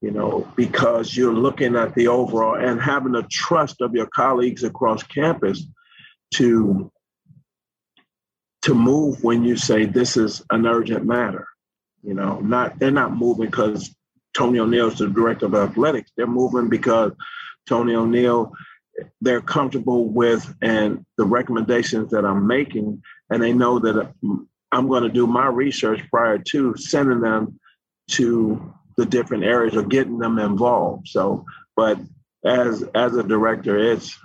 You 0.00 0.12
know, 0.12 0.46
because 0.54 1.16
you're 1.16 1.34
looking 1.34 1.76
at 1.76 1.94
the 1.94 2.08
overall 2.08 2.56
and 2.56 2.80
having 2.80 3.12
the 3.12 3.24
trust 3.30 3.80
of 3.80 3.94
your 3.94 4.06
colleagues 4.06 4.62
across 4.62 5.02
campus 5.02 5.64
to 6.34 6.90
to 8.62 8.74
move 8.74 9.22
when 9.22 9.44
you 9.44 9.56
say 9.56 9.84
this 9.84 10.16
is 10.16 10.42
an 10.50 10.66
urgent 10.66 11.04
matter. 11.04 11.46
You 12.02 12.14
know, 12.14 12.40
not 12.40 12.78
they're 12.78 12.90
not 12.90 13.16
moving 13.16 13.46
because 13.46 13.94
Tony 14.36 14.58
O'Neal 14.58 14.88
is 14.88 14.98
the 14.98 15.08
director 15.08 15.46
of 15.46 15.54
athletics. 15.54 16.10
They're 16.16 16.26
moving 16.26 16.68
because 16.68 17.12
Tony 17.68 17.94
O'Neal 17.94 18.52
they're 19.20 19.40
comfortable 19.40 20.08
with 20.08 20.54
and 20.62 21.04
the 21.18 21.24
recommendations 21.24 22.10
that 22.10 22.24
I'm 22.24 22.46
making, 22.46 23.02
and 23.30 23.42
they 23.42 23.52
know 23.52 23.78
that 23.80 24.12
I'm 24.72 24.88
going 24.88 25.02
to 25.02 25.08
do 25.08 25.26
my 25.26 25.46
research 25.46 26.00
prior 26.10 26.38
to 26.50 26.74
sending 26.76 27.20
them 27.20 27.58
to 28.12 28.74
the 28.96 29.06
different 29.06 29.44
areas 29.44 29.74
or 29.76 29.82
getting 29.82 30.18
them 30.18 30.38
involved. 30.38 31.08
So, 31.08 31.44
but 31.76 31.98
as 32.44 32.84
as 32.94 33.16
a 33.16 33.22
director, 33.22 33.76
it's 33.78 34.16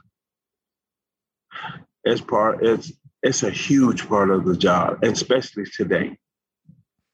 it's 2.04 2.22
part 2.22 2.66
it's 2.66 2.92
it's 3.22 3.44
a 3.44 3.50
huge 3.50 4.08
part 4.08 4.30
of 4.30 4.46
the 4.46 4.56
job, 4.56 5.04
especially 5.04 5.66
today. 5.66 6.18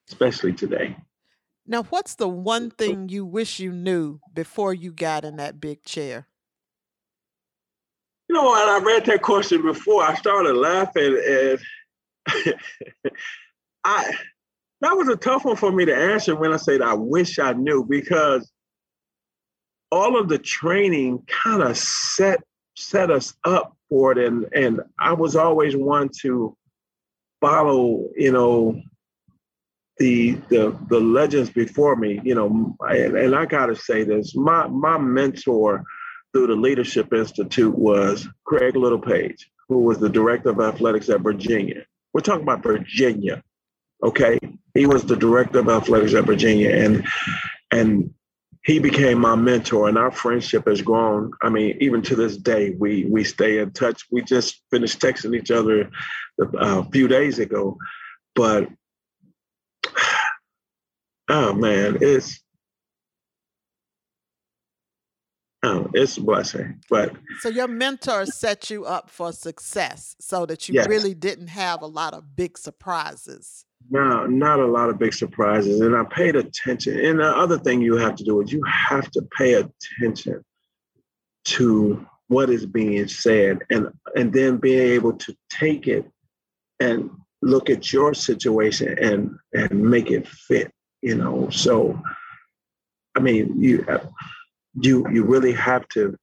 Especially 0.07 0.53
today. 0.53 0.95
Now, 1.67 1.83
what's 1.83 2.15
the 2.15 2.27
one 2.27 2.69
thing 2.69 3.09
you 3.09 3.25
wish 3.25 3.59
you 3.59 3.71
knew 3.71 4.19
before 4.33 4.73
you 4.73 4.91
got 4.91 5.25
in 5.25 5.37
that 5.37 5.59
big 5.59 5.83
chair? 5.83 6.27
You 8.29 8.35
know, 8.35 8.51
when 8.51 8.69
I 8.69 8.79
read 8.83 9.05
that 9.05 9.21
question 9.21 9.61
before, 9.63 10.03
I 10.03 10.15
started 10.15 10.55
laughing, 10.55 11.19
and 11.27 11.59
I 13.83 14.11
that 14.81 14.95
was 14.95 15.07
a 15.07 15.15
tough 15.15 15.45
one 15.45 15.55
for 15.55 15.71
me 15.71 15.85
to 15.85 15.95
answer 15.95 16.35
when 16.35 16.53
I 16.53 16.57
said 16.57 16.81
I 16.81 16.93
wish 16.93 17.39
I 17.39 17.53
knew 17.53 17.83
because 17.83 18.51
all 19.91 20.19
of 20.19 20.27
the 20.27 20.37
training 20.37 21.23
kind 21.27 21.63
of 21.63 21.77
set 21.77 22.41
set 22.75 23.09
us 23.09 23.33
up 23.43 23.75
for 23.89 24.11
it, 24.11 24.17
and 24.19 24.45
and 24.53 24.81
I 24.99 25.13
was 25.13 25.35
always 25.35 25.75
one 25.75 26.09
to 26.21 26.55
follow, 27.41 28.09
you 28.15 28.31
know, 28.31 28.81
the 29.97 30.31
the 30.49 30.77
the 30.89 30.99
legends 30.99 31.49
before 31.49 31.95
me, 31.95 32.19
you 32.23 32.35
know, 32.35 32.75
and, 32.81 33.17
and 33.17 33.35
I 33.35 33.45
gotta 33.45 33.75
say 33.75 34.03
this, 34.03 34.35
my 34.35 34.67
my 34.67 34.97
mentor 34.97 35.85
through 36.33 36.47
the 36.47 36.55
Leadership 36.55 37.13
Institute 37.13 37.73
was 37.73 38.27
Craig 38.45 38.75
Littlepage, 38.75 39.49
who 39.69 39.79
was 39.79 39.99
the 39.99 40.09
director 40.09 40.49
of 40.49 40.59
athletics 40.59 41.09
at 41.09 41.21
Virginia. 41.21 41.85
We're 42.13 42.21
talking 42.21 42.43
about 42.43 42.63
Virginia, 42.63 43.41
okay? 44.03 44.37
He 44.73 44.85
was 44.85 45.03
the 45.05 45.15
director 45.15 45.59
of 45.59 45.69
athletics 45.69 46.13
at 46.13 46.25
Virginia, 46.25 46.71
and 46.71 47.07
and 47.71 48.13
he 48.65 48.79
became 48.79 49.19
my 49.19 49.35
mentor, 49.35 49.87
and 49.87 49.97
our 49.97 50.11
friendship 50.11 50.67
has 50.67 50.81
grown. 50.81 51.31
I 51.41 51.49
mean, 51.49 51.77
even 51.79 52.01
to 52.03 52.15
this 52.15 52.35
day, 52.35 52.71
we 52.71 53.05
we 53.05 53.23
stay 53.23 53.59
in 53.59 53.71
touch. 53.71 54.05
We 54.11 54.21
just 54.23 54.61
finished 54.71 54.99
texting 54.99 55.37
each 55.37 55.51
other 55.51 55.89
a 56.39 56.83
few 56.89 57.07
days 57.07 57.39
ago, 57.39 57.77
but 58.33 58.67
oh 61.29 61.53
man, 61.53 61.97
it's 62.01 62.41
oh, 65.63 65.89
it's 65.93 66.17
a 66.17 66.21
blessing. 66.21 66.81
But 66.89 67.13
so 67.39 67.49
your 67.49 67.67
mentor 67.67 68.25
set 68.25 68.69
you 68.69 68.85
up 68.85 69.09
for 69.09 69.31
success, 69.31 70.15
so 70.19 70.45
that 70.45 70.69
you 70.69 70.75
yes. 70.75 70.87
really 70.87 71.13
didn't 71.13 71.47
have 71.47 71.81
a 71.81 71.87
lot 71.87 72.13
of 72.13 72.35
big 72.35 72.57
surprises. 72.57 73.65
No, 73.89 74.25
not 74.25 74.59
a 74.59 74.65
lot 74.65 74.89
of 74.89 74.97
big 74.97 75.13
surprises, 75.13 75.81
and 75.81 75.95
I 75.95 76.03
paid 76.05 76.35
attention. 76.35 76.99
And 76.99 77.19
the 77.19 77.35
other 77.35 77.57
thing 77.57 77.81
you 77.81 77.95
have 77.97 78.15
to 78.15 78.23
do 78.23 78.41
is 78.41 78.51
you 78.51 78.63
have 78.63 79.09
to 79.11 79.21
pay 79.37 79.53
attention 79.53 80.43
to 81.45 82.05
what 82.27 82.49
is 82.49 82.65
being 82.65 83.07
said, 83.07 83.59
and 83.69 83.87
and 84.15 84.33
then 84.33 84.57
being 84.57 84.93
able 84.93 85.13
to 85.13 85.35
take 85.49 85.87
it 85.87 86.09
and 86.79 87.09
look 87.41 87.69
at 87.69 87.93
your 87.93 88.13
situation 88.13 88.97
and 88.99 89.37
and 89.53 89.79
make 89.79 90.09
it 90.09 90.27
fit 90.27 90.71
you 91.05 91.15
know 91.15 91.49
so 91.51 92.01
i 93.15 93.19
mean 93.19 93.61
you 93.61 93.85
uh, 93.87 94.05
you 94.81 95.07
you 95.11 95.23
really 95.23 95.53
have 95.53 95.87
to 95.89 96.17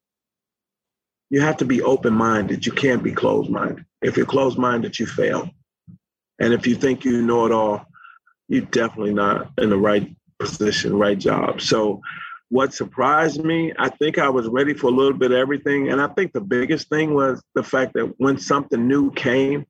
you 1.30 1.40
have 1.40 1.56
to 1.56 1.64
be 1.64 1.80
open-minded. 1.80 2.66
You 2.66 2.72
can't 2.72 3.02
be 3.02 3.12
closed-minded. 3.12 3.86
If 4.02 4.18
you're 4.18 4.26
closed-minded 4.26 4.98
you 4.98 5.06
fail. 5.06 5.48
And 6.38 6.52
if 6.52 6.66
you 6.66 6.74
think 6.74 7.06
you 7.06 7.22
know 7.22 7.46
it 7.46 7.52
all 7.52 7.86
you're 8.48 8.66
definitely 8.66 9.14
not 9.14 9.50
in 9.56 9.70
the 9.70 9.78
right 9.78 10.14
position 10.38 10.98
right 10.98 11.18
job. 11.18 11.62
So 11.62 12.02
what 12.50 12.74
surprised 12.74 13.42
me 13.42 13.72
i 13.78 13.88
think 13.88 14.18
i 14.18 14.28
was 14.28 14.46
ready 14.46 14.74
for 14.74 14.88
a 14.88 14.90
little 14.90 15.16
bit 15.16 15.30
of 15.30 15.38
everything. 15.38 15.90
And 15.90 16.02
i 16.02 16.08
think 16.08 16.32
the 16.32 16.40
biggest 16.40 16.88
thing 16.88 17.14
was 17.14 17.40
the 17.54 17.62
fact 17.62 17.94
that 17.94 18.12
when 18.18 18.36
something 18.36 18.86
new 18.86 19.10
came 19.12 19.64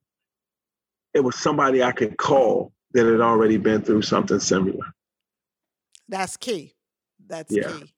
it 1.15 1.21
was 1.21 1.37
somebody 1.37 1.83
i 1.83 1.93
could 1.93 2.17
call 2.17 2.73
that 2.93 3.07
had 3.07 3.21
already 3.21 3.57
been 3.57 3.83
through 3.83 4.03
something 4.03 4.41
similar 4.41 4.87
that's 6.13 6.37
key. 6.37 6.75
That's 7.27 7.51
yeah. 7.51 7.73
key. 7.73 7.95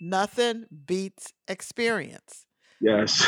Nothing 0.00 0.66
beats 0.86 1.32
experience. 1.46 2.44
Yes. 2.80 3.26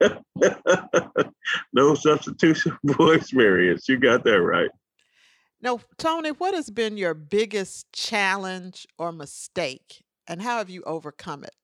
no 1.72 1.94
substitution 1.96 2.78
for 2.96 3.14
experience. 3.14 3.88
You 3.88 3.98
got 3.98 4.24
that 4.24 4.40
right. 4.40 4.70
Now, 5.60 5.80
Tony, 5.98 6.30
what 6.30 6.54
has 6.54 6.70
been 6.70 6.96
your 6.96 7.12
biggest 7.12 7.92
challenge 7.92 8.86
or 8.98 9.10
mistake, 9.10 10.04
and 10.28 10.40
how 10.40 10.58
have 10.58 10.70
you 10.70 10.82
overcome 10.84 11.42
it? 11.42 11.54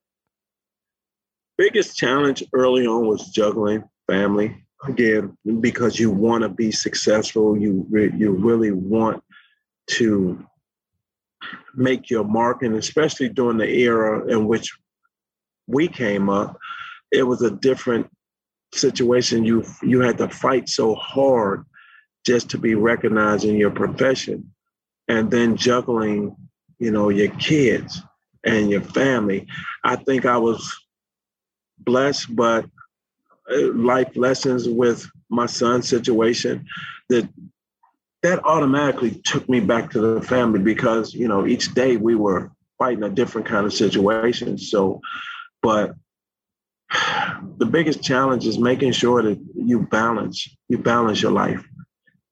Biggest 1.57 1.95
challenge 1.95 2.43
early 2.53 2.85
on 2.85 3.07
was 3.07 3.29
juggling 3.29 3.83
family. 4.07 4.65
Again, 4.85 5.37
because 5.61 5.97
you 5.97 6.11
want 6.11 6.41
to 6.41 6.49
be 6.49 6.69
successful, 6.71 7.57
you 7.57 7.85
re- 7.89 8.11
you 8.17 8.31
really 8.33 8.71
want 8.71 9.23
to 9.91 10.45
make 11.75 12.09
your 12.09 12.23
mark, 12.23 12.63
and 12.63 12.75
especially 12.75 13.29
during 13.29 13.57
the 13.57 13.69
era 13.69 14.27
in 14.27 14.47
which 14.47 14.71
we 15.67 15.87
came 15.87 16.29
up, 16.29 16.57
it 17.11 17.23
was 17.23 17.41
a 17.41 17.51
different 17.51 18.07
situation. 18.73 19.43
You 19.43 19.63
you 19.81 20.01
had 20.01 20.17
to 20.17 20.29
fight 20.29 20.69
so 20.69 20.95
hard 20.95 21.65
just 22.25 22.49
to 22.51 22.57
be 22.57 22.75
recognized 22.75 23.45
in 23.45 23.55
your 23.55 23.71
profession, 23.71 24.51
and 25.07 25.29
then 25.29 25.57
juggling, 25.57 26.35
you 26.79 26.91
know, 26.91 27.09
your 27.09 27.31
kids 27.35 28.01
and 28.43 28.69
your 28.69 28.81
family. 28.81 29.47
I 29.83 29.95
think 29.95 30.25
I 30.25 30.37
was 30.37 30.71
blessed, 31.79 32.35
but 32.35 32.65
uh, 33.51 33.73
life 33.73 34.15
lessons 34.15 34.67
with 34.67 35.09
my 35.29 35.45
son's 35.45 35.87
situation 35.87 36.65
that 37.09 37.27
that 38.23 38.43
automatically 38.45 39.11
took 39.25 39.47
me 39.47 39.59
back 39.59 39.91
to 39.91 39.99
the 39.99 40.21
family 40.21 40.59
because 40.59 41.13
you 41.13 41.27
know 41.27 41.45
each 41.45 41.73
day 41.73 41.97
we 41.97 42.15
were 42.15 42.51
fighting 42.79 43.03
a 43.03 43.09
different 43.09 43.47
kind 43.47 43.65
of 43.65 43.73
situation. 43.73 44.57
So 44.57 45.01
but 45.61 45.95
the 47.57 47.65
biggest 47.65 48.01
challenge 48.01 48.47
is 48.47 48.57
making 48.57 48.93
sure 48.93 49.21
that 49.21 49.39
you 49.55 49.81
balance 49.81 50.47
you 50.69 50.77
balance 50.77 51.21
your 51.21 51.31
life. 51.31 51.67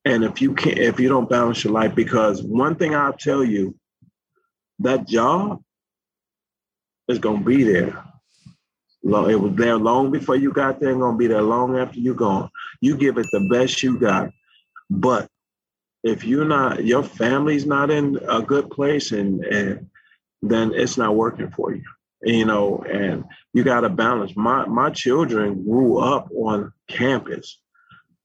And 0.03 0.23
if 0.23 0.41
you 0.41 0.55
can't 0.55 0.79
if 0.79 0.99
you 0.99 1.09
don't 1.09 1.29
balance 1.29 1.63
your 1.63 1.73
life 1.73 1.93
because 1.93 2.41
one 2.41 2.75
thing 2.75 2.95
i'll 2.95 3.13
tell 3.13 3.43
you 3.43 3.75
that 4.79 5.07
job 5.07 5.61
is 7.07 7.19
going 7.19 7.39
to 7.39 7.45
be 7.45 7.63
there. 7.63 8.03
It 9.03 9.35
was 9.35 9.53
there 9.55 9.77
long 9.77 10.11
before 10.11 10.35
you 10.35 10.53
got 10.53 10.79
there 10.79 10.91
and 10.91 10.99
going 10.99 11.15
to 11.15 11.17
be 11.17 11.27
there 11.27 11.41
long 11.41 11.77
after 11.77 11.99
you're 11.99 12.15
gone. 12.15 12.49
You 12.81 12.95
give 12.97 13.17
it 13.17 13.25
the 13.31 13.47
best 13.51 13.81
you 13.81 13.99
got. 13.99 14.29
But 14.89 15.27
if 16.03 16.23
you're 16.23 16.45
not 16.45 16.83
your 16.83 17.03
family's 17.03 17.65
not 17.65 17.89
in 17.89 18.17
a 18.27 18.41
good 18.41 18.69
place 18.69 19.11
and 19.11 19.43
and 19.45 19.87
then 20.41 20.73
it's 20.73 20.97
not 20.97 21.15
working 21.15 21.49
for 21.51 21.73
you 21.73 21.83
you 22.23 22.45
know 22.45 22.83
and 22.89 23.23
you 23.53 23.63
got 23.63 23.81
to 23.81 23.89
balance 23.89 24.35
my 24.35 24.65
my 24.65 24.89
children 24.89 25.63
grew 25.63 25.97
up 25.97 26.29
on 26.35 26.71
campus 26.87 27.59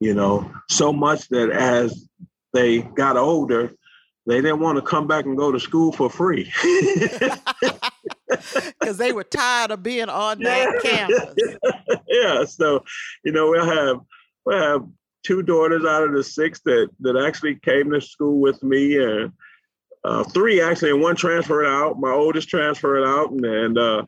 you 0.01 0.15
know 0.15 0.51
so 0.69 0.93
much 0.93 1.29
that 1.29 1.51
as 1.51 2.09
they 2.53 2.79
got 2.79 3.17
older 3.17 3.73
they 4.27 4.41
didn't 4.41 4.59
want 4.59 4.77
to 4.77 4.83
come 4.83 5.07
back 5.07 5.25
and 5.25 5.37
go 5.37 5.53
to 5.53 5.61
school 5.61 5.93
for 5.93 6.11
free. 6.11 6.53
Because 8.81 8.99
they 8.99 9.13
were 9.13 9.25
tired 9.25 9.71
of 9.71 9.83
being 9.83 10.09
on 10.09 10.41
that 10.41 10.81
campus. 10.83 11.57
yeah. 12.09 12.45
So, 12.45 12.85
you 13.25 13.31
know, 13.33 13.51
we'll 13.51 13.65
have 13.65 14.01
we'll 14.45 14.59
have 14.61 14.89
two 15.27 15.43
daughters 15.43 15.85
out 15.85 16.05
of 16.05 16.15
the 16.15 16.23
six 16.23 16.61
that 16.61 16.89
that 17.01 17.17
actually 17.17 17.57
came 17.57 17.91
to 17.91 18.01
school 18.01 18.39
with 18.39 18.63
me 18.63 19.03
and 19.03 19.33
uh, 20.05 20.23
three 20.23 20.61
actually 20.61 20.91
and 20.91 21.03
one 21.03 21.17
transferred 21.17 21.67
out. 21.67 21.99
My 21.99 22.13
oldest 22.13 22.49
transferred 22.49 23.05
out 23.05 23.33
and 23.33 23.45
and 23.45 23.79
uh, 23.79 24.05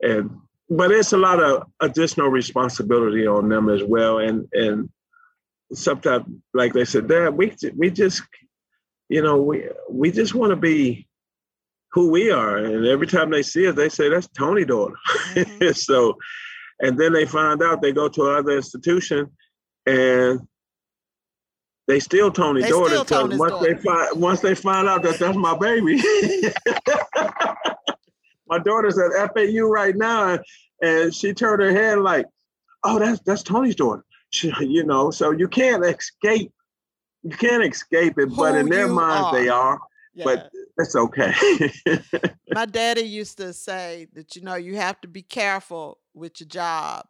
and 0.00 0.30
but 0.70 0.92
it's 0.92 1.12
a 1.12 1.18
lot 1.18 1.42
of 1.42 1.64
additional 1.80 2.28
responsibility 2.28 3.26
on 3.26 3.48
them 3.48 3.68
as 3.68 3.82
well. 3.82 4.18
And 4.18 4.46
and 4.52 4.88
sometimes, 5.72 6.26
like 6.54 6.72
they 6.72 6.84
said, 6.84 7.08
Dad, 7.08 7.36
we 7.36 7.54
we 7.76 7.90
just, 7.90 8.22
you 9.08 9.22
know, 9.22 9.42
we 9.42 9.68
we 9.90 10.12
just 10.12 10.34
want 10.34 10.50
to 10.50 10.56
be 10.56 11.08
who 11.92 12.10
we 12.10 12.30
are. 12.30 12.56
And 12.56 12.86
every 12.86 13.08
time 13.08 13.30
they 13.30 13.42
see 13.42 13.66
us, 13.66 13.74
they 13.74 13.88
say 13.88 14.08
that's 14.08 14.28
Tony 14.28 14.64
daughter. 14.64 14.94
Mm-hmm. 15.34 15.70
so, 15.72 16.16
and 16.78 16.96
then 16.96 17.12
they 17.12 17.26
find 17.26 17.62
out 17.62 17.82
they 17.82 17.92
go 17.92 18.08
to 18.08 18.30
another 18.30 18.56
institution, 18.56 19.28
and 19.86 20.40
they 21.88 22.00
still 22.00 22.30
Tony 22.30 22.62
because 22.62 23.08
once 23.08 23.08
daughter. 23.08 23.74
they 23.74 23.80
find 23.80 24.20
once 24.20 24.40
they 24.40 24.54
find 24.54 24.88
out 24.88 25.02
that 25.02 25.18
that's 25.18 25.36
my 25.36 25.56
baby. 25.56 25.96
my 28.46 28.58
daughter's 28.58 28.98
at 28.98 29.34
FAU 29.34 29.66
right 29.66 29.96
now, 29.96 30.38
and 30.80 31.14
she 31.14 31.34
turned 31.34 31.60
her 31.60 31.72
head 31.72 31.98
like, 31.98 32.26
"Oh, 32.84 32.98
that's 32.98 33.20
that's 33.22 33.42
Tony's 33.42 33.74
daughter." 33.74 34.04
She, 34.30 34.52
you 34.60 34.84
know, 34.84 35.10
so 35.10 35.32
you 35.32 35.48
can't 35.48 35.84
escape. 35.84 36.52
You 37.22 37.36
can't 37.36 37.64
escape 37.64 38.18
it, 38.18 38.28
Who 38.28 38.36
but 38.36 38.54
in 38.54 38.68
their 38.68 38.88
minds 38.88 39.26
are. 39.26 39.32
they 39.34 39.48
are. 39.48 39.80
Yeah. 40.14 40.24
But 40.24 40.50
it's 40.78 40.94
okay. 40.94 41.32
my 42.50 42.66
daddy 42.66 43.02
used 43.02 43.38
to 43.38 43.52
say 43.52 44.06
that 44.12 44.36
you 44.36 44.42
know 44.42 44.54
you 44.54 44.76
have 44.76 45.00
to 45.00 45.08
be 45.08 45.22
careful 45.22 45.98
with 46.14 46.40
your 46.40 46.48
job 46.48 47.06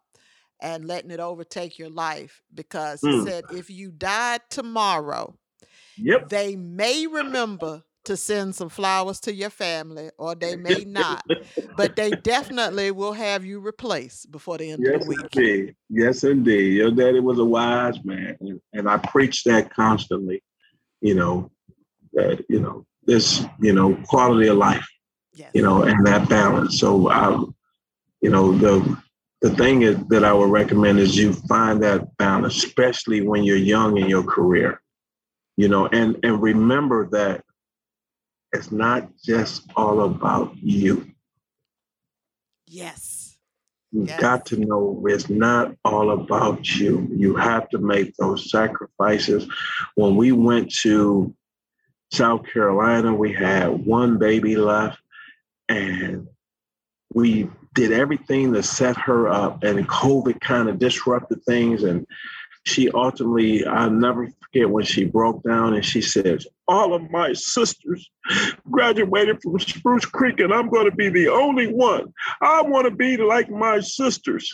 and 0.63 0.85
letting 0.85 1.11
it 1.11 1.19
overtake 1.19 1.77
your 1.77 1.89
life 1.89 2.41
because 2.53 3.01
he 3.01 3.07
mm. 3.07 3.27
said 3.27 3.43
if 3.53 3.69
you 3.69 3.91
died 3.91 4.41
tomorrow, 4.49 5.35
yep. 5.97 6.29
they 6.29 6.55
may 6.55 7.05
remember 7.05 7.83
to 8.05 8.17
send 8.17 8.55
some 8.55 8.67
flowers 8.67 9.19
to 9.21 9.33
your 9.33 9.49
family, 9.49 10.09
or 10.17 10.35
they 10.35 10.55
may 10.55 10.83
not, 10.85 11.23
but 11.77 11.95
they 11.95 12.11
definitely 12.11 12.91
will 12.91 13.13
have 13.13 13.45
you 13.45 13.59
replaced 13.59 14.29
before 14.31 14.57
the 14.57 14.71
end 14.71 14.83
yes, 14.85 14.95
of 14.95 15.01
the 15.01 15.07
week. 15.07 15.35
Indeed. 15.35 15.75
Yes, 15.89 16.23
indeed. 16.23 16.73
Your 16.73 16.91
daddy 16.91 17.19
was 17.19 17.39
a 17.39 17.45
wise 17.45 18.03
man, 18.03 18.37
and 18.73 18.89
I 18.89 18.97
preach 18.97 19.43
that 19.43 19.73
constantly. 19.73 20.43
You 20.99 21.15
know, 21.15 21.51
that 22.13 22.45
you 22.49 22.59
know 22.59 22.85
this, 23.05 23.45
you 23.59 23.73
know, 23.73 23.95
quality 24.07 24.47
of 24.47 24.57
life, 24.57 24.87
yes. 25.33 25.51
you 25.53 25.61
know, 25.61 25.83
and 25.83 26.05
that 26.05 26.29
balance. 26.29 26.79
So, 26.79 27.09
I, 27.09 27.43
you 28.21 28.29
know, 28.29 28.57
the 28.57 28.97
the 29.43 29.53
thing 29.55 29.81
is 29.81 29.97
that 30.07 30.23
I 30.23 30.31
would 30.31 30.49
recommend 30.49 30.99
is 30.99 31.17
you 31.17 31.33
find 31.33 31.83
that 31.83 32.15
balance, 32.15 32.63
especially 32.63 33.27
when 33.27 33.43
you're 33.43 33.57
young 33.57 33.97
in 33.97 34.07
your 34.07 34.23
career. 34.23 34.81
You 35.57 35.67
know, 35.67 35.85
and 35.87 36.17
and 36.23 36.41
remember 36.41 37.09
that 37.09 37.43
it's 38.53 38.71
not 38.71 39.09
just 39.21 39.69
all 39.75 40.01
about 40.01 40.55
you. 40.55 41.11
Yes. 42.67 43.37
You've 43.91 44.07
yes. 44.07 44.21
got 44.21 44.45
to 44.47 44.57
know 44.57 45.03
it's 45.07 45.29
not 45.29 45.75
all 45.83 46.11
about 46.11 46.67
you. 46.75 47.07
You 47.11 47.35
have 47.35 47.69
to 47.69 47.79
make 47.79 48.15
those 48.15 48.49
sacrifices. 48.49 49.45
When 49.95 50.15
we 50.15 50.31
went 50.31 50.73
to 50.77 51.35
South 52.13 52.45
Carolina, 52.51 53.13
we 53.13 53.33
had 53.33 53.85
one 53.85 54.17
baby 54.17 54.55
left, 54.55 54.99
and 55.67 56.27
we 57.13 57.49
did 57.73 57.91
everything 57.91 58.53
to 58.53 58.63
set 58.63 58.97
her 58.97 59.29
up, 59.29 59.63
and 59.63 59.87
COVID 59.87 60.39
kind 60.41 60.69
of 60.69 60.79
disrupted 60.79 61.43
things. 61.45 61.83
And 61.83 62.05
she 62.65 62.89
ultimately, 62.91 63.65
I'll 63.65 63.89
never 63.89 64.29
forget 64.41 64.69
when 64.69 64.85
she 64.85 65.05
broke 65.05 65.43
down 65.43 65.73
and 65.73 65.85
she 65.85 66.01
says, 66.01 66.47
All 66.67 66.93
of 66.93 67.09
my 67.11 67.33
sisters 67.33 68.09
graduated 68.71 69.41
from 69.41 69.59
Spruce 69.59 70.05
Creek, 70.05 70.39
and 70.39 70.53
I'm 70.53 70.69
going 70.69 70.89
to 70.89 70.95
be 70.95 71.09
the 71.09 71.29
only 71.29 71.67
one. 71.67 72.13
I 72.41 72.61
want 72.61 72.85
to 72.85 72.91
be 72.91 73.17
like 73.17 73.49
my 73.49 73.79
sisters. 73.79 74.49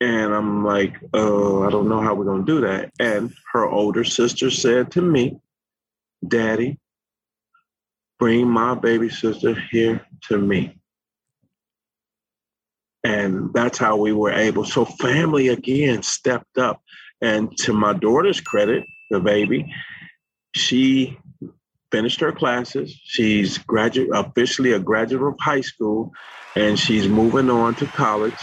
And 0.00 0.34
I'm 0.34 0.64
like, 0.64 0.96
Oh, 1.14 1.64
I 1.64 1.70
don't 1.70 1.88
know 1.88 2.00
how 2.00 2.14
we're 2.14 2.24
going 2.24 2.44
to 2.44 2.52
do 2.52 2.60
that. 2.62 2.92
And 3.00 3.32
her 3.52 3.66
older 3.66 4.04
sister 4.04 4.50
said 4.50 4.92
to 4.92 5.02
me, 5.02 5.38
Daddy, 6.26 6.78
bring 8.18 8.48
my 8.48 8.74
baby 8.74 9.08
sister 9.08 9.54
here 9.70 10.04
to 10.28 10.38
me. 10.38 10.77
And 13.04 13.52
that's 13.52 13.78
how 13.78 13.96
we 13.96 14.12
were 14.12 14.32
able. 14.32 14.64
So 14.64 14.84
family 14.84 15.48
again 15.48 16.02
stepped 16.02 16.58
up. 16.58 16.82
And 17.20 17.56
to 17.58 17.72
my 17.72 17.92
daughter's 17.94 18.40
credit, 18.40 18.84
the 19.10 19.20
baby, 19.20 19.72
she 20.54 21.18
finished 21.90 22.20
her 22.20 22.32
classes. 22.32 22.94
She's 23.04 23.58
graduate 23.58 24.10
officially 24.12 24.72
a 24.72 24.78
graduate 24.78 25.22
of 25.22 25.40
high 25.40 25.62
school, 25.62 26.12
and 26.54 26.78
she's 26.78 27.08
moving 27.08 27.50
on 27.50 27.74
to 27.76 27.86
college 27.86 28.36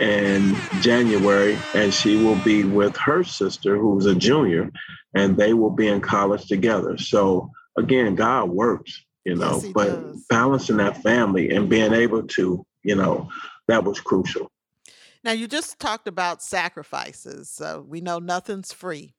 in 0.00 0.56
January, 0.80 1.58
and 1.74 1.92
she 1.92 2.16
will 2.16 2.42
be 2.42 2.64
with 2.64 2.96
her 2.96 3.22
sister, 3.22 3.76
who's 3.76 4.06
a 4.06 4.14
junior, 4.14 4.70
and 5.14 5.36
they 5.36 5.52
will 5.52 5.70
be 5.70 5.88
in 5.88 6.00
college 6.00 6.46
together. 6.46 6.96
So 6.96 7.50
again, 7.76 8.14
God 8.14 8.48
works, 8.48 9.04
you 9.24 9.34
know, 9.34 9.60
yes, 9.62 9.72
but 9.74 9.86
does. 9.90 10.24
balancing 10.28 10.78
that 10.78 11.02
family 11.02 11.50
and 11.50 11.68
being 11.68 11.92
able 11.92 12.22
to, 12.22 12.64
you 12.82 12.94
know, 12.94 13.28
that 13.70 13.84
was 13.84 14.00
crucial. 14.00 14.50
Now, 15.22 15.32
you 15.32 15.46
just 15.46 15.78
talked 15.78 16.08
about 16.08 16.42
sacrifices. 16.42 17.50
So 17.50 17.84
we 17.86 18.00
know 18.00 18.18
nothing's 18.18 18.72
free. 18.72 19.14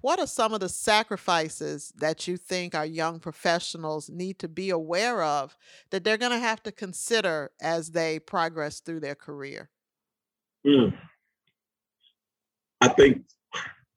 What 0.00 0.18
are 0.18 0.26
some 0.26 0.52
of 0.52 0.60
the 0.60 0.68
sacrifices 0.68 1.92
that 1.96 2.26
you 2.26 2.36
think 2.36 2.74
our 2.74 2.86
young 2.86 3.20
professionals 3.20 4.10
need 4.10 4.40
to 4.40 4.48
be 4.48 4.70
aware 4.70 5.22
of 5.22 5.56
that 5.90 6.02
they're 6.02 6.16
going 6.18 6.32
to 6.32 6.38
have 6.38 6.62
to 6.64 6.72
consider 6.72 7.52
as 7.60 7.92
they 7.92 8.18
progress 8.18 8.80
through 8.80 9.00
their 9.00 9.14
career? 9.14 9.70
Mm. 10.66 10.96
I 12.80 12.88
think 12.88 13.22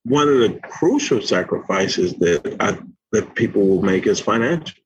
one 0.04 0.28
of 0.28 0.38
the 0.38 0.60
crucial 0.70 1.22
sacrifices 1.22 2.14
that 2.16 2.56
I, 2.60 2.78
that 3.12 3.34
people 3.34 3.68
will 3.68 3.82
make 3.82 4.06
is 4.06 4.20
financial. 4.20 4.78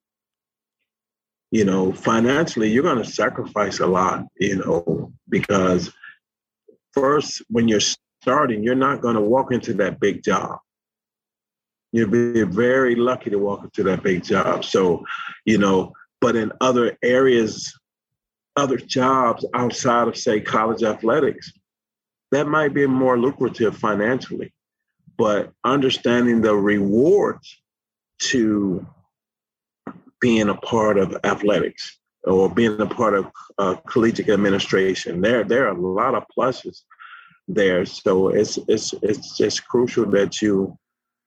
You 1.52 1.66
know, 1.66 1.92
financially, 1.92 2.70
you're 2.70 2.84
going 2.84 3.04
to 3.04 3.10
sacrifice 3.10 3.80
a 3.80 3.88
lot. 3.88 4.26
You 4.40 4.58
know, 4.58 5.12
because 5.28 5.92
first, 6.94 7.42
when 7.50 7.68
you're 7.68 7.82
starting, 8.22 8.64
you're 8.64 8.76
not 8.76 9.02
going 9.02 9.16
to 9.16 9.22
walk 9.22 9.52
into 9.52 9.74
that 9.76 10.00
big 10.00 10.24
job. 10.24 10.60
You'll 11.92 12.10
be 12.10 12.44
very 12.44 12.96
lucky 12.96 13.32
to 13.32 13.40
walk 13.40 13.64
into 13.64 13.84
that 13.84 14.04
big 14.04 14.24
job. 14.24 14.64
So, 14.64 15.04
you 15.46 15.58
know, 15.58 15.94
but 16.22 16.36
in 16.36 16.52
other 16.62 16.98
areas, 17.02 17.74
other 18.56 18.78
jobs 18.78 19.46
outside 19.56 20.08
of, 20.08 20.18
say, 20.18 20.40
college 20.40 20.84
athletics, 20.84 21.52
that 22.32 22.48
might 22.48 22.74
be 22.74 22.86
more 22.86 23.18
lucrative 23.18 23.76
financially. 23.76 24.54
But 25.18 25.52
understanding 25.64 26.42
the 26.42 26.56
rewards 26.56 27.60
to 28.20 28.86
being 30.22 30.50
a 30.50 30.56
part 30.56 30.98
of 30.98 31.18
athletics 31.24 32.00
or 32.24 32.50
being 32.50 32.80
a 32.80 32.86
part 32.86 33.14
of 33.14 33.28
uh, 33.58 33.76
collegiate 33.88 34.30
administration. 34.30 35.22
There, 35.22 35.44
there 35.44 35.68
are 35.68 35.76
a 35.76 35.82
lot 35.82 36.16
of 36.16 36.26
pluses 36.38 36.82
there. 37.48 37.86
So 37.86 38.30
it's 38.30 38.58
it's 38.68 38.94
it's 39.02 39.38
just 39.38 39.68
crucial 39.68 40.06
that 40.12 40.42
you 40.42 40.78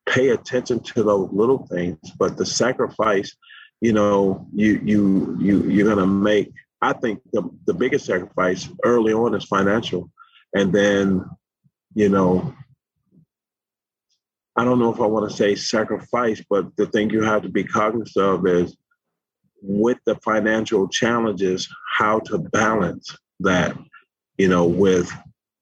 pay 0.07 0.31
attention 0.31 0.81
to 0.81 1.03
those 1.03 1.31
little 1.33 1.67
things. 1.67 1.99
But 2.19 2.37
the 2.37 2.47
sacrifice, 2.47 3.35
you 3.81 3.93
know, 3.93 4.47
you 4.55 4.81
you 4.85 5.37
you 5.41 5.63
you're 5.65 5.89
gonna 5.89 6.07
make. 6.07 6.53
I 6.81 6.93
think 6.93 7.21
the 7.33 7.43
the 7.67 7.75
biggest 7.75 8.07
sacrifice 8.07 8.69
early 8.85 9.13
on 9.13 9.35
is 9.35 9.45
financial, 9.45 10.11
and 10.55 10.73
then, 10.73 11.25
you 11.95 12.09
know. 12.09 12.55
I 14.55 14.65
don't 14.65 14.79
know 14.79 14.93
if 14.93 15.01
I 15.01 15.07
want 15.07 15.31
to 15.31 15.35
say 15.35 15.55
sacrifice, 15.55 16.45
but 16.51 16.77
the 16.77 16.85
thing 16.85 17.09
you 17.09 17.23
have 17.23 17.41
to 17.41 17.49
be 17.49 17.65
cognizant 17.65 18.23
of 18.23 18.47
is 18.47 18.77
with 19.63 19.99
the 20.05 20.17
financial 20.17 20.89
challenges, 20.89 21.69
how 21.95 22.19
to 22.21 22.39
balance 22.39 23.17
that, 23.41 23.77
you 24.37 24.49
know, 24.49 24.65
with 24.67 25.11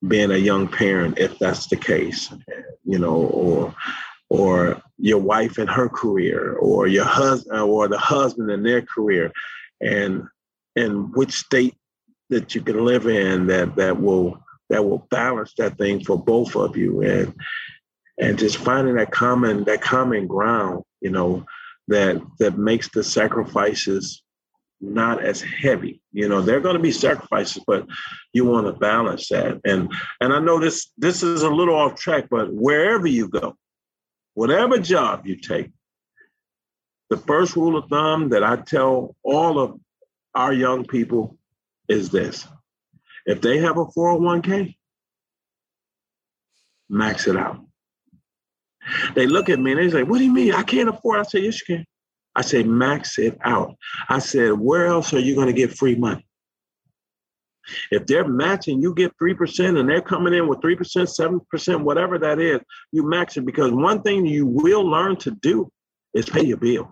being 0.09 0.31
a 0.31 0.37
young 0.37 0.67
parent, 0.67 1.19
if 1.19 1.39
that's 1.39 1.67
the 1.67 1.77
case, 1.77 2.33
you 2.85 2.99
know, 2.99 3.17
or 3.17 3.75
or 4.31 4.81
your 4.97 5.19
wife 5.19 5.59
and 5.59 5.69
her 5.69 5.89
career, 5.89 6.55
or 6.55 6.87
your 6.87 7.05
husband 7.05 7.61
or 7.61 7.89
the 7.89 7.99
husband 7.99 8.51
and 8.51 8.65
their 8.65 8.83
career, 8.83 9.31
and 9.81 10.23
and 10.77 11.15
which 11.15 11.33
state 11.33 11.75
that 12.31 12.55
you 12.55 12.63
can 12.63 12.85
live 12.85 13.07
in 13.07 13.47
that 13.49 13.77
that 13.77 14.01
will 14.01 14.43
that 14.71 14.85
will 14.85 15.07
balance 15.11 15.53
that 15.59 15.77
thing 15.77 16.03
for 16.03 16.17
both 16.17 16.57
of 16.57 16.77
you 16.77 17.03
and 17.03 17.35
and 18.19 18.39
just 18.39 18.57
finding 18.57 18.95
that 18.95 19.11
common 19.11 19.65
that 19.65 19.83
common 19.83 20.27
ground 20.27 20.83
you 21.01 21.11
know 21.11 21.45
that 21.91 22.23
that 22.39 22.57
makes 22.57 22.89
the 22.89 23.05
sacrifices 23.05 24.23
not 24.81 25.23
as 25.23 25.43
heavy. 25.43 26.01
You 26.13 26.29
know, 26.29 26.41
they're 26.41 26.61
going 26.61 26.77
to 26.77 26.83
be 26.83 26.93
sacrifices, 26.93 27.63
but 27.67 27.87
you 28.33 28.47
want 28.47 28.67
to 28.67 28.73
balance 28.73 29.29
that. 29.29 29.61
And 29.65 29.93
and 30.21 30.33
I 30.33 30.39
know 30.39 30.59
this 30.59 30.91
this 30.97 31.23
is 31.23 31.43
a 31.43 31.51
little 31.51 31.75
off 31.75 31.97
track, 31.97 32.29
but 32.31 32.53
wherever 32.53 33.07
you 33.07 33.29
go, 33.29 33.57
whatever 34.35 34.79
job 34.79 35.27
you 35.27 35.37
take, 35.37 35.71
the 37.11 37.19
first 37.19 37.57
rule 37.57 37.77
of 37.77 37.91
thumb 37.91 38.31
that 38.31 38.45
I 38.45 38.57
tell 38.57 39.17
all 39.23 39.59
of 39.59 39.79
our 40.35 40.53
young 40.53 40.87
people 40.87 41.37
is 41.89 42.11
this. 42.11 42.47
If 43.27 43.41
they 43.41 43.59
have 43.59 43.77
a 43.77 43.85
401k, 43.85 44.77
max 46.89 47.27
it 47.27 47.37
out. 47.37 47.65
They 49.15 49.27
look 49.27 49.49
at 49.49 49.59
me 49.59 49.73
and 49.73 49.81
they 49.81 49.91
say, 49.91 50.03
What 50.03 50.19
do 50.19 50.25
you 50.25 50.33
mean? 50.33 50.53
I 50.53 50.63
can't 50.63 50.89
afford. 50.89 51.21
I 51.21 51.23
say, 51.25 51.41
Yes, 51.41 51.61
you 51.61 51.77
can. 51.77 51.87
I 52.37 52.43
say, 52.43 52.63
max 52.63 53.19
it 53.19 53.37
out. 53.45 53.77
I 54.09 54.19
said, 54.21 54.53
where 54.53 54.87
else 54.87 55.13
are 55.13 55.19
you 55.19 55.35
going 55.35 55.49
to 55.49 55.53
get 55.53 55.77
free 55.77 55.97
money? 55.97 56.25
If 57.91 58.07
they're 58.07 58.27
matching, 58.27 58.81
you 58.81 58.95
get 58.95 59.13
3% 59.21 59.79
and 59.79 59.89
they're 59.89 60.01
coming 60.01 60.35
in 60.35 60.49
with 60.49 60.61
3%, 60.61 60.79
7%, 60.79 61.83
whatever 61.83 62.19
that 62.19 62.39
is, 62.39 62.61
you 62.93 63.09
max 63.09 63.37
it 63.37 63.45
because 63.45 63.73
one 63.73 64.03
thing 64.03 64.27
you 64.27 64.47
will 64.47 64.83
learn 64.83 65.17
to 65.17 65.33
do 65.33 65.71
is 66.15 66.29
pay 66.29 66.45
your 66.45 66.57
bills. 66.57 66.89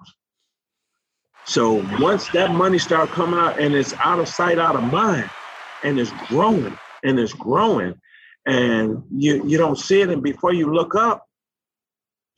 So 1.46 1.82
once 1.98 2.28
that 2.30 2.52
money 2.52 2.78
start 2.78 3.10
coming 3.10 3.40
out 3.40 3.60
and 3.60 3.74
it's 3.74 3.94
out 4.04 4.18
of 4.18 4.28
sight, 4.28 4.58
out 4.58 4.76
of 4.76 4.84
mind, 4.92 5.30
and 5.82 5.98
it's 5.98 6.12
growing 6.28 6.76
and 7.02 7.18
it's 7.18 7.32
growing, 7.32 7.94
and 8.44 9.02
you 9.10 9.46
you 9.46 9.56
don't 9.56 9.78
see 9.78 10.02
it, 10.02 10.10
and 10.10 10.22
before 10.22 10.52
you 10.52 10.72
look 10.72 10.94
up, 10.94 11.24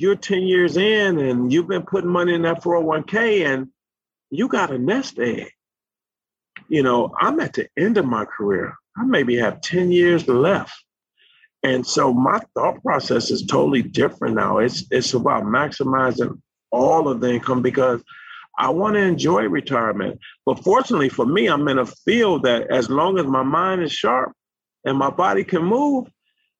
you're 0.00 0.16
10 0.16 0.44
years 0.44 0.78
in 0.78 1.18
and 1.18 1.52
you've 1.52 1.68
been 1.68 1.82
putting 1.82 2.08
money 2.08 2.34
in 2.34 2.42
that 2.42 2.62
401k 2.62 3.44
and 3.44 3.68
you 4.30 4.48
got 4.48 4.70
a 4.70 4.78
nest 4.78 5.18
egg. 5.18 5.50
You 6.68 6.82
know, 6.82 7.12
I'm 7.20 7.38
at 7.40 7.52
the 7.52 7.68
end 7.78 7.98
of 7.98 8.06
my 8.06 8.24
career. 8.24 8.74
I 8.96 9.04
maybe 9.04 9.36
have 9.36 9.60
10 9.60 9.92
years 9.92 10.26
left. 10.26 10.72
And 11.62 11.86
so 11.86 12.14
my 12.14 12.40
thought 12.54 12.82
process 12.82 13.30
is 13.30 13.44
totally 13.44 13.82
different 13.82 14.36
now. 14.36 14.58
It's 14.58 14.84
it's 14.90 15.12
about 15.12 15.44
maximizing 15.44 16.40
all 16.72 17.06
of 17.06 17.20
the 17.20 17.34
income 17.34 17.60
because 17.60 18.02
I 18.58 18.70
want 18.70 18.94
to 18.94 19.00
enjoy 19.00 19.42
retirement. 19.42 20.18
But 20.46 20.64
fortunately 20.64 21.10
for 21.10 21.26
me, 21.26 21.48
I'm 21.48 21.68
in 21.68 21.78
a 21.78 21.84
field 21.84 22.44
that 22.44 22.70
as 22.70 22.88
long 22.88 23.18
as 23.18 23.26
my 23.26 23.42
mind 23.42 23.82
is 23.82 23.92
sharp 23.92 24.32
and 24.86 24.96
my 24.96 25.10
body 25.10 25.44
can 25.44 25.62
move, 25.62 26.08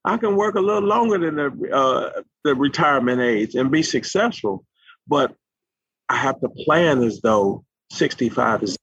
I 0.05 0.17
can 0.17 0.37
work 0.37 0.55
a 0.55 0.61
little 0.61 0.89
longer 0.89 1.19
than 1.19 1.37
the 1.37 1.75
uh, 1.75 2.23
the 2.45 2.55
retirement 2.55 3.21
age 3.21 3.55
and 3.55 3.71
be 3.71 3.83
successful, 3.83 4.65
but 5.07 5.35
I 6.09 6.17
have 6.17 6.41
to 6.41 6.49
plan 6.65 7.03
as 7.03 7.21
though 7.21 7.65
65 7.93 8.63
is, 8.63 8.79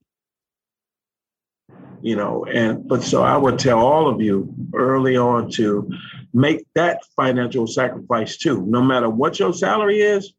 you 2.01 2.15
know, 2.15 2.45
and 2.45 2.87
but 2.87 3.03
so 3.03 3.23
I 3.23 3.35
would 3.35 3.57
tell 3.57 3.79
all 3.79 4.07
of 4.07 4.21
you 4.21 4.53
early 4.73 5.17
on 5.17 5.49
to 5.51 5.89
make 6.33 6.65
that 6.75 7.01
financial 7.15 7.65
sacrifice 7.65 8.37
too. 8.37 8.63
No 8.67 8.81
matter 8.81 9.09
what 9.09 9.39
your 9.39 9.53
salary 9.53 10.01
is, 10.01 10.33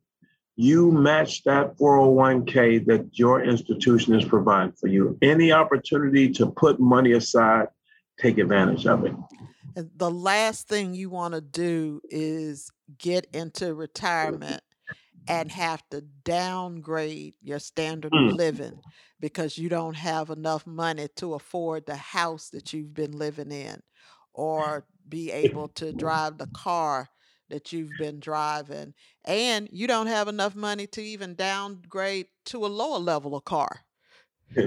you 0.55 0.91
match 0.91 1.45
that 1.45 1.77
401k 1.77 2.87
that 2.87 3.19
your 3.19 3.45
institution 3.45 4.15
is 4.15 4.25
providing 4.25 4.73
for 4.73 4.89
you. 4.89 5.19
Any 5.23 5.53
opportunity 5.53 6.31
to 6.31 6.47
put 6.51 6.81
money 6.81 7.13
aside, 7.13 7.69
take 8.21 8.39
advantage 8.39 8.87
of 8.87 9.05
it. 9.05 9.15
And 9.77 9.91
the 9.97 10.11
last 10.11 10.69
thing 10.69 10.95
you 10.95 11.11
want 11.11 11.35
to 11.35 11.41
do 11.41 12.01
is 12.11 12.71
get 12.99 13.27
into 13.33 13.75
retirement 13.75 14.63
and 15.29 15.53
have 15.53 15.83
to 15.91 16.01
downgrade 16.25 17.35
your 17.43 17.59
standard 17.59 18.13
of 18.15 18.33
mm. 18.33 18.37
living 18.37 18.81
because 19.21 19.59
you 19.59 19.69
don't 19.69 19.97
have 19.97 20.31
enough 20.31 20.67
money 20.67 21.09
to 21.17 21.35
afford 21.35 21.85
the 21.87 21.97
house 21.97 22.51
that 22.51 22.73
you've 22.73 22.95
been 22.95 23.13
living 23.13 23.53
in 23.53 23.81
or 24.33 24.87
be 25.09 25.31
able 25.31 25.69
to 25.69 25.93
drive 25.93 26.39
the 26.39 26.47
car 26.49 27.09
that 27.51 27.73
you've 27.73 27.91
been 27.99 28.21
driving 28.21 28.95
and 29.25 29.69
you 29.73 29.87
don't 29.87 30.07
have 30.07 30.29
enough 30.29 30.55
money 30.55 30.87
to 30.87 31.03
even 31.03 31.35
downgrade 31.35 32.27
to 32.45 32.65
a 32.65 32.69
lower 32.69 32.99
level 32.99 33.37
of 33.37 33.45
car. 33.45 33.81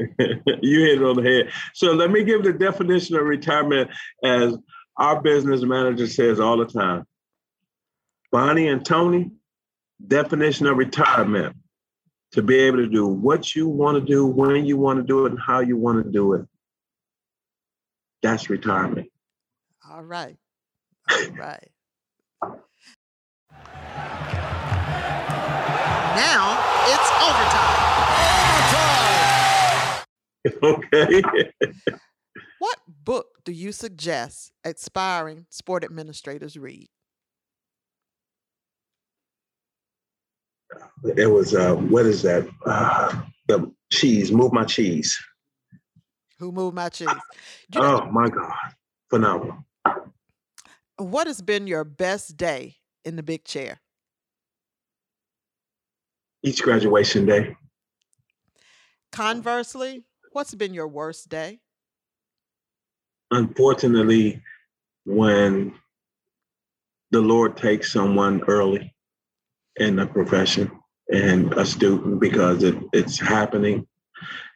You 0.64 0.80
hit 0.82 1.02
it 1.02 1.04
on 1.04 1.16
the 1.16 1.24
head. 1.24 1.52
So 1.74 1.93
let 1.93 2.12
me 2.12 2.24
give 2.24 2.43
the 2.43 2.54
definition 2.54 3.16
of 3.16 3.24
retirement 3.24 3.89
as 4.24 4.56
our 5.02 5.20
business 5.20 5.64
manager 5.64 6.06
says 6.08 6.39
all 6.39 6.58
the 6.58 6.66
time 6.66 7.06
Bonnie 8.32 8.68
and 8.68 8.86
Tony, 8.86 9.32
definition 10.08 10.68
of 10.68 10.78
retirement 10.78 11.56
to 12.32 12.41
be 12.41 12.56
able 12.56 12.78
to 12.78 12.88
do 12.88 13.08
what 13.08 13.56
you 13.56 13.68
want 13.68 13.95
to 13.97 14.02
do, 14.02 14.26
when 14.26 14.66
you 14.66 14.78
want 14.78 14.99
to 14.99 15.04
do 15.04 15.26
it, 15.26 15.32
and 15.32 15.41
how 15.41 15.60
you 15.60 15.76
want 15.76 16.06
to 16.06 16.12
do 16.12 16.34
it. 16.34 16.45
That's 18.22 18.49
retirement. 18.49 19.10
All 19.89 20.04
right. 20.04 20.38
All 21.12 21.18
right. 21.32 21.70
now 26.16 26.58
it's 26.88 27.12
overtime. 27.28 27.80
Overtime. 28.64 29.28
Okay. 30.64 31.22
What 32.62 32.78
book 32.88 33.26
do 33.43 33.51
you 33.51 33.72
suggest 33.72 34.51
aspiring 34.64 35.47
sport 35.49 35.84
administrators 35.84 36.55
read? 36.55 36.89
It 41.18 41.26
was 41.26 41.55
uh, 41.55 41.74
what 41.74 42.05
is 42.05 42.22
that? 42.22 42.47
Uh, 42.64 43.20
the 43.47 43.74
cheese. 43.91 44.32
Move 44.32 44.53
my 44.53 44.64
cheese. 44.64 45.20
Who 46.38 46.51
moved 46.51 46.76
my 46.76 46.89
cheese? 46.89 47.09
You 47.74 47.82
know, 47.82 48.03
oh 48.03 48.12
my 48.12 48.30
God, 48.30 48.53
phenomenal. 49.09 49.66
What 50.97 51.26
has 51.26 51.41
been 51.41 51.66
your 51.66 51.84
best 51.84 52.38
day 52.38 52.76
in 53.03 53.16
the 53.16 53.24
big 53.24 53.43
chair? 53.43 53.82
Each 56.43 56.62
graduation 56.62 57.26
day. 57.26 57.55
Conversely, 59.12 60.03
what's 60.32 60.53
been 60.53 60.76
your 60.76 60.88
worst 60.88 61.28
day? 61.28 61.62
Unfortunately, 63.32 64.42
when 65.06 65.74
the 67.12 67.22
Lord 67.22 67.58
takes 67.58 67.92
someone 67.92 68.42
early 68.48 68.94
in 69.78 69.96
the 69.96 70.06
profession 70.06 70.72
and 71.12 71.54
a 71.54 71.66
student 71.66 72.20
because 72.20 72.64
it, 72.64 72.76
it's 72.94 73.20
happening 73.20 73.88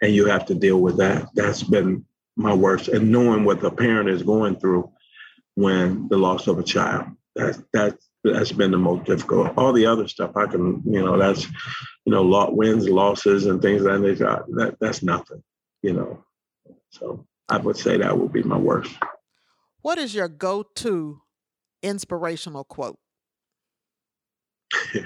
and 0.01 0.13
you 0.13 0.25
have 0.25 0.45
to 0.45 0.55
deal 0.55 0.79
with 0.79 0.97
that. 0.97 1.27
That's 1.35 1.63
been 1.63 2.05
my 2.37 2.53
worst. 2.53 2.89
And 2.89 3.11
knowing 3.11 3.43
what 3.43 3.61
the 3.61 3.71
parent 3.71 4.09
is 4.09 4.23
going 4.23 4.57
through 4.59 4.91
when 5.55 6.07
the 6.09 6.17
loss 6.17 6.47
of 6.47 6.59
a 6.59 6.63
child. 6.63 7.07
That's 7.35 7.61
that's 7.73 8.09
that's 8.23 8.51
been 8.51 8.71
the 8.71 8.77
most 8.77 9.05
difficult. 9.05 9.57
All 9.57 9.73
the 9.73 9.85
other 9.85 10.07
stuff 10.07 10.35
I 10.35 10.45
can, 10.45 10.81
you 10.85 11.03
know, 11.03 11.17
that's 11.17 11.45
you 12.05 12.11
know, 12.11 12.21
lot 12.21 12.55
wins, 12.55 12.87
losses 12.87 13.45
and 13.45 13.61
things 13.61 13.81
like 13.81 14.01
that. 14.01 14.45
That 14.49 14.77
that's 14.79 15.03
nothing, 15.03 15.43
you 15.81 15.93
know. 15.93 16.23
So 16.91 17.25
I 17.49 17.57
would 17.57 17.77
say 17.77 17.97
that 17.97 18.17
would 18.17 18.33
be 18.33 18.43
my 18.43 18.57
worst. 18.57 18.95
What 19.81 19.97
is 19.97 20.15
your 20.15 20.27
go 20.27 20.63
to 20.77 21.21
inspirational 21.83 22.63
quote? 22.63 22.97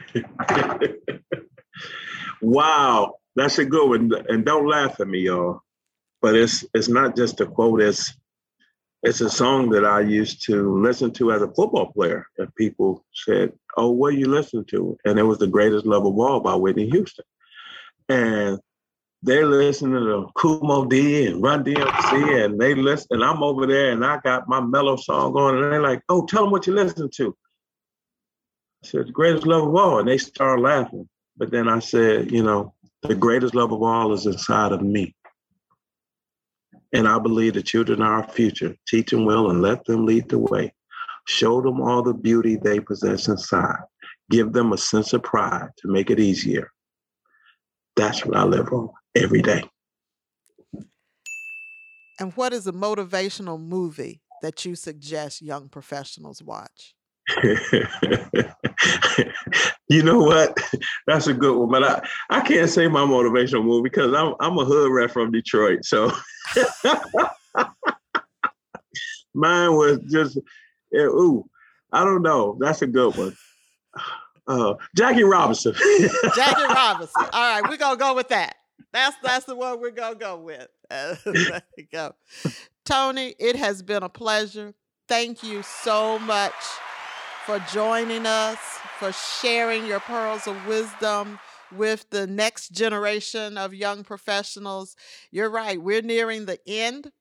wow, 2.42 3.16
that's 3.36 3.58
a 3.60 3.66
good 3.66 3.90
one. 3.90 4.12
And 4.30 4.46
don't 4.46 4.68
laugh 4.68 5.00
at 5.00 5.08
me, 5.08 5.20
y'all. 5.20 5.62
But 6.22 6.36
it's 6.36 6.66
it's 6.74 6.90
not 6.90 7.16
just 7.16 7.40
a 7.42 7.46
quote, 7.46 7.82
it's 7.82 8.14
it's 9.04 9.22
a 9.22 9.30
song 9.30 9.70
that 9.70 9.86
I 9.86 10.02
used 10.02 10.44
to 10.46 10.78
listen 10.82 11.12
to 11.14 11.32
as 11.32 11.42
a 11.42 11.48
football 11.48 11.92
player. 11.94 12.28
And 12.38 12.54
people 12.56 13.06
said, 13.14 13.54
Oh, 13.78 13.92
what 13.92 14.16
you 14.16 14.28
listen 14.28 14.66
to? 14.66 14.98
And 15.06 15.18
it 15.18 15.24
was 15.24 15.38
the 15.38 15.48
greatest 15.48 15.86
love 15.86 16.06
of 16.06 16.18
all 16.20 16.42
by 16.42 16.56
Whitney 16.56 16.90
Houston. 16.90 17.26
And 18.10 18.60
they're 19.22 19.46
listening 19.46 19.94
to 19.94 20.30
Kool 20.36 20.62
Moe 20.62 20.86
Dee 20.86 21.28
and 21.28 21.42
Run 21.44 21.64
DMC, 21.64 22.46
and 22.46 22.60
they 22.60 22.74
listen, 22.74 23.08
and 23.12 23.24
I'm 23.24 23.44
over 23.44 23.68
there, 23.68 23.92
and 23.92 24.06
I 24.06 24.20
got 24.24 24.48
my 24.48 24.62
mellow 24.62 24.96
song 24.96 25.34
on, 25.34 25.56
and 25.56 25.64
they're 25.64 25.82
like, 25.82 26.02
"Oh, 26.08 26.26
tell 26.26 26.44
them 26.44 26.52
what 26.52 26.68
you 26.68 26.74
listen 26.74 27.10
to." 27.16 27.36
I 28.84 28.88
said, 28.88 29.08
"The 29.08 29.12
greatest 29.12 29.46
love 29.46 29.68
of 29.68 29.76
all," 29.76 30.00
and 30.00 30.08
they 30.08 30.18
start 30.18 30.62
laughing. 30.62 31.10
But 31.36 31.52
then 31.52 31.68
I 31.68 31.80
said, 31.80 32.32
"You 32.32 32.44
know, 32.44 32.74
the 33.02 33.16
greatest 33.16 33.56
love 33.56 33.74
of 33.74 33.82
all 33.82 34.14
is 34.14 34.26
inside 34.26 34.72
of 34.72 34.82
me." 34.82 35.16
And 36.94 37.08
I 37.08 37.20
believe 37.20 37.56
the 37.56 37.62
children 37.62 38.02
are 38.02 38.24
our 38.24 38.28
future. 38.30 38.76
Teach 38.88 39.12
them 39.12 39.26
well 39.26 39.50
and 39.50 39.62
let 39.62 39.84
them 39.84 40.06
lead 40.06 40.30
the 40.30 40.40
way. 40.40 40.74
Show 41.28 41.62
them 41.62 41.82
all 41.82 42.02
the 42.02 42.14
beauty 42.14 42.56
they 42.56 42.80
possess 42.80 43.28
inside. 43.28 43.84
Give 44.32 44.54
them 44.54 44.72
a 44.72 44.78
sense 44.78 45.12
of 45.12 45.24
pride 45.24 45.70
to 45.78 45.88
make 45.90 46.10
it 46.10 46.20
easier. 46.20 46.72
That's 47.96 48.26
what 48.26 48.38
I 48.38 48.44
live 48.44 48.72
on 48.72 48.90
every 49.16 49.42
day. 49.42 49.64
And 52.20 52.34
what 52.34 52.54
is 52.54 52.68
a 52.68 52.74
motivational 52.74 53.60
movie 53.60 54.22
that 54.42 54.66
you 54.66 54.76
suggest 54.76 55.42
young 55.42 55.70
professionals 55.70 56.42
watch? 56.44 56.96
You 59.90 60.04
know 60.04 60.20
what? 60.20 60.56
That's 61.08 61.26
a 61.28 61.34
good 61.34 61.58
one, 61.58 61.70
but 61.70 61.84
I, 61.84 62.08
I 62.30 62.42
can't 62.42 62.70
say 62.70 62.88
my 62.88 63.02
motivational 63.02 63.66
movie 63.66 63.90
because 63.90 64.14
I'm 64.14 64.36
I'm 64.40 64.58
a 64.58 64.64
hood 64.64 64.92
rat 64.92 65.12
from 65.12 65.32
Detroit. 65.32 65.84
So 65.84 66.12
mine 69.34 69.74
was 69.74 70.00
just 70.12 70.38
yeah, 70.92 71.06
ooh, 71.06 71.44
I 71.92 72.04
don't 72.04 72.22
know. 72.22 72.56
That's 72.60 72.82
a 72.84 72.88
good 72.88 73.16
one. 73.18 73.36
Uh, 74.48 74.74
Jackie 74.98 75.24
Robinson. 75.24 75.76
Jackie 76.36 76.64
Robinson. 76.74 77.24
All 77.34 77.62
right, 77.62 77.62
we're 77.70 77.78
gonna 77.78 77.98
go 77.98 78.16
with 78.16 78.30
that. 78.30 78.56
That's 78.92 79.16
that's 79.24 79.46
the 79.46 79.56
one 79.56 79.80
we're 79.80 79.92
gonna 79.92 80.16
go 80.16 80.38
with. 80.38 80.68
Uh, 80.90 81.16
there 81.26 81.62
you 81.78 81.86
go. 81.92 82.16
Tony, 82.86 83.36
it 83.40 83.56
has 83.56 83.82
been 83.82 84.04
a 84.04 84.10
pleasure. 84.10 84.74
Thank 85.08 85.44
you 85.44 85.64
so 85.64 86.20
much 86.20 86.54
for 87.46 87.60
joining 87.72 88.26
us, 88.26 88.60
for 89.00 89.12
sharing 89.12 89.86
your 89.86 90.00
pearls 90.00 90.48
of 90.48 90.68
wisdom 90.68 91.40
with 91.76 92.10
the 92.10 92.28
next 92.28 92.70
generation 92.70 93.58
of 93.58 93.74
young 93.74 94.04
professionals. 94.04 94.96
You're 95.32 95.50
right, 95.50 95.82
we're 95.82 96.02
nearing 96.02 96.46
the 96.46 96.60
end 96.68 97.12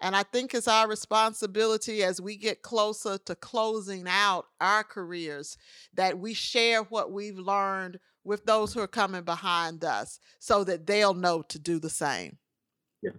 and 0.00 0.14
I 0.14 0.22
think 0.24 0.54
it's 0.54 0.68
our 0.68 0.88
responsibility 0.88 2.02
as 2.02 2.20
we 2.20 2.36
get 2.36 2.62
closer 2.62 3.18
to 3.18 3.34
closing 3.34 4.06
out 4.06 4.46
our 4.60 4.84
careers 4.84 5.56
that 5.94 6.18
we 6.18 6.34
share 6.34 6.82
what 6.82 7.12
we've 7.12 7.38
learned 7.38 7.98
with 8.26 8.44
those 8.44 8.74
who 8.74 8.80
are 8.80 8.88
coming 8.88 9.22
behind 9.22 9.84
us 9.84 10.18
so 10.38 10.64
that 10.64 10.86
they'll 10.86 11.14
know 11.14 11.42
to 11.42 11.58
do 11.58 11.78
the 11.78 11.90
same. 11.90 12.38
Yes. 13.02 13.14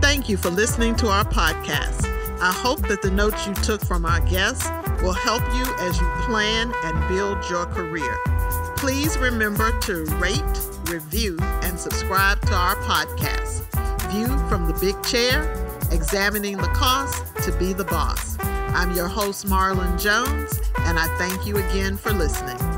Thank 0.00 0.28
you 0.28 0.36
for 0.36 0.50
listening 0.50 0.96
to 0.96 1.08
our 1.08 1.24
podcast. 1.24 2.08
I 2.40 2.52
hope 2.52 2.86
that 2.88 3.02
the 3.02 3.10
notes 3.10 3.46
you 3.46 3.54
took 3.54 3.80
from 3.84 4.04
our 4.04 4.20
guests 4.20 4.68
will 5.02 5.12
help 5.12 5.42
you 5.54 5.64
as 5.78 6.00
you 6.00 6.08
plan 6.22 6.72
and 6.84 7.08
build 7.08 7.38
your 7.48 7.66
career. 7.66 8.16
Please 8.76 9.16
remember 9.16 9.78
to 9.80 10.04
rate, 10.16 10.42
review, 10.86 11.38
and 11.40 11.78
subscribe 11.78 12.40
to 12.42 12.54
our 12.54 12.74
podcast 12.76 13.62
view 14.12 14.26
from 14.48 14.66
the 14.66 14.74
big 14.74 15.02
chair, 15.02 15.42
examining 15.90 16.58
the 16.58 16.68
cost 16.68 17.24
to 17.36 17.52
be 17.58 17.72
the 17.72 17.84
boss. 17.84 18.31
I'm 18.68 18.92
your 18.92 19.08
host, 19.08 19.46
Marlynn 19.46 20.00
Jones, 20.00 20.60
and 20.78 20.98
I 20.98 21.06
thank 21.18 21.46
you 21.46 21.56
again 21.56 21.96
for 21.96 22.12
listening. 22.12 22.71